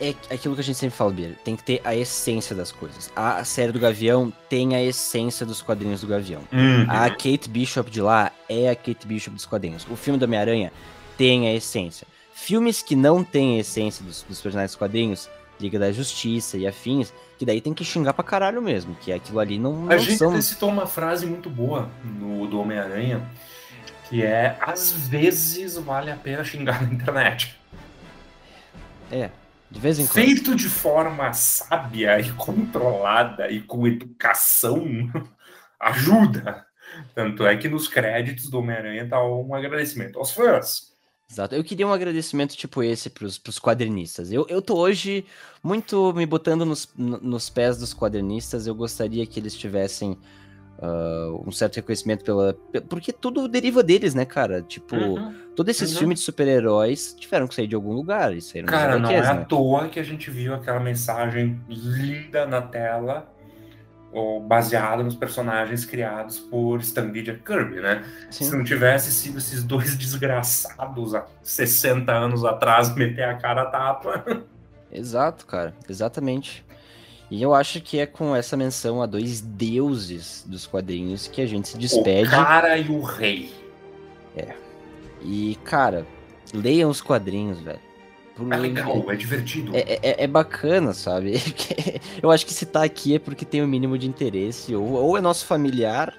É 0.00 0.14
aquilo 0.34 0.54
que 0.54 0.60
a 0.60 0.64
gente 0.64 0.78
sempre 0.78 0.96
fala, 0.96 1.12
Bia. 1.12 1.36
Tem 1.44 1.54
que 1.54 1.62
ter 1.62 1.80
a 1.84 1.94
essência 1.94 2.56
das 2.56 2.72
coisas. 2.72 3.12
A 3.14 3.44
série 3.44 3.70
do 3.70 3.78
Gavião 3.78 4.32
tem 4.48 4.74
a 4.74 4.82
essência 4.82 5.46
dos 5.46 5.62
quadrinhos 5.62 6.00
do 6.00 6.08
Gavião. 6.08 6.42
Uhum. 6.52 6.86
A 6.88 7.08
Kate 7.10 7.48
Bishop 7.48 7.88
de 7.88 8.00
lá 8.00 8.32
é 8.48 8.68
a 8.68 8.74
Kate 8.74 9.06
Bishop 9.06 9.36
dos 9.36 9.46
quadrinhos. 9.46 9.86
O 9.88 9.94
filme 9.94 10.18
do 10.18 10.24
Homem-Aranha 10.24 10.72
tem 11.16 11.46
a 11.46 11.54
essência. 11.54 12.06
Filmes 12.34 12.82
que 12.82 12.96
não 12.96 13.22
têm 13.22 13.58
a 13.58 13.60
essência 13.60 14.04
dos, 14.04 14.22
dos 14.22 14.40
personagens 14.40 14.72
dos 14.72 14.78
quadrinhos, 14.78 15.30
Liga 15.62 15.78
da 15.78 15.92
Justiça 15.92 16.56
e 16.58 16.66
afins, 16.66 17.12
que 17.38 17.46
daí 17.46 17.60
tem 17.60 17.72
que 17.72 17.84
xingar 17.84 18.12
pra 18.12 18.24
caralho 18.24 18.60
mesmo, 18.60 18.94
que 18.96 19.12
aquilo 19.12 19.38
ali 19.38 19.58
não, 19.58 19.86
A 19.86 19.94
não 19.94 19.98
gente 19.98 20.18
são... 20.18 20.40
citou 20.42 20.68
uma 20.68 20.86
frase 20.86 21.24
muito 21.26 21.48
boa 21.48 21.88
no 22.04 22.46
do 22.46 22.60
Homem-Aranha, 22.60 23.22
que 24.08 24.22
é 24.22 24.56
às 24.60 24.92
vezes 24.92 25.76
vale 25.76 26.10
a 26.10 26.16
pena 26.16 26.44
xingar 26.44 26.82
na 26.82 26.92
internet. 26.92 27.58
É, 29.10 29.30
de 29.70 29.80
vez 29.80 29.98
em 29.98 30.06
quando. 30.06 30.24
Feito 30.24 30.54
de 30.54 30.68
forma 30.68 31.32
sábia 31.32 32.20
e 32.20 32.30
controlada 32.32 33.50
e 33.50 33.60
com 33.60 33.86
educação, 33.86 34.84
ajuda. 35.80 36.66
Tanto 37.14 37.46
é 37.46 37.56
que 37.56 37.68
nos 37.68 37.88
créditos 37.88 38.50
do 38.50 38.58
Homem-Aranha 38.58 39.08
tá 39.08 39.22
um 39.24 39.54
agradecimento 39.54 40.18
aos 40.18 40.32
fãs. 40.32 40.92
Exato. 41.32 41.54
Eu 41.54 41.64
queria 41.64 41.86
um 41.86 41.92
agradecimento 41.92 42.54
tipo 42.54 42.82
esse 42.82 43.08
pros, 43.08 43.38
pros 43.38 43.58
quadrinistas. 43.58 44.30
Eu, 44.30 44.44
eu 44.50 44.60
tô 44.60 44.76
hoje 44.76 45.24
muito 45.62 46.12
me 46.14 46.26
botando 46.26 46.66
nos, 46.66 46.88
no- 46.96 47.18
nos 47.20 47.48
pés 47.48 47.78
dos 47.78 47.94
quadrinistas. 47.94 48.66
Eu 48.66 48.74
gostaria 48.74 49.26
que 49.26 49.40
eles 49.40 49.54
tivessem 49.56 50.18
ah, 50.78 51.28
um 51.46 51.50
certo 51.50 51.76
reconhecimento 51.76 52.22
pela. 52.24 52.52
pe- 52.70 52.80
Porque 52.82 53.12
tudo 53.12 53.48
deriva 53.48 53.82
deles, 53.82 54.14
né, 54.14 54.24
cara? 54.26 54.60
Tipo, 54.62 54.94
Uhum. 54.94 55.34
todos 55.56 55.70
esses 55.74 55.92
uhum. 55.92 55.98
filmes 56.00 56.18
de 56.18 56.24
super-heróis 56.26 57.14
tiveram 57.18 57.46
que 57.48 57.54
sair 57.54 57.66
de 57.66 57.74
algum 57.74 57.92
lugar. 57.94 58.34
Isso 58.36 58.56
aí 58.56 58.62
Cara, 58.64 58.98
não 58.98 59.10
é 59.10 59.18
à 59.26 59.34
né? 59.34 59.44
toa 59.48 59.88
que 59.88 59.98
a 59.98 60.02
gente 60.04 60.30
viu 60.30 60.52
aquela 60.54 60.80
mensagem 60.80 61.60
linda 61.68 62.44
na 62.46 62.60
tela, 62.60 63.32
ou 64.12 64.40
baseada 64.40 65.02
nos 65.02 65.14
personagens 65.16 65.84
criados 65.84 66.38
por 66.38 66.80
Stan 66.80 67.10
Lee 67.10 67.30
e 67.30 67.34
Kirby, 67.38 67.80
né? 67.80 68.04
Se 68.30 68.44
Sim. 68.44 68.56
não 68.58 68.64
tivesse 68.64 69.10
sido 69.10 69.38
esses 69.38 69.64
dois 69.64 69.96
desgraçados 69.98 71.14
há 71.14 71.24
60 71.42 72.12
anos 72.12 72.44
atrás 72.44 72.94
meter 72.94 73.24
a 73.24 73.34
cara 73.34 73.62
a 73.62 73.66
tapa. 73.66 74.44
Exato, 74.92 75.46
cara. 75.46 75.74
Exatamente. 75.88 76.64
E 77.30 77.42
eu 77.42 77.54
acho 77.54 77.80
que 77.80 77.98
é 77.98 78.04
com 78.04 78.36
essa 78.36 78.56
menção 78.58 79.00
a 79.00 79.06
dois 79.06 79.40
deuses 79.40 80.44
dos 80.46 80.66
quadrinhos 80.66 81.26
que 81.26 81.40
a 81.40 81.46
gente 81.46 81.68
se 81.68 81.76
O 81.76 81.78
despede. 81.78 82.28
cara 82.28 82.76
e 82.76 82.90
o 82.90 83.00
rei. 83.00 83.50
É. 84.36 84.54
E, 85.22 85.56
cara, 85.64 86.06
leiam 86.52 86.90
os 86.90 87.00
quadrinhos, 87.00 87.60
velho. 87.60 87.80
É 88.50 88.56
legal, 88.56 89.04
é 89.10 89.14
divertido. 89.14 89.72
É, 89.74 89.98
é, 90.02 90.24
é, 90.24 90.26
bacana, 90.26 90.94
sabe? 90.94 91.34
Eu 92.22 92.30
acho 92.30 92.46
que 92.46 92.54
se 92.54 92.64
tá 92.64 92.82
aqui 92.82 93.14
é 93.14 93.18
porque 93.18 93.44
tem 93.44 93.60
o 93.60 93.64
um 93.64 93.68
mínimo 93.68 93.98
de 93.98 94.08
interesse, 94.08 94.74
ou, 94.74 94.92
ou 94.92 95.18
é 95.18 95.20
nosso 95.20 95.44
familiar, 95.44 96.14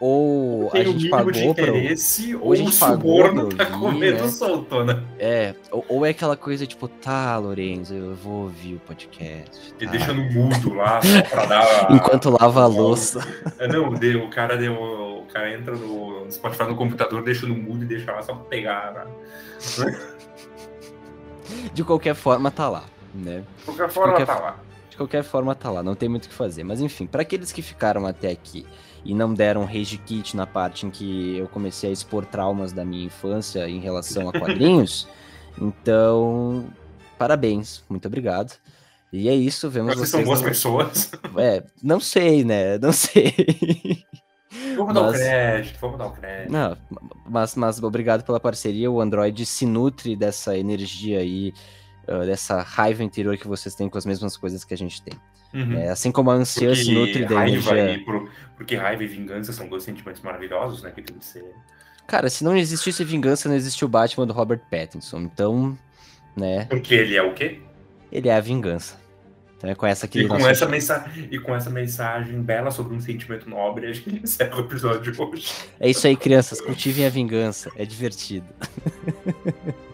ou 0.00 0.70
tem 0.70 0.82
a 0.82 0.84
gente 0.84 1.08
pagou 1.08 1.32
de 1.32 1.44
interesse, 1.44 2.28
pra, 2.28 2.38
ou, 2.38 2.46
ou 2.46 2.52
a 2.52 2.56
gente 2.56 2.68
o 2.68 2.72
suborno 2.72 3.48
tá 3.48 3.66
comendo 3.66 4.22
né? 4.22 4.28
solto, 4.28 4.84
né? 4.84 5.02
É, 5.18 5.54
ou, 5.72 5.84
ou, 5.88 6.06
é 6.06 6.10
aquela 6.10 6.36
coisa 6.36 6.64
tipo, 6.64 6.86
tá, 6.86 7.36
Lorenzo, 7.36 7.94
eu 7.94 8.14
vou 8.14 8.44
ouvir 8.44 8.74
o 8.74 8.80
podcast. 8.80 9.72
Tá. 9.72 9.76
E 9.80 9.86
deixa 9.88 10.12
no 10.12 10.22
mudo 10.30 10.74
lá, 10.74 11.00
só 11.02 11.22
pra 11.22 11.46
dar. 11.46 11.90
Enquanto 11.90 12.30
lava 12.30 12.62
a 12.62 12.66
louça. 12.66 13.26
É, 13.58 13.66
não, 13.66 13.88
o 13.88 14.30
cara 14.30 14.56
deu. 14.56 14.74
O 14.74 15.26
cara 15.26 15.52
entra 15.52 15.74
no 15.74 16.26
Spotify 16.30 16.64
no 16.64 16.76
computador, 16.76 17.22
deixa 17.22 17.46
no 17.46 17.54
mudo 17.54 17.82
e 17.82 17.86
deixa 17.86 18.12
lá 18.12 18.22
só 18.22 18.34
pra 18.34 18.44
pegar. 18.44 18.94
Né? 18.94 19.98
De 21.72 21.84
qualquer 21.84 22.14
forma, 22.14 22.50
tá 22.50 22.68
lá, 22.68 22.84
né? 23.14 23.44
De 23.58 23.64
qualquer 23.64 23.90
forma, 23.90 24.18
de 24.18 24.24
qualquer, 24.24 24.26
tá 24.26 24.40
lá. 24.40 24.58
De 24.90 24.96
qualquer 24.96 25.22
forma, 25.22 25.54
tá 25.54 25.70
lá, 25.70 25.82
não 25.82 25.94
tem 25.94 26.08
muito 26.08 26.26
o 26.26 26.28
que 26.28 26.34
fazer. 26.34 26.64
Mas 26.64 26.80
enfim, 26.80 27.06
para 27.06 27.22
aqueles 27.22 27.52
que 27.52 27.62
ficaram 27.62 28.06
até 28.06 28.30
aqui 28.30 28.66
e 29.04 29.14
não 29.14 29.32
deram 29.32 29.64
rage 29.64 29.98
kit 29.98 30.36
na 30.36 30.46
parte 30.46 30.86
em 30.86 30.90
que 30.90 31.36
eu 31.38 31.48
comecei 31.48 31.90
a 31.90 31.92
expor 31.92 32.24
traumas 32.26 32.72
da 32.72 32.84
minha 32.84 33.06
infância 33.06 33.68
em 33.68 33.80
relação 33.80 34.28
a 34.28 34.32
quadrinhos, 34.32 35.08
então, 35.60 36.66
parabéns, 37.18 37.82
muito 37.88 38.06
obrigado. 38.06 38.58
E 39.12 39.28
é 39.28 39.34
isso, 39.34 39.70
vemos 39.70 39.94
vocês. 39.94 40.10
Vocês 40.10 40.10
são 40.10 40.24
boas 40.24 40.42
pessoas. 40.42 41.10
É, 41.38 41.62
não 41.82 41.98
sei, 41.98 42.44
né? 42.44 42.76
Não 42.78 42.92
sei. 42.92 44.04
Vamos 44.78 44.94
mas... 44.94 45.02
dar 45.02 45.08
o 45.08 45.12
crédito, 45.12 45.78
vamos 45.80 45.98
dar 45.98 46.06
o 46.06 46.12
crédito. 46.12 46.52
Não, 46.52 46.76
mas, 47.28 47.54
mas 47.56 47.82
obrigado 47.82 48.24
pela 48.24 48.38
parceria. 48.38 48.90
O 48.90 49.00
Android 49.00 49.44
se 49.44 49.66
nutre 49.66 50.14
dessa 50.14 50.56
energia 50.56 51.18
aí, 51.18 51.52
uh, 52.06 52.24
dessa 52.24 52.62
raiva 52.62 53.02
interior 53.02 53.36
que 53.36 53.48
vocês 53.48 53.74
têm 53.74 53.88
com 53.88 53.98
as 53.98 54.06
mesmas 54.06 54.36
coisas 54.36 54.64
que 54.64 54.72
a 54.72 54.76
gente 54.76 55.02
tem. 55.02 55.14
Uhum. 55.52 55.78
É, 55.78 55.88
assim 55.88 56.12
como 56.12 56.30
a 56.30 56.34
ansiedade 56.34 56.84
se 56.84 56.94
nutre 56.94 57.24
da 57.24 57.48
energia. 57.48 58.02
Por, 58.04 58.30
porque 58.56 58.76
raiva 58.76 59.02
e 59.02 59.06
vingança 59.06 59.52
são 59.52 59.68
dois 59.68 59.82
sentimentos 59.82 60.22
maravilhosos, 60.22 60.82
né? 60.82 60.90
Que 60.90 61.02
tem 61.02 61.16
que 61.16 61.24
ser. 61.24 61.44
Cara, 62.06 62.30
se 62.30 62.44
não 62.44 62.56
existisse 62.56 63.02
vingança, 63.02 63.48
não 63.48 63.56
existe 63.56 63.84
o 63.84 63.88
Batman 63.88 64.26
do 64.26 64.32
Robert 64.32 64.60
Pattinson. 64.70 65.20
Então, 65.20 65.76
né? 66.36 66.66
Porque 66.66 66.94
ele 66.94 67.16
é 67.16 67.22
o 67.22 67.34
quê? 67.34 67.60
Ele 68.12 68.28
é 68.28 68.34
a 68.34 68.40
vingança. 68.40 68.98
Então 69.58 69.68
é 69.68 69.74
com 69.74 69.86
essa 69.86 70.06
aqui 70.06 70.20
e 70.20 70.28
com 70.28 70.36
essa, 70.36 70.66
mensagem, 70.66 71.28
e 71.32 71.38
com 71.38 71.54
essa 71.54 71.68
mensagem 71.68 72.40
bela 72.40 72.70
sobre 72.70 72.94
um 72.94 73.00
sentimento 73.00 73.50
nobre, 73.50 73.88
a 73.88 73.92
gente 73.92 74.20
encerra 74.22 74.56
o 74.56 74.60
episódio 74.60 75.12
de 75.12 75.20
hoje. 75.20 75.52
É 75.80 75.90
isso 75.90 76.06
aí, 76.06 76.16
crianças. 76.16 76.60
Cultivem 76.60 77.04
a 77.04 77.10
vingança. 77.10 77.70
É 77.76 77.84
divertido. 77.84 78.46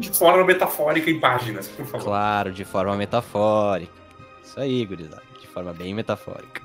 De 0.00 0.10
forma 0.10 0.44
metafórica 0.44 1.10
em 1.10 1.18
páginas, 1.18 1.66
por 1.68 1.86
favor. 1.86 2.04
Claro, 2.04 2.52
de 2.52 2.64
forma 2.64 2.94
metafórica. 2.96 3.92
Isso 4.44 4.60
aí, 4.60 4.84
gurizada. 4.84 5.22
De 5.40 5.46
forma 5.46 5.72
bem 5.72 5.94
metafórica. 5.94 6.60